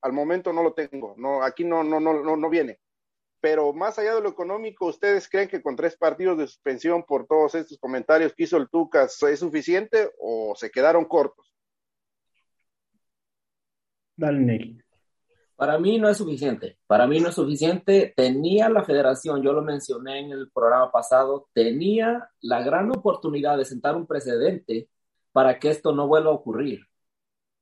al 0.00 0.12
momento 0.12 0.52
no 0.52 0.62
lo 0.62 0.72
tengo. 0.74 1.14
No, 1.16 1.42
aquí 1.42 1.64
no, 1.64 1.84
no, 1.84 2.00
no, 2.00 2.14
no, 2.14 2.36
no 2.36 2.50
viene. 2.50 2.78
Pero 3.42 3.72
más 3.72 3.98
allá 3.98 4.14
de 4.14 4.20
lo 4.20 4.28
económico, 4.28 4.86
¿ustedes 4.86 5.28
creen 5.28 5.48
que 5.48 5.60
con 5.60 5.74
tres 5.74 5.96
partidos 5.96 6.38
de 6.38 6.46
suspensión 6.46 7.02
por 7.02 7.26
todos 7.26 7.56
estos 7.56 7.76
comentarios 7.76 8.32
que 8.34 8.44
hizo 8.44 8.56
el 8.56 8.68
Tucas 8.70 9.20
es 9.24 9.40
suficiente 9.40 10.12
o 10.20 10.54
se 10.54 10.70
quedaron 10.70 11.06
cortos? 11.06 11.52
Dale, 14.16 14.38
Nelly. 14.38 14.78
Para 15.56 15.76
mí 15.76 15.98
no 15.98 16.08
es 16.08 16.18
suficiente. 16.18 16.78
Para 16.86 17.08
mí 17.08 17.18
no 17.18 17.30
es 17.30 17.34
suficiente. 17.34 18.12
Tenía 18.16 18.68
la 18.68 18.84
federación, 18.84 19.42
yo 19.42 19.52
lo 19.52 19.62
mencioné 19.62 20.20
en 20.20 20.30
el 20.30 20.48
programa 20.52 20.92
pasado, 20.92 21.48
tenía 21.52 22.30
la 22.42 22.62
gran 22.62 22.92
oportunidad 22.92 23.58
de 23.58 23.64
sentar 23.64 23.96
un 23.96 24.06
precedente 24.06 24.88
para 25.32 25.58
que 25.58 25.70
esto 25.70 25.92
no 25.92 26.06
vuelva 26.06 26.30
a 26.30 26.34
ocurrir. 26.34 26.86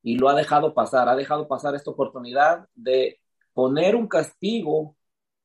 Y 0.03 0.19
lo 0.19 0.29
ha 0.29 0.35
dejado 0.35 0.75
pasar, 0.75 1.09
ha 1.09 1.15
dejado 1.15 1.47
pasar 1.47 1.73
esta 1.73 1.89
oportunidad 1.89 2.67
de 2.75 3.19
poner 3.53 3.95
un 3.95 4.07
castigo 4.07 4.95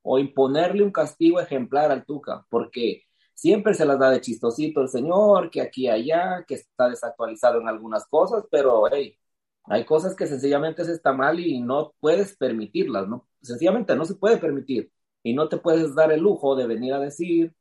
o 0.06 0.18
imponerle 0.18 0.84
un 0.84 0.92
castigo 0.92 1.40
ejemplar 1.40 1.90
al 1.90 2.04
Tuca, 2.06 2.46
porque 2.48 3.02
siempre 3.34 3.74
se 3.74 3.84
las 3.84 3.98
da 3.98 4.10
de 4.10 4.20
chistosito 4.20 4.80
el 4.80 4.88
señor, 4.88 5.50
que 5.50 5.60
aquí 5.60 5.88
allá, 5.88 6.44
que 6.46 6.54
está 6.54 6.88
desactualizado 6.88 7.60
en 7.60 7.68
algunas 7.68 8.06
cosas, 8.06 8.44
pero 8.50 8.84
hey, 8.90 9.18
hay 9.64 9.84
cosas 9.84 10.14
que 10.14 10.26
sencillamente 10.28 10.84
se 10.84 10.92
está 10.92 11.12
mal 11.12 11.40
y 11.40 11.60
no 11.60 11.92
puedes 12.00 12.36
permitirlas, 12.36 13.08
¿no? 13.08 13.28
Sencillamente 13.42 13.96
no 13.96 14.04
se 14.04 14.14
puede 14.14 14.38
permitir 14.38 14.92
y 15.24 15.34
no 15.34 15.48
te 15.48 15.58
puedes 15.58 15.94
dar 15.94 16.12
el 16.12 16.20
lujo 16.20 16.54
de 16.56 16.66
venir 16.68 16.94
a 16.94 17.00
decir, 17.00 17.52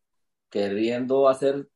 queriendo 0.50 1.28
hacer 1.30 1.68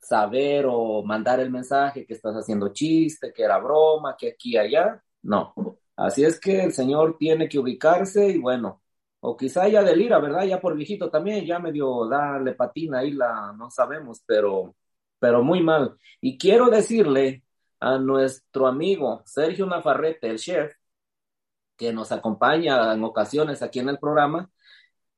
saber 0.00 0.66
o 0.68 1.02
mandar 1.04 1.40
el 1.40 1.50
mensaje 1.50 2.06
que 2.06 2.14
estás 2.14 2.34
haciendo 2.36 2.72
chiste, 2.72 3.32
que 3.32 3.42
era 3.44 3.58
broma, 3.58 4.16
que 4.18 4.30
aquí 4.30 4.54
y 4.54 4.58
allá. 4.58 5.02
No. 5.22 5.54
Así 5.96 6.24
es 6.24 6.40
que 6.40 6.64
el 6.64 6.72
señor 6.72 7.16
tiene 7.18 7.48
que 7.48 7.58
ubicarse 7.58 8.28
y 8.28 8.38
bueno, 8.38 8.82
o 9.28 9.36
quizá 9.36 9.66
ya 9.68 9.82
delira, 9.82 10.20
¿verdad? 10.20 10.44
Ya 10.44 10.60
por 10.60 10.76
viejito 10.76 11.10
también, 11.10 11.44
ya 11.44 11.58
medio 11.58 12.06
da, 12.06 12.38
le 12.38 12.54
patina 12.54 13.00
ahí 13.00 13.10
la, 13.10 13.52
no 13.58 13.70
sabemos, 13.72 14.22
pero, 14.24 14.76
pero 15.18 15.42
muy 15.42 15.62
mal. 15.64 15.96
Y 16.20 16.38
quiero 16.38 16.70
decirle 16.70 17.42
a 17.80 17.98
nuestro 17.98 18.68
amigo 18.68 19.22
Sergio 19.26 19.66
Nafarrete, 19.66 20.30
el 20.30 20.38
chef, 20.38 20.72
que 21.76 21.92
nos 21.92 22.12
acompaña 22.12 22.92
en 22.94 23.02
ocasiones 23.02 23.62
aquí 23.62 23.80
en 23.80 23.88
el 23.88 23.98
programa, 23.98 24.48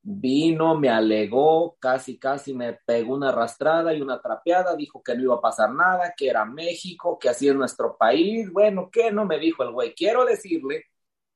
vino, 0.03 0.75
me 0.75 0.89
alegó, 0.89 1.77
casi, 1.79 2.19
casi 2.19 2.55
me 2.55 2.73
pegó 2.87 3.15
una 3.15 3.29
arrastrada 3.29 3.93
y 3.93 4.01
una 4.01 4.23
trapeada, 4.23 4.75
dijo 4.75 5.03
que 5.03 5.15
no 5.17 5.23
iba 5.25 5.35
a 5.35 5.41
pasar 5.43 5.71
nada, 5.75 6.15
que 6.17 6.29
era 6.29 6.47
México, 6.47 7.19
que 7.19 7.29
así 7.29 7.47
es 7.49 7.55
nuestro 7.55 7.97
país. 7.99 8.51
Bueno, 8.53 8.89
¿qué 8.91 9.13
no 9.13 9.27
me 9.27 9.39
dijo 9.39 9.63
el 9.65 9.73
güey? 9.73 9.95
Quiero 9.95 10.25
decirle 10.25 10.87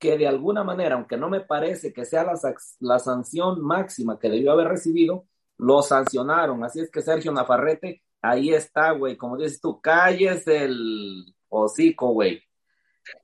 que 0.03 0.19
de 0.19 0.27
alguna 0.27 0.65
manera, 0.65 0.97
aunque 0.97 1.17
no 1.17 1.31
me 1.31 1.43
parece 1.43 1.93
que 1.93 2.05
sea 2.05 2.25
la, 2.25 2.35
la 2.81 2.99
sanción 2.99 3.63
máxima 3.63 4.19
que 4.19 4.29
debió 4.29 4.51
haber 4.51 4.67
recibido, 4.67 5.29
lo 5.59 5.81
sancionaron. 5.81 6.65
Así 6.65 6.81
es 6.81 6.91
que 6.91 7.03
Sergio 7.03 7.31
Nafarrete, 7.31 8.03
ahí 8.21 8.53
está, 8.53 8.91
güey. 8.91 9.17
Como 9.17 9.37
dices 9.37 9.61
tú, 9.61 9.81
calles 9.81 10.45
el 10.49 11.33
hocico, 11.49 12.09
güey. 12.15 12.43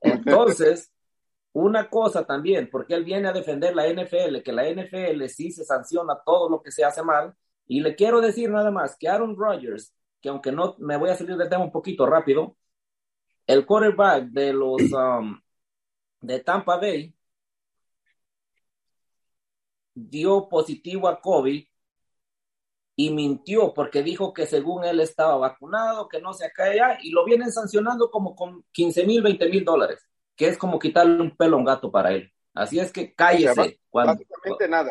Entonces, 0.01 0.93
una 1.53 1.91
cosa 1.91 2.25
también, 2.25 2.69
porque 2.71 2.95
él 2.95 3.03
viene 3.03 3.27
a 3.27 3.33
defender 3.33 3.75
la 3.75 3.89
NFL, 3.89 4.43
que 4.45 4.53
la 4.53 4.71
NFL 4.71 5.25
sí 5.27 5.51
se 5.51 5.65
sanciona 5.65 6.21
todo 6.25 6.49
lo 6.49 6.63
que 6.63 6.71
se 6.71 6.85
hace 6.85 7.03
mal. 7.03 7.35
Y 7.67 7.81
le 7.81 7.97
quiero 7.97 8.21
decir 8.21 8.51
nada 8.51 8.71
más 8.71 8.97
que 8.97 9.09
Aaron 9.09 9.35
Rodgers, 9.37 9.93
que 10.21 10.29
aunque 10.29 10.53
no 10.53 10.77
me 10.79 10.97
voy 10.97 11.11
a 11.11 11.17
salir 11.17 11.37
del 11.37 11.49
tema 11.49 11.65
un 11.65 11.73
poquito 11.73 12.07
rápido, 12.07 12.57
el 13.49 13.67
quarterback 13.67 14.27
de 14.27 14.53
los 14.53 14.81
um, 14.93 15.41
de 16.21 16.41
Tampa 16.41 16.77
Bay 16.77 17.15
dio 19.95 20.49
positivo 20.49 21.09
a 21.09 21.21
COVID 21.21 21.65
y 22.97 23.11
mintió 23.11 23.73
porque 23.75 24.03
dijo 24.03 24.33
que 24.33 24.47
según 24.47 24.85
él 24.85 25.01
estaba 25.01 25.37
vacunado, 25.37 26.09
que 26.09 26.21
no 26.21 26.33
se 26.33 26.51
caía 26.53 26.99
y 27.01 27.11
lo 27.11 27.25
vienen 27.25 27.53
sancionando 27.53 28.11
como 28.11 28.35
con 28.35 28.65
15 28.73 29.07
mil, 29.07 29.23
20 29.23 29.49
mil 29.49 29.65
dólares, 29.65 30.05
que 30.35 30.49
es 30.49 30.59
como 30.59 30.79
quitarle 30.79 31.21
un 31.21 31.37
pelo 31.37 31.57
a 31.57 31.59
un 31.61 31.65
gato 31.65 31.93
para 31.93 32.13
él. 32.13 32.33
Así 32.55 32.81
es 32.81 32.93
que 32.93 33.15
cállese. 33.15 33.51
O 33.51 33.55
sea, 33.55 33.73
cuando, 33.89 34.13
Básicamente 34.15 34.69
nada. 34.69 34.91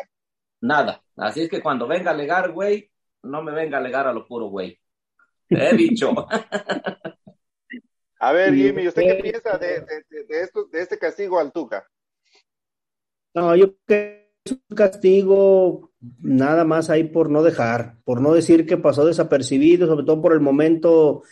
nada. 0.60 1.04
Así 1.16 1.42
es 1.42 1.50
que 1.50 1.60
cuando 1.60 1.86
venga 1.86 2.10
a 2.10 2.14
alegar, 2.14 2.52
güey, 2.52 2.90
no 3.22 3.42
me 3.42 3.52
venga 3.52 3.76
a 3.76 3.80
alegar 3.80 4.06
a 4.06 4.12
lo 4.12 4.26
puro, 4.26 4.46
güey. 4.46 4.78
Te 5.46 5.68
he 5.68 5.74
dicho. 5.74 6.14
A 8.20 8.32
ver, 8.32 8.54
Y 8.54 8.62
Jimmy, 8.64 8.88
¿usted 8.88 9.02
qué 9.02 9.08
usted- 9.12 9.22
piensa 9.22 9.58
de, 9.58 9.80
de, 9.80 10.24
de- 10.28 10.40
esto, 10.42 10.64
de 10.66 10.80
este 10.80 10.98
castigo 10.98 11.38
al 11.38 11.52
Tuca? 11.52 11.86
No, 13.34 13.54
yo 13.54 13.74
creo 13.84 13.86
que 13.86 14.32
es 14.44 14.52
un 14.52 14.76
castigo 14.76 15.92
nada 16.20 16.64
más 16.64 16.90
ahí 16.90 17.04
por 17.04 17.30
no 17.30 17.42
dejar, 17.42 17.96
por 18.04 18.20
no 18.20 18.32
decir 18.32 18.66
que 18.66 18.76
pasó 18.76 19.04
desapercibido, 19.04 19.86
sobre 19.86 20.04
todo 20.04 20.20
por 20.22 20.32
el 20.32 20.40
momento 20.40 21.22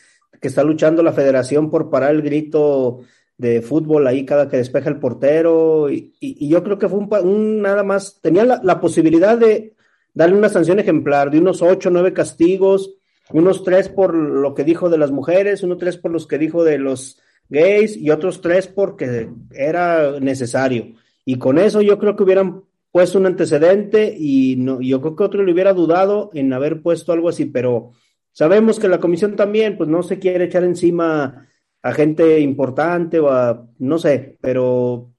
que 0.41 0.49
está 0.49 0.63
luchando 0.63 1.03
la 1.03 1.13
federación 1.13 1.71
por 1.71 1.91
parar 1.91 2.11
el 2.15 2.23
grito 2.23 3.01
de 3.39 3.63
fútbol 3.63 4.07
ahí 4.07 4.25
cada 4.25 4.49
que 4.49 4.59
despeja 4.59 4.89
el 4.91 5.01
portero. 5.01 5.91
Y, 5.91 6.15
y- 6.21 6.47
y 6.47 6.49
yo 6.49 6.63
creo 6.63 6.79
que 6.79 6.89
fue 6.89 6.99
un, 6.99 7.09
un 7.25 7.63
nada 7.63 7.83
más, 7.83 8.21
tenía 8.21 8.45
la, 8.45 8.61
la 8.63 8.81
posibilidad 8.81 9.37
de 9.39 9.75
darle 10.15 10.37
una 10.37 10.49
sanción 10.49 10.79
ejemplar 10.79 11.31
de 11.31 11.39
unos 11.39 11.63
ocho, 11.63 11.91
nueve 11.91 12.13
castigos, 12.13 12.96
unos 13.33 13.65
tres 13.65 13.89
por 13.89 14.15
lo 14.15 14.55
que 14.55 14.65
dijo 14.65 14.89
de 14.89 14.99
las 14.99 15.11
mujeres, 15.11 15.63
unos 15.63 15.79
tres 15.79 15.97
por 15.97 16.11
los 16.11 16.27
que 16.27 16.39
dijo 16.39 16.65
de 16.65 16.79
los 16.79 17.21
gays 17.49 17.97
y 17.97 18.11
otros 18.11 18.41
tres 18.41 18.67
porque 18.67 19.29
era 19.53 20.21
necesario. 20.21 20.95
Y 21.25 21.39
con 21.39 21.59
eso 21.59 21.83
yo 21.83 21.99
creo 21.99 22.17
que 22.17 22.23
hubieran 22.23 22.63
puesto 22.93 23.19
un 23.19 23.27
antecedente 23.27 24.15
y 24.17 24.57
no, 24.57 24.81
yo 24.81 25.01
creo 25.01 25.17
que 25.17 25.25
otro 25.25 25.43
le 25.43 25.53
hubiera 25.53 25.75
dudado 25.75 26.31
en 26.35 26.53
haber 26.53 26.83
puesto 26.83 27.13
algo 27.13 27.29
así, 27.29 27.45
pero 27.45 27.93
sabemos 28.33 28.79
que 28.79 28.89
la 28.89 29.01
comisión 29.01 29.37
también 29.37 29.77
pues 29.77 29.89
no 29.89 30.03
se 30.03 30.19
quiere 30.19 30.45
echar 30.45 30.65
encima 30.65 31.47
a 31.83 31.93
gente 31.93 32.41
importante 32.41 33.21
o 33.21 33.29
a, 33.31 33.67
no 33.79 33.99
sé, 33.99 34.39
pero 34.41 35.11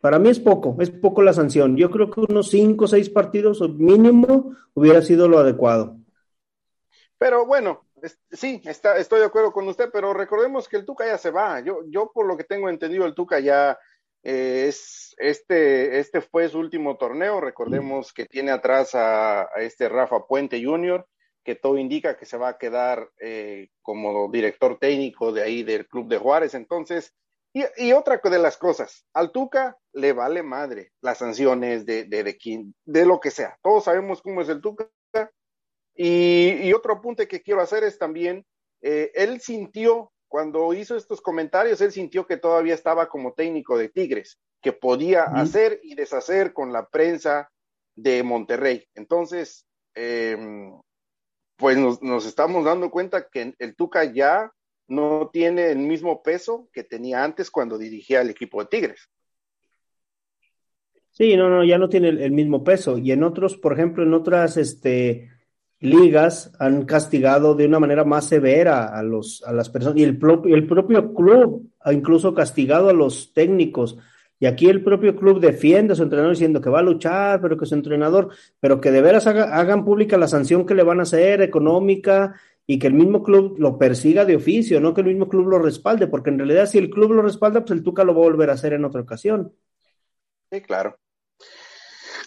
para 0.00 0.18
mí 0.18 0.28
es 0.28 0.38
poco, 0.38 0.76
es 0.80 0.90
poco 0.90 1.22
la 1.22 1.32
sanción. 1.32 1.76
Yo 1.76 1.90
creo 1.90 2.10
que 2.10 2.20
unos 2.20 2.50
cinco 2.50 2.84
o 2.84 2.88
seis 2.88 3.08
partidos 3.08 3.60
mínimo 3.70 4.52
hubiera 4.74 5.02
sido 5.02 5.28
lo 5.28 5.38
adecuado. 5.38 5.96
Pero 7.18 7.46
bueno, 7.46 7.86
sí, 8.32 8.60
está, 8.64 8.98
estoy 8.98 9.20
de 9.20 9.26
acuerdo 9.26 9.52
con 9.52 9.68
usted, 9.68 9.90
pero 9.92 10.12
recordemos 10.12 10.68
que 10.68 10.76
el 10.76 10.84
Tuca 10.84 11.06
ya 11.06 11.18
se 11.18 11.30
va. 11.30 11.60
Yo, 11.60 11.80
yo 11.88 12.10
por 12.12 12.26
lo 12.26 12.36
que 12.36 12.44
tengo 12.44 12.68
entendido, 12.68 13.06
el 13.06 13.14
Tuca 13.14 13.40
ya 13.40 13.78
eh, 14.22 14.66
es 14.68 15.14
este, 15.18 15.98
este 15.98 16.20
fue 16.20 16.48
su 16.48 16.58
último 16.58 16.96
torneo. 16.96 17.40
Recordemos 17.40 18.12
que 18.12 18.26
tiene 18.26 18.50
atrás 18.50 18.94
a, 18.94 19.48
este 19.56 19.88
Rafa 19.88 20.26
Puente 20.26 20.62
Jr., 20.62 21.06
que 21.44 21.54
todo 21.54 21.76
indica 21.76 22.16
que 22.16 22.24
se 22.24 22.38
va 22.38 22.48
a 22.48 22.58
quedar 22.58 23.10
eh, 23.20 23.68
como 23.82 24.30
director 24.30 24.78
técnico 24.78 25.30
de 25.30 25.42
ahí 25.42 25.62
del 25.62 25.86
Club 25.86 26.08
de 26.08 26.18
Juárez. 26.18 26.54
Entonces, 26.54 27.12
y, 27.52 27.64
y 27.76 27.92
otra 27.92 28.20
de 28.22 28.38
las 28.38 28.56
cosas, 28.56 29.06
al 29.12 29.30
Tuca 29.30 29.76
le 29.92 30.12
vale 30.12 30.42
madre 30.42 30.92
las 31.02 31.18
sanciones 31.18 31.84
de, 31.86 32.04
de, 32.04 32.24
de, 32.24 32.72
de 32.84 33.06
lo 33.06 33.20
que 33.20 33.30
sea. 33.30 33.58
Todos 33.62 33.84
sabemos 33.84 34.22
cómo 34.22 34.40
es 34.40 34.48
el 34.48 34.60
Tuca. 34.60 34.88
Y, 35.94 36.68
y 36.68 36.72
otro 36.72 36.94
apunte 36.94 37.28
que 37.28 37.40
quiero 37.40 37.60
hacer 37.60 37.84
es 37.84 37.98
también, 37.98 38.44
eh, 38.82 39.12
él 39.14 39.40
sintió, 39.40 40.12
cuando 40.28 40.74
hizo 40.74 40.96
estos 40.96 41.20
comentarios, 41.20 41.80
él 41.80 41.92
sintió 41.92 42.26
que 42.26 42.36
todavía 42.36 42.74
estaba 42.74 43.08
como 43.08 43.34
técnico 43.34 43.78
de 43.78 43.88
Tigres, 43.88 44.40
que 44.60 44.72
podía 44.72 45.24
hacer 45.24 45.78
y 45.82 45.94
deshacer 45.94 46.52
con 46.52 46.72
la 46.72 46.88
prensa 46.88 47.50
de 47.94 48.22
Monterrey. 48.22 48.84
Entonces, 48.94 49.66
eh, 49.94 50.36
pues 51.56 51.78
nos, 51.78 52.02
nos 52.02 52.26
estamos 52.26 52.64
dando 52.64 52.90
cuenta 52.90 53.28
que 53.28 53.54
el 53.58 53.76
Tuca 53.76 54.04
ya 54.04 54.50
no 54.88 55.30
tiene 55.32 55.70
el 55.70 55.78
mismo 55.78 56.22
peso 56.22 56.68
que 56.72 56.82
tenía 56.82 57.22
antes 57.22 57.50
cuando 57.50 57.78
dirigía 57.78 58.20
al 58.20 58.30
equipo 58.30 58.60
de 58.60 58.68
Tigres. 58.68 59.08
Sí, 61.10 61.36
no, 61.36 61.48
no, 61.48 61.62
ya 61.62 61.78
no 61.78 61.88
tiene 61.88 62.08
el, 62.08 62.20
el 62.20 62.32
mismo 62.32 62.64
peso. 62.64 62.98
Y 62.98 63.12
en 63.12 63.22
otros, 63.22 63.56
por 63.56 63.74
ejemplo, 63.74 64.02
en 64.02 64.14
otras 64.14 64.56
este, 64.56 65.30
ligas 65.84 66.52
han 66.58 66.84
castigado 66.84 67.54
de 67.54 67.66
una 67.66 67.78
manera 67.78 68.04
más 68.04 68.26
severa 68.26 68.86
a 68.86 69.02
los, 69.02 69.42
a 69.46 69.52
las 69.52 69.68
personas. 69.70 69.98
Y 69.98 70.04
el, 70.04 70.18
propio 70.18 70.54
el 70.54 70.66
propio 70.66 71.14
club 71.14 71.70
ha 71.80 71.92
incluso 71.92 72.34
castigado 72.34 72.88
a 72.88 72.92
los 72.92 73.32
técnicos. 73.32 73.98
Y 74.40 74.46
aquí 74.46 74.68
el 74.68 74.82
propio 74.82 75.14
club 75.14 75.40
defiende 75.40 75.92
a 75.92 75.96
su 75.96 76.02
entrenador 76.02 76.32
diciendo 76.32 76.60
que 76.60 76.68
va 76.70 76.80
a 76.80 76.82
luchar, 76.82 77.40
pero 77.40 77.56
que 77.56 77.66
su 77.66 77.74
entrenador, 77.74 78.30
pero 78.60 78.80
que 78.80 78.90
de 78.90 79.00
veras 79.00 79.26
haga- 79.26 79.56
hagan 79.58 79.84
pública 79.84 80.18
la 80.18 80.28
sanción 80.28 80.66
que 80.66 80.74
le 80.74 80.82
van 80.82 80.98
a 81.00 81.04
hacer 81.04 81.40
económica 81.40 82.34
y 82.66 82.78
que 82.78 82.86
el 82.86 82.94
mismo 82.94 83.22
club 83.22 83.56
lo 83.58 83.78
persiga 83.78 84.24
de 84.24 84.36
oficio, 84.36 84.80
no 84.80 84.92
que 84.94 85.02
el 85.02 85.06
mismo 85.06 85.28
club 85.28 85.46
lo 85.48 85.58
respalde, 85.58 86.06
porque 86.06 86.30
en 86.30 86.38
realidad 86.38 86.66
si 86.66 86.78
el 86.78 86.90
club 86.90 87.12
lo 87.12 87.22
respalda, 87.22 87.60
pues 87.60 87.72
el 87.72 87.82
Tuca 87.84 88.04
lo 88.04 88.14
va 88.14 88.20
a 88.20 88.24
volver 88.24 88.50
a 88.50 88.54
hacer 88.54 88.72
en 88.72 88.84
otra 88.84 89.02
ocasión. 89.02 89.52
Sí, 90.50 90.60
claro. 90.62 90.98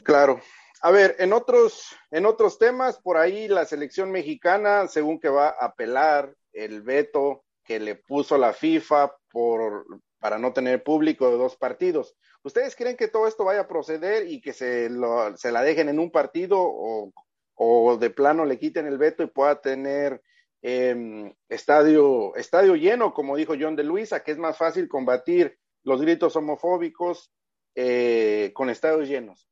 Claro. 0.03 0.39
A 0.81 0.91
ver, 0.91 1.15
en 1.19 1.33
otros, 1.33 1.87
en 2.11 2.25
otros 2.25 2.59
temas, 2.59 2.99
por 2.99 3.17
ahí 3.17 3.47
la 3.47 3.65
selección 3.65 4.11
mexicana, 4.11 4.87
según 4.87 5.19
que 5.19 5.29
va 5.29 5.49
a 5.49 5.65
apelar 5.65 6.35
el 6.53 6.81
veto 6.81 7.43
que 7.63 7.79
le 7.79 7.95
puso 7.95 8.37
la 8.37 8.53
FIFA 8.53 9.15
por, 9.31 9.85
para 10.19 10.37
no 10.37 10.53
tener 10.53 10.83
público 10.83 11.29
de 11.29 11.37
dos 11.37 11.55
partidos. 11.57 12.15
¿Ustedes 12.43 12.75
creen 12.75 12.95
que 12.95 13.07
todo 13.07 13.27
esto 13.27 13.43
vaya 13.43 13.61
a 13.61 13.67
proceder 13.67 14.27
y 14.27 14.39
que 14.39 14.53
se, 14.53 14.89
lo, 14.89 15.35
se 15.35 15.51
la 15.51 15.63
dejen 15.63 15.89
en 15.89 15.99
un 15.99 16.11
partido 16.11 16.57
o, 16.59 17.11
o 17.55 17.97
de 17.97 18.09
plano 18.09 18.45
le 18.45 18.59
quiten 18.59 18.85
el 18.85 18.97
veto 18.97 19.23
y 19.23 19.27
pueda 19.27 19.59
tener 19.59 20.21
eh, 20.61 21.33
estadio, 21.49 22.35
estadio 22.35 22.75
lleno, 22.75 23.13
como 23.13 23.35
dijo 23.35 23.55
John 23.59 23.75
de 23.75 23.83
Luisa, 23.83 24.23
que 24.23 24.31
es 24.31 24.37
más 24.37 24.57
fácil 24.57 24.87
combatir 24.87 25.57
los 25.83 26.01
gritos 26.01 26.35
homofóbicos 26.35 27.31
eh, 27.75 28.51
con 28.53 28.69
estadios 28.69 29.07
llenos? 29.07 29.49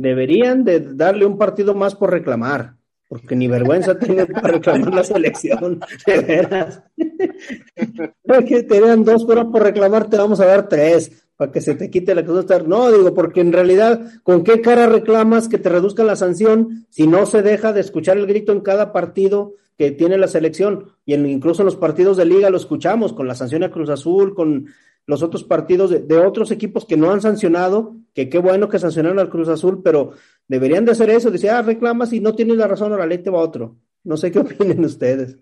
Deberían 0.00 0.64
de 0.64 0.80
darle 0.80 1.26
un 1.26 1.36
partido 1.36 1.74
más 1.74 1.94
por 1.94 2.10
reclamar, 2.10 2.76
porque 3.06 3.36
ni 3.36 3.48
vergüenza 3.48 3.98
tienen 3.98 4.28
para 4.28 4.52
reclamar 4.52 4.94
la 4.94 5.04
selección, 5.04 5.78
de 6.06 6.20
veras. 6.20 6.82
No, 8.24 8.44
que 8.44 8.62
te 8.62 8.80
dan 8.80 9.04
dos 9.04 9.24
horas 9.24 9.46
por 9.52 9.62
reclamar, 9.62 10.08
te 10.08 10.16
vamos 10.16 10.40
a 10.40 10.46
dar 10.46 10.68
tres, 10.68 11.26
para 11.36 11.52
que 11.52 11.60
se 11.60 11.74
te 11.74 11.90
quite 11.90 12.14
la 12.14 12.24
cosa. 12.24 12.60
No, 12.60 12.90
digo, 12.90 13.12
porque 13.12 13.40
en 13.40 13.52
realidad, 13.52 14.00
¿con 14.22 14.42
qué 14.44 14.62
cara 14.62 14.86
reclamas 14.86 15.48
que 15.48 15.58
te 15.58 15.68
reduzcan 15.68 16.06
la 16.06 16.16
sanción 16.16 16.86
si 16.88 17.06
no 17.06 17.26
se 17.26 17.42
deja 17.42 17.72
de 17.72 17.80
escuchar 17.80 18.16
el 18.16 18.26
grito 18.26 18.52
en 18.52 18.60
cada 18.60 18.92
partido 18.92 19.54
que 19.76 19.90
tiene 19.90 20.16
la 20.16 20.28
selección? 20.28 20.92
Y 21.04 21.14
en, 21.14 21.26
incluso 21.26 21.62
en 21.62 21.66
los 21.66 21.76
partidos 21.76 22.16
de 22.16 22.24
liga 22.24 22.48
lo 22.48 22.56
escuchamos, 22.56 23.12
con 23.12 23.26
la 23.26 23.34
sanción 23.34 23.64
a 23.64 23.70
Cruz 23.70 23.90
Azul, 23.90 24.34
con 24.34 24.66
los 25.10 25.24
otros 25.24 25.42
partidos 25.42 25.90
de, 25.90 26.18
otros 26.18 26.52
equipos 26.52 26.86
que 26.86 26.96
no 26.96 27.10
han 27.10 27.20
sancionado, 27.20 27.96
que 28.14 28.28
qué 28.28 28.38
bueno 28.38 28.68
que 28.68 28.78
sancionaron 28.78 29.18
al 29.18 29.28
Cruz 29.28 29.48
Azul, 29.48 29.82
pero 29.82 30.12
deberían 30.46 30.84
de 30.84 30.92
hacer 30.92 31.10
eso, 31.10 31.32
decir, 31.32 31.50
ah, 31.50 31.62
reclamas 31.62 32.12
y 32.12 32.20
no 32.20 32.36
tienes 32.36 32.56
la 32.56 32.68
razón, 32.68 32.92
ahora 32.92 33.08
te 33.08 33.28
va 33.28 33.40
otro. 33.40 33.76
No 34.04 34.16
sé 34.16 34.30
qué 34.30 34.38
opinen 34.38 34.84
ustedes. 34.84 35.36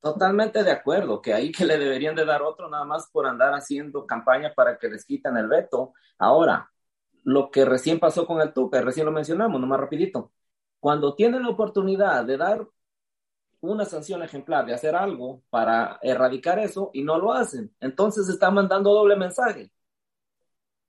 Totalmente 0.00 0.64
de 0.64 0.70
acuerdo, 0.70 1.20
que 1.20 1.34
ahí 1.34 1.52
que 1.52 1.66
le 1.66 1.76
deberían 1.76 2.16
de 2.16 2.24
dar 2.24 2.40
otro 2.40 2.70
nada 2.70 2.86
más 2.86 3.06
por 3.12 3.26
andar 3.26 3.52
haciendo 3.52 4.06
campaña 4.06 4.54
para 4.56 4.78
que 4.78 4.88
les 4.88 5.04
quiten 5.04 5.36
el 5.36 5.46
veto. 5.46 5.92
Ahora, 6.18 6.70
lo 7.24 7.50
que 7.50 7.66
recién 7.66 8.00
pasó 8.00 8.26
con 8.26 8.40
el 8.40 8.54
Tuca, 8.54 8.80
recién 8.80 9.04
lo 9.04 9.12
mencionamos, 9.12 9.60
nomás 9.60 9.78
rapidito. 9.78 10.32
Cuando 10.80 11.14
tienen 11.14 11.42
la 11.42 11.50
oportunidad 11.50 12.24
de 12.24 12.38
dar 12.38 12.66
una 13.62 13.84
sanción 13.84 14.22
ejemplar, 14.22 14.66
de 14.66 14.74
hacer 14.74 14.94
algo 14.94 15.42
para 15.48 15.98
erradicar 16.02 16.58
eso 16.58 16.90
y 16.92 17.02
no 17.02 17.18
lo 17.18 17.32
hacen, 17.32 17.70
entonces 17.80 18.28
están 18.28 18.54
mandando 18.54 18.92
doble 18.92 19.16
mensaje. 19.16 19.70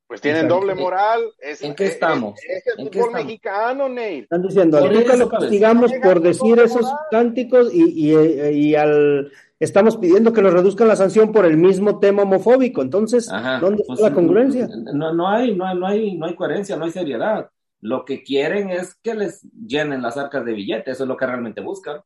Pues 0.08 0.22
tienen 0.22 0.46
Exacto. 0.46 0.60
doble 0.66 0.76
moral. 0.76 1.22
Es, 1.40 1.62
¿En 1.64 1.74
qué 1.76 1.86
es- 1.86 1.92
estamos? 1.94 2.40
Es, 2.48 2.68
el 2.68 2.86
¿En 2.86 2.90
qué 2.92 3.00
fútbol 3.00 3.10
estamos? 3.12 3.26
mexicano, 3.26 3.90
Neil. 3.90 4.24
Están 4.24 4.42
diciendo, 4.42 4.78
al 4.78 4.96
eso, 4.96 5.18
lo 5.18 5.30
pues. 5.30 5.42
castigamos 5.42 5.92
por 6.04 6.20
decir 6.22 6.60
esos 6.60 6.86
cánticos 7.10 7.74
y, 7.74 8.12
y, 8.12 8.50
y 8.52 8.76
al 8.76 9.32
estamos 9.60 9.96
pidiendo 9.98 10.34
que 10.34 10.42
nos 10.42 10.54
reduzcan 10.54 10.88
la 10.90 10.96
sanción 10.96 11.32
por 11.32 11.46
el 11.46 11.58
mismo 11.58 12.00
tema 12.00 12.24
homofóbico. 12.24 12.82
Entonces, 12.82 13.32
Ajá, 13.32 13.60
¿dónde 13.60 13.84
pues, 13.88 13.98
está 13.98 14.10
la 14.10 14.16
congruencia? 14.16 14.68
No, 14.94 15.14
no, 15.14 15.30
hay, 15.30 15.56
no, 15.56 15.66
hay, 15.66 15.78
no, 15.78 15.88
hay, 15.88 16.18
no 16.18 16.26
hay 16.26 16.36
coherencia, 16.36 16.76
no 16.76 16.86
hay 16.86 16.92
seriedad. 16.92 17.50
Lo 17.80 18.04
que 18.06 18.24
quieren 18.24 18.70
es 18.72 18.96
que 18.96 19.14
les 19.16 19.42
llenen 19.52 20.02
las 20.02 20.18
arcas 20.18 20.44
de 20.46 20.54
billetes, 20.54 20.94
eso 20.96 21.04
es 21.04 21.08
lo 21.08 21.18
que 21.18 21.26
realmente 21.26 21.62
buscan. 21.62 22.02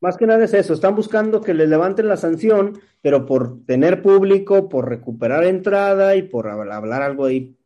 Más 0.00 0.16
que 0.16 0.26
nada 0.26 0.44
es 0.44 0.54
eso, 0.54 0.74
están 0.74 0.94
buscando 0.94 1.40
que 1.40 1.54
les 1.54 1.68
levanten 1.68 2.08
la 2.08 2.16
sanción, 2.16 2.80
pero 3.00 3.26
por 3.26 3.64
tener 3.64 4.02
público, 4.02 4.68
por 4.68 4.88
recuperar 4.88 5.44
entrada 5.44 6.14
y 6.16 6.22
por 6.22 6.46
hab- 6.46 6.72
hablar 6.72 7.02
algo 7.02 7.24
ahí 7.24 7.56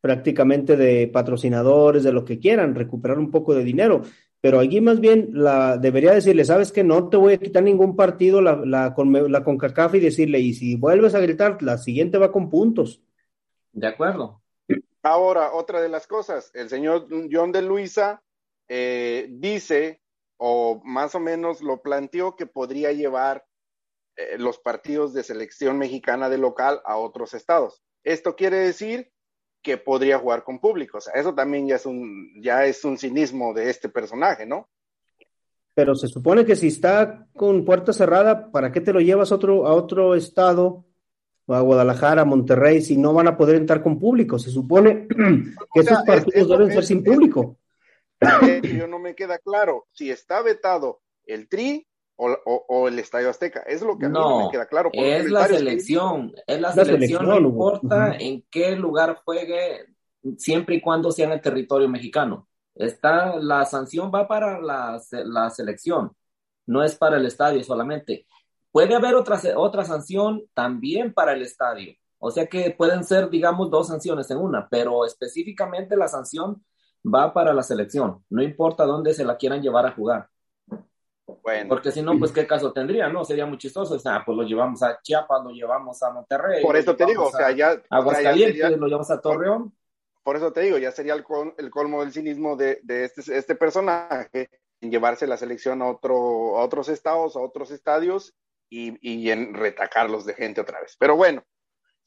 prácticamente 0.00 0.76
de 0.76 1.08
patrocinadores, 1.08 2.04
de 2.04 2.12
lo 2.12 2.24
que 2.24 2.38
quieran, 2.38 2.74
recuperar 2.74 3.18
un 3.18 3.30
poco 3.30 3.54
de 3.54 3.64
dinero. 3.64 4.02
Pero 4.40 4.60
allí 4.60 4.80
más 4.80 5.00
bien 5.00 5.30
la, 5.32 5.76
debería 5.76 6.12
decirle, 6.12 6.44
sabes 6.44 6.70
que 6.70 6.84
no 6.84 7.08
te 7.08 7.16
voy 7.16 7.34
a 7.34 7.38
quitar 7.38 7.64
ningún 7.64 7.96
partido 7.96 8.40
la, 8.40 8.54
la, 8.64 8.94
con, 8.94 9.12
la 9.32 9.42
CONCACAF 9.42 9.96
y 9.96 10.00
decirle, 10.00 10.38
y 10.38 10.54
si 10.54 10.76
vuelves 10.76 11.16
a 11.16 11.20
gritar, 11.20 11.60
la 11.62 11.76
siguiente 11.76 12.18
va 12.18 12.30
con 12.30 12.48
puntos. 12.48 13.02
De 13.72 13.88
acuerdo. 13.88 14.40
Ahora, 15.02 15.52
otra 15.52 15.80
de 15.80 15.88
las 15.88 16.06
cosas, 16.06 16.52
el 16.54 16.68
señor 16.68 17.08
John 17.30 17.50
de 17.50 17.62
Luisa 17.62 18.22
eh, 18.68 19.26
dice, 19.30 20.00
o 20.38 20.80
más 20.84 21.14
o 21.14 21.20
menos 21.20 21.60
lo 21.60 21.82
planteó, 21.82 22.34
que 22.36 22.46
podría 22.46 22.92
llevar 22.92 23.44
eh, 24.16 24.38
los 24.38 24.58
partidos 24.58 25.12
de 25.12 25.22
selección 25.22 25.78
mexicana 25.78 26.28
de 26.28 26.38
local 26.38 26.80
a 26.84 26.96
otros 26.96 27.34
estados. 27.34 27.82
Esto 28.04 28.34
quiere 28.36 28.56
decir 28.58 29.10
que 29.62 29.76
podría 29.76 30.18
jugar 30.18 30.44
con 30.44 30.60
público. 30.60 30.98
O 30.98 31.00
sea, 31.00 31.12
eso 31.14 31.34
también 31.34 31.66
ya 31.68 31.76
es 31.76 31.84
un, 31.86 32.32
ya 32.40 32.64
es 32.64 32.84
un 32.84 32.96
cinismo 32.96 33.52
de 33.52 33.68
este 33.70 33.88
personaje, 33.88 34.46
¿no? 34.46 34.68
Pero 35.74 35.94
se 35.94 36.08
supone 36.08 36.44
que 36.44 36.56
si 36.56 36.68
está 36.68 37.26
con 37.36 37.64
puerta 37.64 37.92
cerrada, 37.92 38.50
¿para 38.50 38.72
qué 38.72 38.80
te 38.80 38.92
lo 38.92 39.00
llevas 39.00 39.30
a 39.30 39.36
otro, 39.36 39.66
a 39.66 39.74
otro 39.74 40.14
estado? 40.14 40.84
a 41.50 41.60
Guadalajara, 41.60 42.22
a 42.22 42.24
Monterrey, 42.26 42.82
si 42.82 42.98
no 42.98 43.14
van 43.14 43.26
a 43.26 43.38
poder 43.38 43.56
entrar 43.56 43.82
con 43.82 43.98
público. 43.98 44.38
Se 44.38 44.50
supone 44.50 45.06
que 45.72 45.80
O 45.80 45.82
sea, 45.82 45.92
esos 45.94 46.04
partidos 46.04 46.34
es- 46.34 46.42
es- 46.42 46.48
deben 46.48 46.72
ser 46.72 46.84
sin 46.84 47.02
público. 47.02 47.56
Yo 48.20 48.86
no 48.86 48.98
me 48.98 49.14
queda 49.14 49.38
claro 49.38 49.86
si 49.92 50.10
está 50.10 50.42
vetado 50.42 51.00
el 51.26 51.48
Tri 51.48 51.86
o, 52.16 52.30
o- 52.30 52.64
o 52.68 52.88
el 52.88 52.98
Estadio 52.98 53.30
Azteca. 53.30 53.60
Es 53.60 53.82
lo 53.82 53.96
que 53.98 54.06
a 54.06 54.08
mí 54.08 54.14
no 54.14 54.28
No, 54.28 54.44
me 54.46 54.50
queda 54.50 54.66
claro. 54.66 54.90
es 54.92 55.30
la 55.30 55.46
que 55.46 55.54
selección, 55.54 56.32
es 56.46 56.60
la 56.60 56.68
La 56.74 56.84
selección, 56.84 57.26
no 57.28 57.38
importa 57.38 58.16
en 58.16 58.44
qué 58.50 58.72
lugar 58.76 59.20
juegue, 59.24 59.86
siempre 60.36 60.76
y 60.76 60.80
cuando 60.80 61.12
sea 61.12 61.26
en 61.26 61.32
el 61.32 61.40
territorio 61.40 61.88
mexicano. 61.88 62.48
Está, 62.74 63.36
la 63.36 63.64
sanción 63.64 64.10
va 64.14 64.26
para 64.28 64.60
la, 64.60 65.00
la 65.24 65.50
selección, 65.50 66.12
no 66.66 66.82
es 66.84 66.94
para 66.96 67.16
el 67.16 67.26
estadio 67.26 67.62
solamente. 67.64 68.26
Puede 68.70 68.94
haber 68.94 69.14
otra, 69.14 69.40
otra 69.56 69.84
sanción 69.84 70.44
también 70.54 71.12
para 71.12 71.32
el 71.32 71.42
estadio. 71.42 71.94
O 72.18 72.30
sea 72.30 72.46
que 72.46 72.70
pueden 72.72 73.04
ser, 73.04 73.30
digamos, 73.30 73.70
dos 73.70 73.88
sanciones 73.88 74.30
en 74.30 74.38
una, 74.38 74.68
pero 74.68 75.04
específicamente 75.04 75.96
la 75.96 76.08
sanción 76.08 76.64
va 77.04 77.32
para 77.32 77.52
la 77.52 77.62
selección, 77.62 78.24
no 78.30 78.42
importa 78.42 78.84
dónde 78.84 79.14
se 79.14 79.24
la 79.24 79.36
quieran 79.36 79.62
llevar 79.62 79.86
a 79.86 79.92
jugar. 79.92 80.28
Bueno, 81.42 81.68
Porque 81.68 81.92
si 81.92 82.00
no, 82.02 82.18
pues 82.18 82.32
qué 82.32 82.46
caso 82.46 82.72
tendría, 82.72 83.08
¿no? 83.08 83.24
Sería 83.24 83.44
muy 83.46 83.58
chistoso. 83.58 83.94
O 83.94 83.98
sea, 83.98 84.22
pues 84.24 84.36
lo 84.36 84.42
llevamos 84.44 84.82
a 84.82 84.98
Chiapas, 85.02 85.42
lo 85.44 85.50
llevamos 85.50 86.02
a 86.02 86.10
Monterrey. 86.10 86.62
por 86.62 86.76
eso 86.76 86.96
te 86.96 87.04
digo, 87.06 87.26
o 87.26 87.30
sea, 87.30 87.48
a 87.48 87.50
ya, 87.52 87.68
o 87.70 87.72
sea, 87.74 87.80
ya 87.82 87.86
Aguascalientes, 87.90 88.60
sería- 88.62 88.76
lo 88.76 88.86
llevamos 88.86 89.10
a 89.10 89.20
Torreón. 89.20 89.72
por 90.22 90.36
eso 90.36 90.52
te 90.52 90.60
digo, 90.62 90.78
ya 90.78 90.90
sería 90.90 91.14
el, 91.14 91.24
col- 91.24 91.54
el 91.58 91.70
colmo 91.70 92.00
del 92.00 92.12
cinismo 92.12 92.56
de, 92.56 92.80
de 92.82 93.04
este, 93.04 93.36
este 93.36 93.54
personaje 93.54 94.48
en 94.80 94.90
llevarse 94.90 95.26
la 95.26 95.36
selección 95.36 95.80
a, 95.82 95.86
otro, 95.90 96.58
a 96.58 96.64
otros 96.64 96.88
estados, 96.88 97.36
a 97.36 97.40
otros 97.40 97.70
estadios 97.70 98.34
y, 98.70 98.96
y 99.00 99.30
en 99.30 99.54
retacarlos 99.54 100.24
de 100.26 100.34
gente 100.34 100.60
otra 100.60 100.80
vez. 100.80 100.96
Pero 100.98 101.16
bueno, 101.16 101.42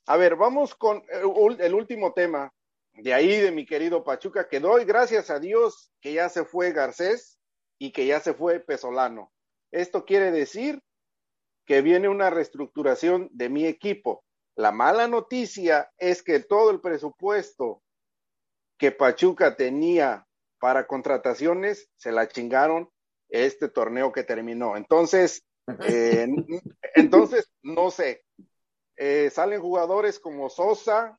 a 0.08 0.18
ver, 0.18 0.36
vamos 0.36 0.76
con 0.76 1.04
el, 1.10 1.24
ul- 1.26 1.60
el 1.60 1.74
último 1.74 2.14
tema 2.14 2.52
de 2.94 3.14
ahí 3.14 3.39
de 3.39 3.52
mi 3.52 3.66
querido 3.66 4.04
Pachuca, 4.04 4.48
que 4.48 4.60
doy 4.60 4.86
gracias 4.86 5.30
a 5.30 5.39
Dios 5.39 5.92
que 6.02 6.14
ya 6.14 6.30
se 6.30 6.46
fue 6.46 6.72
Garcés 6.72 7.39
y 7.80 7.92
que 7.92 8.06
ya 8.06 8.20
se 8.20 8.34
fue 8.34 8.60
Pesolano. 8.60 9.32
Esto 9.72 10.06
quiere 10.06 10.32
decir 10.32 10.82
que 11.66 11.82
viene 11.82 12.10
una 12.10 12.30
reestructuración 12.30 13.30
de 13.32 13.50
mi 13.50 13.66
equipo. 13.66 14.24
La 14.56 14.72
mala 14.72 15.08
noticia 15.08 15.92
es 15.98 16.22
que 16.22 16.39
todo 16.42 16.72
el 16.72 16.82
presupuesto 16.82 17.82
que 18.78 18.92
Pachuca 18.92 19.56
tenía 19.56 20.28
para 20.60 20.88
contrataciones 20.88 21.89
se 21.98 22.12
la 22.12 22.28
chingaron 22.28 22.89
este 23.30 23.70
torneo 23.70 24.12
que 24.12 24.24
terminó. 24.24 24.76
Entonces, 24.76 25.46
eh, 25.88 26.28
entonces, 26.96 27.50
no 27.62 27.89
sé, 27.89 28.24
eh, 28.98 29.30
salen 29.32 29.62
jugadores 29.62 30.20
como 30.20 30.50
Sosa, 30.50 31.18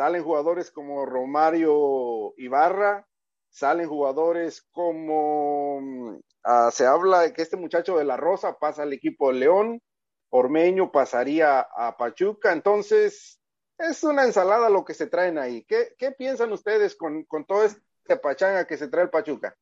salen 0.00 0.24
jugadores 0.24 0.70
como 0.70 1.04
Romario 1.04 2.32
Ibarra, 2.38 3.06
salen 3.50 3.86
jugadores 3.86 4.66
como, 4.70 5.78
mm, 5.82 6.20
ah, 6.42 6.70
se 6.72 6.86
habla 6.86 7.20
de 7.20 7.34
que 7.34 7.42
este 7.42 7.58
muchacho 7.58 7.98
de 7.98 8.06
la 8.06 8.16
Rosa 8.16 8.56
pasa 8.58 8.84
al 8.84 8.94
equipo 8.94 9.30
de 9.30 9.40
León, 9.40 9.82
Ormeño 10.30 10.90
pasaría 10.90 11.60
a 11.60 11.98
Pachuca, 11.98 12.54
entonces 12.54 13.42
es 13.76 14.02
una 14.02 14.24
ensalada 14.24 14.70
lo 14.70 14.86
que 14.86 14.94
se 14.94 15.06
traen 15.06 15.36
ahí. 15.36 15.66
¿Qué, 15.68 15.88
qué 15.98 16.12
piensan 16.12 16.50
ustedes 16.50 16.96
con, 16.96 17.24
con 17.24 17.44
todo 17.44 17.64
este 17.64 18.16
pachanga 18.22 18.66
que 18.66 18.78
se 18.78 18.88
trae 18.88 19.04
el 19.04 19.10
Pachuca? 19.10 19.54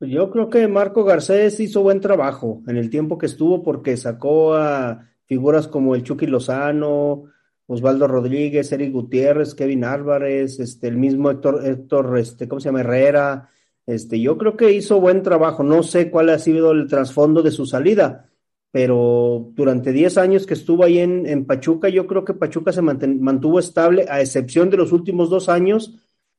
Pues 0.00 0.10
Yo 0.10 0.32
creo 0.32 0.50
que 0.50 0.66
Marco 0.66 1.04
Garcés 1.04 1.60
hizo 1.60 1.82
buen 1.82 2.00
trabajo 2.00 2.60
en 2.66 2.76
el 2.76 2.90
tiempo 2.90 3.18
que 3.18 3.26
estuvo 3.26 3.62
porque 3.62 3.96
sacó 3.96 4.54
a 4.54 5.08
figuras 5.26 5.68
como 5.68 5.94
el 5.94 6.02
Chucky 6.02 6.26
Lozano, 6.26 7.26
Osvaldo 7.68 8.08
Rodríguez, 8.08 8.72
Eric 8.72 8.92
Gutiérrez, 8.92 9.54
Kevin 9.54 9.84
Álvarez, 9.84 10.58
este, 10.60 10.88
el 10.88 10.96
mismo 10.96 11.30
Héctor, 11.30 11.64
Héctor, 11.66 12.18
este, 12.18 12.48
¿cómo 12.48 12.60
se 12.60 12.68
llama? 12.70 12.80
Herrera. 12.80 13.50
Este, 13.86 14.20
yo 14.20 14.38
creo 14.38 14.56
que 14.56 14.72
hizo 14.72 15.00
buen 15.00 15.22
trabajo. 15.22 15.62
No 15.62 15.82
sé 15.82 16.10
cuál 16.10 16.30
ha 16.30 16.38
sido 16.38 16.72
el 16.72 16.88
trasfondo 16.88 17.42
de 17.42 17.50
su 17.50 17.66
salida, 17.66 18.30
pero 18.70 19.50
durante 19.54 19.92
10 19.92 20.18
años 20.18 20.46
que 20.46 20.54
estuvo 20.54 20.84
ahí 20.84 20.98
en, 20.98 21.26
en 21.26 21.46
Pachuca, 21.46 21.88
yo 21.90 22.06
creo 22.06 22.24
que 22.24 22.34
Pachuca 22.34 22.72
se 22.72 22.82
mantuvo 22.82 23.58
estable, 23.58 24.06
a 24.08 24.20
excepción 24.20 24.70
de 24.70 24.76
los 24.78 24.92
últimos 24.92 25.30
dos 25.30 25.48
años 25.48 25.94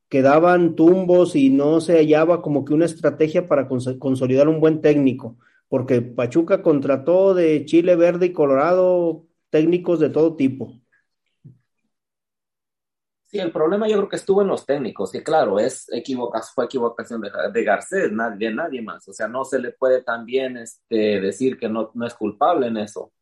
que 0.08 0.22
daban 0.22 0.74
tumbos 0.76 1.36
y 1.36 1.50
no 1.50 1.80
se 1.80 1.96
hallaba 1.98 2.42
como 2.42 2.64
que 2.64 2.74
una 2.74 2.86
estrategia 2.86 3.46
para 3.48 3.68
cons- 3.68 3.98
consolidar 3.98 4.48
un 4.48 4.60
buen 4.60 4.80
técnico, 4.80 5.38
porque 5.68 6.02
Pachuca 6.02 6.62
contrató 6.62 7.34
de 7.34 7.64
Chile 7.64 7.94
Verde 7.96 8.26
y 8.26 8.32
Colorado 8.32 9.26
técnicos 9.50 10.00
de 10.00 10.10
todo 10.10 10.34
tipo. 10.36 10.79
Sí, 13.30 13.38
el 13.38 13.52
problema 13.52 13.86
yo 13.86 13.96
creo 13.96 14.08
que 14.08 14.16
estuvo 14.16 14.42
en 14.42 14.48
los 14.48 14.66
técnicos, 14.66 15.12
que 15.12 15.22
claro, 15.22 15.60
es 15.60 15.86
equivocas, 15.92 16.50
fue 16.52 16.64
equivocación 16.64 17.20
de, 17.20 17.30
de 17.52 17.64
Garcés, 17.64 18.10
nadie, 18.10 18.48
de 18.48 18.54
nadie 18.54 18.82
más. 18.82 19.06
O 19.06 19.12
sea, 19.12 19.28
no 19.28 19.44
se 19.44 19.60
le 19.60 19.70
puede 19.70 20.02
también 20.02 20.56
este, 20.56 21.20
decir 21.20 21.56
que 21.56 21.68
no, 21.68 21.92
no 21.94 22.06
es 22.08 22.14
culpable 22.14 22.66
en 22.66 22.78
eso. 22.78 23.12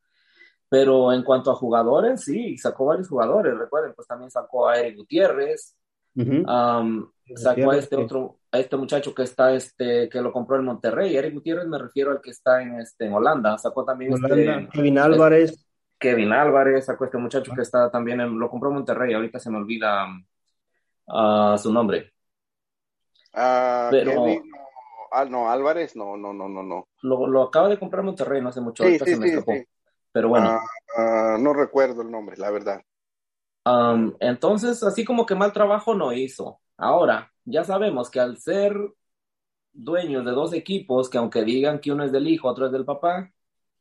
Pero 0.70 1.12
en 1.12 1.22
cuanto 1.22 1.50
a 1.50 1.54
jugadores, 1.54 2.22
sí, 2.24 2.56
sacó 2.56 2.86
varios 2.86 3.08
jugadores. 3.08 3.54
Recuerden, 3.58 3.92
pues 3.94 4.08
también 4.08 4.30
sacó 4.30 4.66
a 4.68 4.78
Eric 4.78 4.96
Gutiérrez, 4.96 5.76
um, 6.14 7.10
sacó 7.34 7.70
a 7.70 7.76
este 7.76 7.96
otro, 7.96 8.38
a 8.50 8.58
este 8.60 8.76
muchacho 8.78 9.14
que 9.14 9.24
está, 9.24 9.52
este, 9.52 10.08
que 10.08 10.22
lo 10.22 10.32
compró 10.32 10.56
en 10.56 10.64
Monterrey. 10.64 11.14
Eric 11.16 11.34
Gutiérrez 11.34 11.66
me 11.66 11.78
refiero 11.78 12.12
al 12.12 12.22
que 12.22 12.30
está 12.30 12.62
en, 12.62 12.80
este, 12.80 13.04
en 13.04 13.12
Holanda. 13.12 13.58
Sacó 13.58 13.84
también 13.84 14.14
Holanda, 14.14 14.60
este, 14.60 14.68
Kevin 14.72 14.98
Álvarez, 14.98 15.67
Kevin 15.98 16.32
Álvarez, 16.32 16.86
sacó 16.86 17.04
este 17.04 17.18
muchacho 17.18 17.52
que 17.54 17.62
está 17.62 17.90
también 17.90 18.20
en, 18.20 18.38
lo 18.38 18.48
compró 18.48 18.70
Monterrey, 18.70 19.14
ahorita 19.14 19.38
se 19.38 19.50
me 19.50 19.58
olvida 19.58 20.06
ah, 21.08 21.56
su 21.58 21.72
nombre. 21.72 22.12
Ah, 23.32 23.88
Pero- 23.90 24.10
Kevin, 24.24 24.50
no, 24.50 24.56
ah, 25.12 25.24
no, 25.24 25.50
Álvarez, 25.50 25.96
no, 25.96 26.16
no, 26.16 26.32
no, 26.32 26.48
no, 26.48 26.62
no. 26.62 26.88
Lo, 27.02 27.26
lo 27.26 27.42
acaba 27.42 27.68
de 27.68 27.78
comprar 27.78 28.02
Monterrey 28.04 28.40
no 28.40 28.48
hace 28.50 28.60
mucho, 28.60 28.82
Sí, 28.84 28.88
ahorita 28.88 29.04
sí, 29.04 29.14
se 29.14 29.20
me 29.20 29.26
sí, 29.28 29.32
escapó. 29.34 29.52
sí. 29.52 29.64
Pero 30.12 30.28
bueno, 30.28 30.58
Ah, 30.96 31.36
no 31.38 31.52
recuerdo 31.52 32.02
el 32.02 32.10
nombre, 32.10 32.36
la 32.36 32.50
verdad. 32.50 32.80
entonces 34.20 34.82
así 34.82 35.04
como 35.04 35.26
que 35.26 35.34
mal 35.34 35.52
trabajo 35.52 35.94
no 35.94 36.12
hizo. 36.12 36.60
Ahora, 36.76 37.30
ya 37.44 37.64
sabemos 37.64 38.10
que 38.10 38.20
al 38.20 38.38
ser 38.38 38.74
dueños 39.72 40.24
de 40.24 40.30
dos 40.32 40.52
equipos, 40.54 41.08
que 41.10 41.18
aunque 41.18 41.42
digan 41.44 41.78
que 41.80 41.92
uno 41.92 42.04
es 42.04 42.12
del 42.12 42.26
hijo, 42.28 42.48
otro 42.48 42.66
es 42.66 42.72
del 42.72 42.84
papá, 42.84 43.30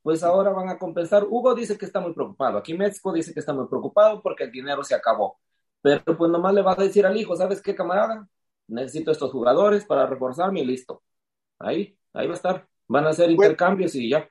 pues 0.08 0.24
ahora 0.24 0.52
van 0.52 0.70
a 0.70 0.80
compensar. 0.80 1.26
Hugo 1.26 1.54
dice 1.54 1.78
que 1.78 1.84
está 1.84 2.00
muy 2.00 2.14
preocupado. 2.14 2.58
Aquí 2.58 2.74
México 2.74 3.12
dice 3.12 3.34
que 3.34 3.42
está 3.42 3.52
muy 3.52 3.68
preocupado 3.68 4.22
porque 4.22 4.46
el 4.46 4.52
dinero 4.54 4.82
se 4.82 4.96
acabó. 4.96 5.38
Pero 5.82 6.02
pues 6.18 6.32
nomás 6.32 6.54
le 6.54 6.62
va 6.62 6.72
a 6.72 6.76
decir 6.82 7.06
al 7.06 7.18
hijo, 7.18 7.36
¿sabes 7.36 7.62
qué, 7.62 7.76
camarada? 7.76 8.26
Necesito 8.70 9.12
estos 9.12 9.34
jugadores 9.34 9.84
para 9.84 10.06
reforzarme 10.06 10.62
y 10.62 10.66
listo. 10.66 11.04
Ahí, 11.60 12.00
ahí 12.14 12.26
va 12.26 12.32
a 12.32 12.38
estar. 12.38 12.68
Van 12.88 13.06
a 13.06 13.10
hacer 13.10 13.30
intercambios 13.30 13.96
y 13.96 14.10
ya. 14.10 14.30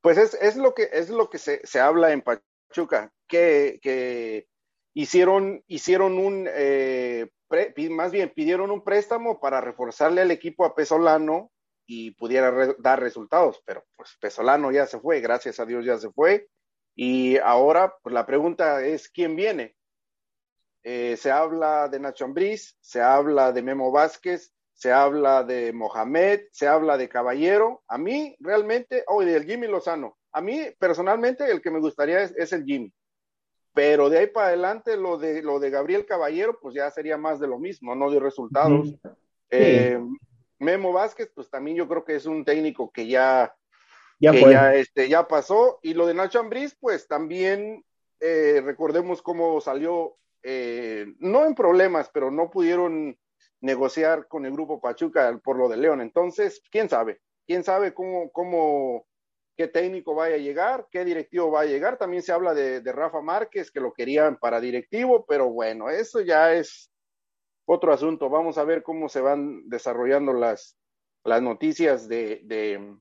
Pues 0.00 0.18
es, 0.18 0.34
es 0.42 0.56
lo 0.56 0.74
que 0.74 0.88
es 0.92 1.08
lo 1.08 1.30
que 1.30 1.38
se, 1.38 1.64
se 1.64 1.78
habla 1.78 2.10
en 2.10 2.22
Pachuca, 2.22 3.12
que, 3.28 3.78
que 3.80 4.48
hicieron, 4.92 5.62
hicieron 5.68 6.18
un 6.18 6.48
eh, 6.50 7.28
pre- 7.46 7.72
más 7.90 8.10
bien 8.10 8.32
pidieron 8.34 8.72
un 8.72 8.82
préstamo 8.82 9.38
para 9.38 9.60
reforzarle 9.60 10.22
al 10.22 10.32
equipo 10.32 10.64
a 10.64 10.74
Pesolano 10.74 11.52
y 11.86 12.12
pudiera 12.12 12.50
re- 12.50 12.76
dar 12.78 13.00
resultados, 13.00 13.62
pero 13.64 13.84
pues 13.96 14.16
Pesolano 14.20 14.70
ya 14.72 14.86
se 14.86 14.98
fue, 14.98 15.20
gracias 15.20 15.60
a 15.60 15.66
Dios 15.66 15.84
ya 15.84 15.98
se 15.98 16.10
fue, 16.10 16.48
y 16.96 17.36
ahora 17.38 17.94
pues 18.02 18.14
la 18.14 18.24
pregunta 18.24 18.84
es 18.84 19.08
quién 19.08 19.36
viene. 19.36 19.74
Eh, 20.82 21.16
se 21.16 21.30
habla 21.30 21.88
de 21.88 21.98
Nacho 21.98 22.26
Ambriz, 22.26 22.76
se 22.80 23.00
habla 23.00 23.52
de 23.52 23.62
Memo 23.62 23.90
Vázquez, 23.90 24.52
se 24.74 24.92
habla 24.92 25.42
de 25.42 25.72
Mohamed, 25.72 26.42
se 26.52 26.66
habla 26.68 26.98
de 26.98 27.08
Caballero. 27.08 27.82
A 27.88 27.96
mí 27.96 28.36
realmente, 28.38 29.02
o 29.06 29.22
del 29.24 29.44
Jimmy 29.44 29.66
Lozano. 29.66 30.18
A 30.32 30.40
mí 30.42 30.60
personalmente 30.78 31.50
el 31.50 31.62
que 31.62 31.70
me 31.70 31.80
gustaría 31.80 32.22
es, 32.22 32.34
es 32.36 32.52
el 32.52 32.64
Jimmy. 32.64 32.92
Pero 33.72 34.10
de 34.10 34.18
ahí 34.18 34.26
para 34.26 34.48
adelante 34.48 34.96
lo 34.96 35.16
de 35.16 35.42
lo 35.42 35.58
de 35.58 35.70
Gabriel 35.70 36.04
Caballero, 36.04 36.58
pues 36.60 36.74
ya 36.74 36.90
sería 36.90 37.16
más 37.16 37.40
de 37.40 37.48
lo 37.48 37.58
mismo, 37.58 37.94
no 37.94 38.10
de 38.10 38.20
resultados. 38.20 38.94
Eh, 39.50 39.98
Memo 40.58 40.92
Vázquez, 40.92 41.30
pues 41.34 41.50
también 41.50 41.76
yo 41.76 41.88
creo 41.88 42.04
que 42.04 42.16
es 42.16 42.26
un 42.26 42.44
técnico 42.44 42.90
que 42.90 43.06
ya, 43.06 43.54
ya 44.18 44.32
que 44.32 44.40
fue. 44.40 44.52
ya, 44.52 44.74
este, 44.74 45.08
ya 45.08 45.26
pasó. 45.26 45.78
Y 45.82 45.94
lo 45.94 46.06
de 46.06 46.14
Nacho 46.14 46.40
Ambriz, 46.40 46.76
pues 46.80 47.08
también 47.08 47.84
eh, 48.20 48.62
recordemos 48.64 49.22
cómo 49.22 49.60
salió, 49.60 50.16
eh, 50.42 51.06
no 51.18 51.44
en 51.44 51.54
problemas, 51.54 52.10
pero 52.12 52.30
no 52.30 52.50
pudieron 52.50 53.18
negociar 53.60 54.28
con 54.28 54.46
el 54.46 54.52
grupo 54.52 54.80
Pachuca 54.80 55.38
por 55.42 55.56
lo 55.56 55.68
de 55.68 55.76
León. 55.76 56.00
Entonces, 56.00 56.62
quién 56.70 56.88
sabe, 56.88 57.20
quién 57.46 57.64
sabe 57.64 57.94
cómo, 57.94 58.30
cómo, 58.30 59.06
qué 59.56 59.68
técnico 59.68 60.14
vaya 60.14 60.36
a 60.36 60.38
llegar, 60.38 60.86
qué 60.90 61.04
directivo 61.04 61.50
va 61.50 61.62
a 61.62 61.66
llegar. 61.66 61.98
También 61.98 62.22
se 62.22 62.32
habla 62.32 62.54
de, 62.54 62.80
de 62.80 62.92
Rafa 62.92 63.20
Márquez, 63.20 63.70
que 63.70 63.80
lo 63.80 63.92
querían 63.92 64.36
para 64.38 64.60
directivo, 64.60 65.24
pero 65.26 65.50
bueno, 65.50 65.90
eso 65.90 66.20
ya 66.20 66.54
es 66.54 66.90
otro 67.66 67.92
asunto. 67.92 68.28
Vamos 68.28 68.58
a 68.58 68.64
ver 68.64 68.82
cómo 68.82 69.08
se 69.08 69.20
van 69.20 69.68
desarrollando 69.68 70.32
las, 70.32 70.76
las 71.24 71.42
noticias 71.42 72.08
de, 72.08 72.40
de, 72.44 72.96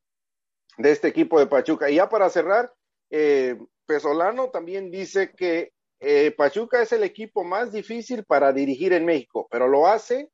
de 0.78 0.92
este 0.92 1.08
equipo 1.08 1.40
de 1.40 1.48
Pachuca. 1.48 1.90
Y 1.90 1.96
ya 1.96 2.10
para 2.10 2.30
cerrar, 2.30 2.72
eh, 3.10 3.58
Pesolano 3.86 4.50
también 4.50 4.92
dice 4.92 5.32
que 5.36 5.74
eh, 6.00 6.32
Pachuca 6.32 6.82
es 6.82 6.92
el 6.92 7.04
equipo 7.04 7.44
más 7.44 7.72
difícil 7.72 8.24
para 8.26 8.52
dirigir 8.52 8.94
en 8.94 9.06
México, 9.06 9.48
pero 9.50 9.68
lo 9.68 9.88
hace 9.88 10.30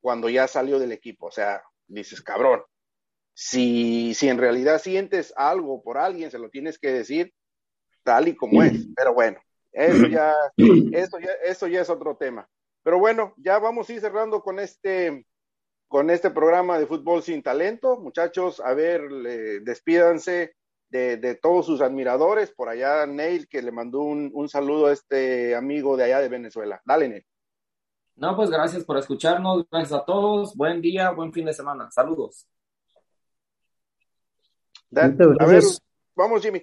cuando 0.00 0.28
ya 0.28 0.46
salió 0.46 0.78
del 0.78 0.92
equipo. 0.92 1.26
O 1.26 1.30
sea, 1.30 1.62
dices, 1.86 2.20
cabrón. 2.22 2.62
Si, 3.36 4.14
si 4.14 4.28
en 4.28 4.38
realidad 4.38 4.80
sientes 4.80 5.32
algo 5.36 5.82
por 5.82 5.98
alguien, 5.98 6.30
se 6.30 6.38
lo 6.38 6.50
tienes 6.50 6.78
que 6.78 6.92
decir 6.92 7.32
tal 8.04 8.28
y 8.28 8.36
como 8.36 8.62
es. 8.62 8.86
Pero 8.94 9.12
bueno, 9.12 9.40
eso 9.72 10.06
ya, 10.06 10.32
eso 10.92 11.18
ya, 11.18 11.32
eso 11.44 11.66
ya 11.66 11.80
es 11.80 11.90
otro 11.90 12.16
tema. 12.16 12.48
Pero 12.84 13.00
bueno, 13.00 13.34
ya 13.38 13.58
vamos 13.58 13.88
a 13.88 13.92
ir 13.94 14.00
cerrando 14.00 14.40
con 14.42 14.60
este, 14.60 15.26
con 15.88 16.10
este 16.10 16.30
programa 16.30 16.78
de 16.78 16.86
fútbol 16.86 17.22
sin 17.22 17.42
talento. 17.42 17.96
Muchachos, 17.96 18.60
a 18.60 18.72
ver, 18.74 19.10
le- 19.10 19.60
despídanse 19.60 20.54
de, 20.90 21.16
de 21.16 21.34
todos 21.34 21.66
sus 21.66 21.80
admiradores. 21.80 22.52
Por 22.52 22.68
allá, 22.68 23.06
Neil, 23.06 23.48
que 23.48 23.62
le 23.62 23.72
mandó 23.72 24.02
un, 24.02 24.30
un 24.32 24.48
saludo 24.48 24.86
a 24.86 24.92
este 24.92 25.56
amigo 25.56 25.96
de 25.96 26.04
allá 26.04 26.20
de 26.20 26.28
Venezuela. 26.28 26.80
Dale, 26.84 27.08
Neil. 27.08 27.26
No, 28.16 28.36
pues 28.36 28.48
gracias 28.48 28.84
por 28.84 28.96
escucharnos, 28.98 29.66
gracias 29.68 29.92
a 30.00 30.04
todos, 30.04 30.54
buen 30.54 30.80
día, 30.80 31.10
buen 31.10 31.32
fin 31.32 31.46
de 31.46 31.52
semana, 31.52 31.90
saludos. 31.90 32.46
A 34.94 35.08
ver, 35.08 35.16
gracias. 35.16 35.82
vamos, 36.14 36.40
Jimmy. 36.42 36.62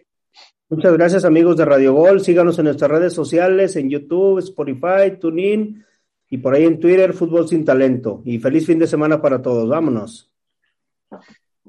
Muchas 0.70 0.94
gracias 0.94 1.26
amigos 1.26 1.58
de 1.58 1.66
Radio 1.66 1.94
Gol. 1.94 2.22
Síganos 2.22 2.58
en 2.60 2.66
nuestras 2.66 2.90
redes 2.90 3.14
sociales, 3.14 3.76
en 3.76 3.90
YouTube, 3.90 4.40
Spotify, 4.40 5.18
TuneIn 5.20 5.86
y 6.32 6.38
por 6.38 6.56
ahí 6.56 6.64
en 6.64 6.80
Twitter, 6.80 7.12
Fútbol 7.12 7.46
Sin 7.46 7.66
Talento. 7.66 8.22
Y 8.24 8.40
feliz 8.40 8.66
fin 8.66 8.80
de 8.80 8.88
semana 8.88 9.22
para 9.22 9.42
todos. 9.42 9.68
Vámonos. 9.68 10.32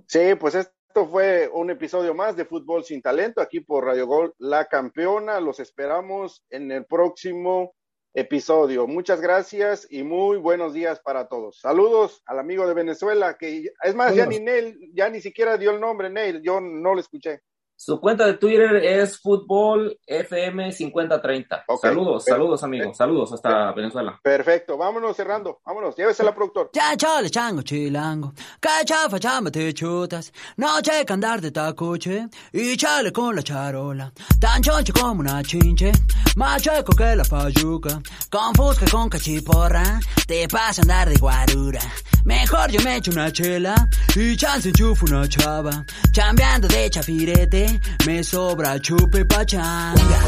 Sí, 0.06 0.36
pues 0.38 0.54
esto 0.54 1.08
fue 1.08 1.50
un 1.52 1.70
episodio 1.70 2.14
más 2.14 2.36
de 2.36 2.44
Fútbol 2.44 2.84
sin 2.84 3.02
Talento 3.02 3.40
aquí 3.40 3.58
por 3.58 3.84
Radio 3.84 4.06
Gol, 4.06 4.32
la 4.38 4.66
campeona. 4.66 5.40
Los 5.40 5.58
esperamos 5.58 6.44
en 6.48 6.70
el 6.70 6.86
próximo 6.86 7.74
episodio. 8.14 8.86
Muchas 8.86 9.20
gracias 9.20 9.84
y 9.90 10.04
muy 10.04 10.38
buenos 10.38 10.74
días 10.74 11.00
para 11.00 11.26
todos. 11.26 11.58
Saludos 11.58 12.22
al 12.24 12.38
amigo 12.38 12.64
de 12.68 12.74
Venezuela, 12.74 13.36
que 13.36 13.64
es 13.82 13.94
más, 13.96 14.14
ya 14.14 14.26
ni 14.26 14.38
Neil, 14.38 14.92
ya 14.94 15.10
ni 15.10 15.20
siquiera 15.20 15.58
dio 15.58 15.72
el 15.72 15.80
nombre, 15.80 16.08
Neil, 16.08 16.40
yo 16.40 16.60
no 16.60 16.94
lo 16.94 17.00
escuché. 17.00 17.40
Su 17.76 18.00
cuenta 18.00 18.26
de 18.26 18.34
Twitter 18.34 18.76
es 18.76 19.18
Fútbol 19.18 19.98
FM 20.06 20.70
5030. 20.70 21.64
Ok. 21.66 21.80
Saludos, 21.80 22.24
saludos 22.24 22.62
amigos, 22.62 22.96
saludos 22.96 23.32
hasta 23.32 23.72
Venezuela. 23.72 24.20
Perfecto, 24.22 24.76
vámonos 24.78 25.16
cerrando, 25.16 25.60
vámonos, 25.66 25.96
llévesela, 25.96 26.32
productor. 26.32 26.70
Ya 26.72 26.96
chale 26.96 27.28
chango 27.28 27.62
chilango, 27.62 28.34
que 28.60 28.84
chafa 28.84 29.18
chamba 29.18 29.50
te 29.50 29.74
chutas, 29.74 30.32
no 30.56 30.80
checa 30.80 31.14
andar 31.14 31.40
de 31.40 31.50
tacoche, 31.50 32.28
y 32.52 32.76
chale 32.76 33.12
con 33.12 33.34
la 33.34 33.42
charola, 33.42 34.12
tan 34.40 34.62
choncho 34.62 34.92
como 34.92 35.20
una 35.20 35.42
chinche, 35.42 35.90
más 36.36 36.62
chueco 36.62 36.92
que 36.94 37.16
la 37.16 37.24
payuca, 37.24 38.00
con 38.30 38.54
fusca 38.54 38.86
con 38.90 39.08
cachiporra, 39.08 39.98
te 40.26 40.46
pasa 40.46 40.82
andar 40.82 41.08
de 41.08 41.16
guarura, 41.16 41.80
mejor 42.24 42.70
yo 42.70 42.80
me 42.82 42.96
echo 42.96 43.10
una 43.10 43.30
chela, 43.30 43.74
y 44.16 44.36
chance 44.36 44.68
enchufo 44.68 45.06
una 45.06 45.26
chava, 45.28 45.84
chambeando 46.12 46.68
de 46.68 46.90
chafirete, 46.90 47.80
me 48.06 48.22
sobra 48.22 48.78
chupe 48.78 49.24
pachanga. 49.24 50.20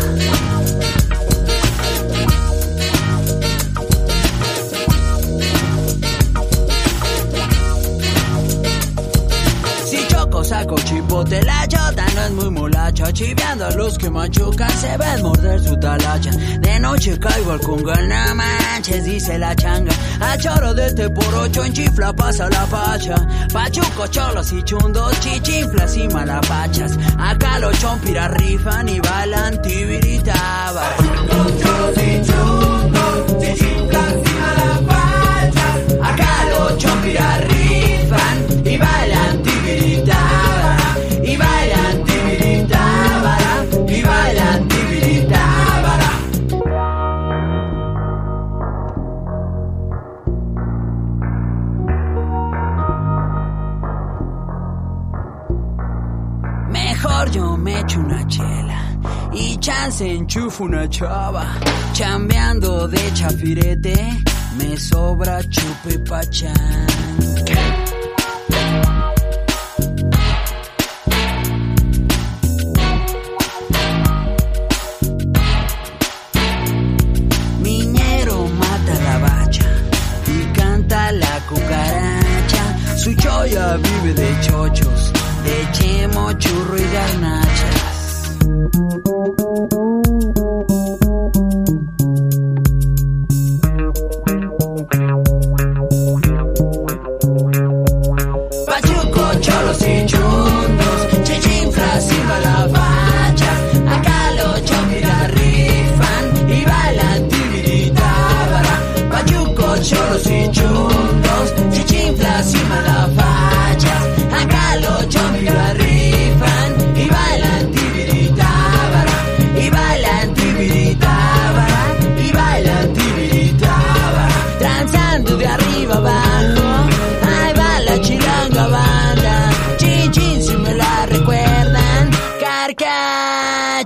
Si 9.85 10.07
choco 10.09 10.43
saco 10.43 10.77
chipote, 10.77 11.43
la 11.43 11.67
no 11.67 12.04
es 12.19 12.31
muy 12.33 12.51
molacha 12.51 13.13
Chiveando 13.13 13.67
a 13.67 13.71
los 13.73 13.99
que 13.99 14.11
machucan 14.11 14.71
se 14.71 14.97
ven 14.97 15.23
morder 15.23 15.61
su 15.61 15.77
talacha. 15.79 16.31
De 16.31 16.81
noche 16.81 17.19
caigo 17.19 17.53
al 17.53 17.61
congal, 17.61 18.09
no 18.09 18.35
manches, 18.35 19.05
dice 19.05 19.39
la 19.39 19.55
changa. 19.55 19.93
A 20.21 20.37
choro 20.39 20.75
de 20.75 20.87
este 20.87 21.11
por 21.11 21.35
ocho 21.35 21.65
en 21.65 21.73
chifla 21.73 22.13
pasa 22.13 22.49
la 22.51 22.67
pacha 22.67 23.15
Pachuco, 23.53 24.07
cholos 24.09 24.53
y 24.53 24.63
chundos, 24.63 25.19
chichinflas 25.21 25.97
y 25.97 26.09
malapachas. 26.09 26.99
Acá 27.19 27.59
los 27.59 27.79
chompiras 27.79 28.31
rifan 28.33 28.89
y 28.89 29.01
bailan 29.01 29.63
tibiritabas 29.63 30.95
Acá 36.03 36.49
los 36.51 36.79
chompiras 36.79 37.45
rifan 37.49 38.47
y 38.65 38.77
bailan 38.77 39.24
echo 57.85 58.01
una 58.01 58.27
chela 58.27 58.99
y 59.33 59.57
chance 59.59 60.05
enchufo 60.05 60.65
una 60.65 60.89
chava. 60.89 61.45
Chambeando 61.93 62.89
de 62.89 63.13
chafirete, 63.13 64.23
me 64.57 64.77
sobra 64.77 65.43
chupe 65.49 65.99
pachán. 66.01 67.84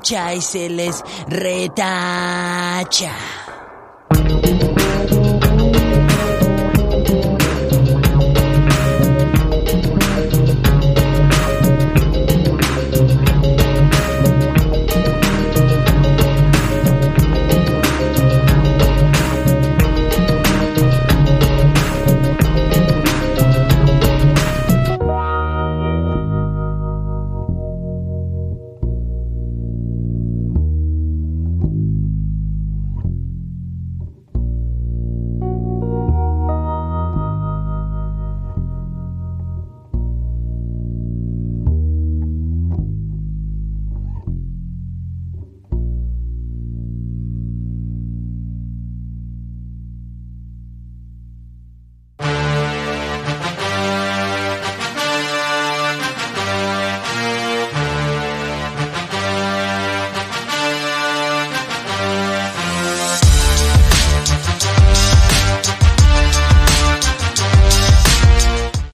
Carcacha 0.09 0.35
y 0.35 0.41
se 0.41 0.71
les 0.71 1.03
retacha. 1.29 3.13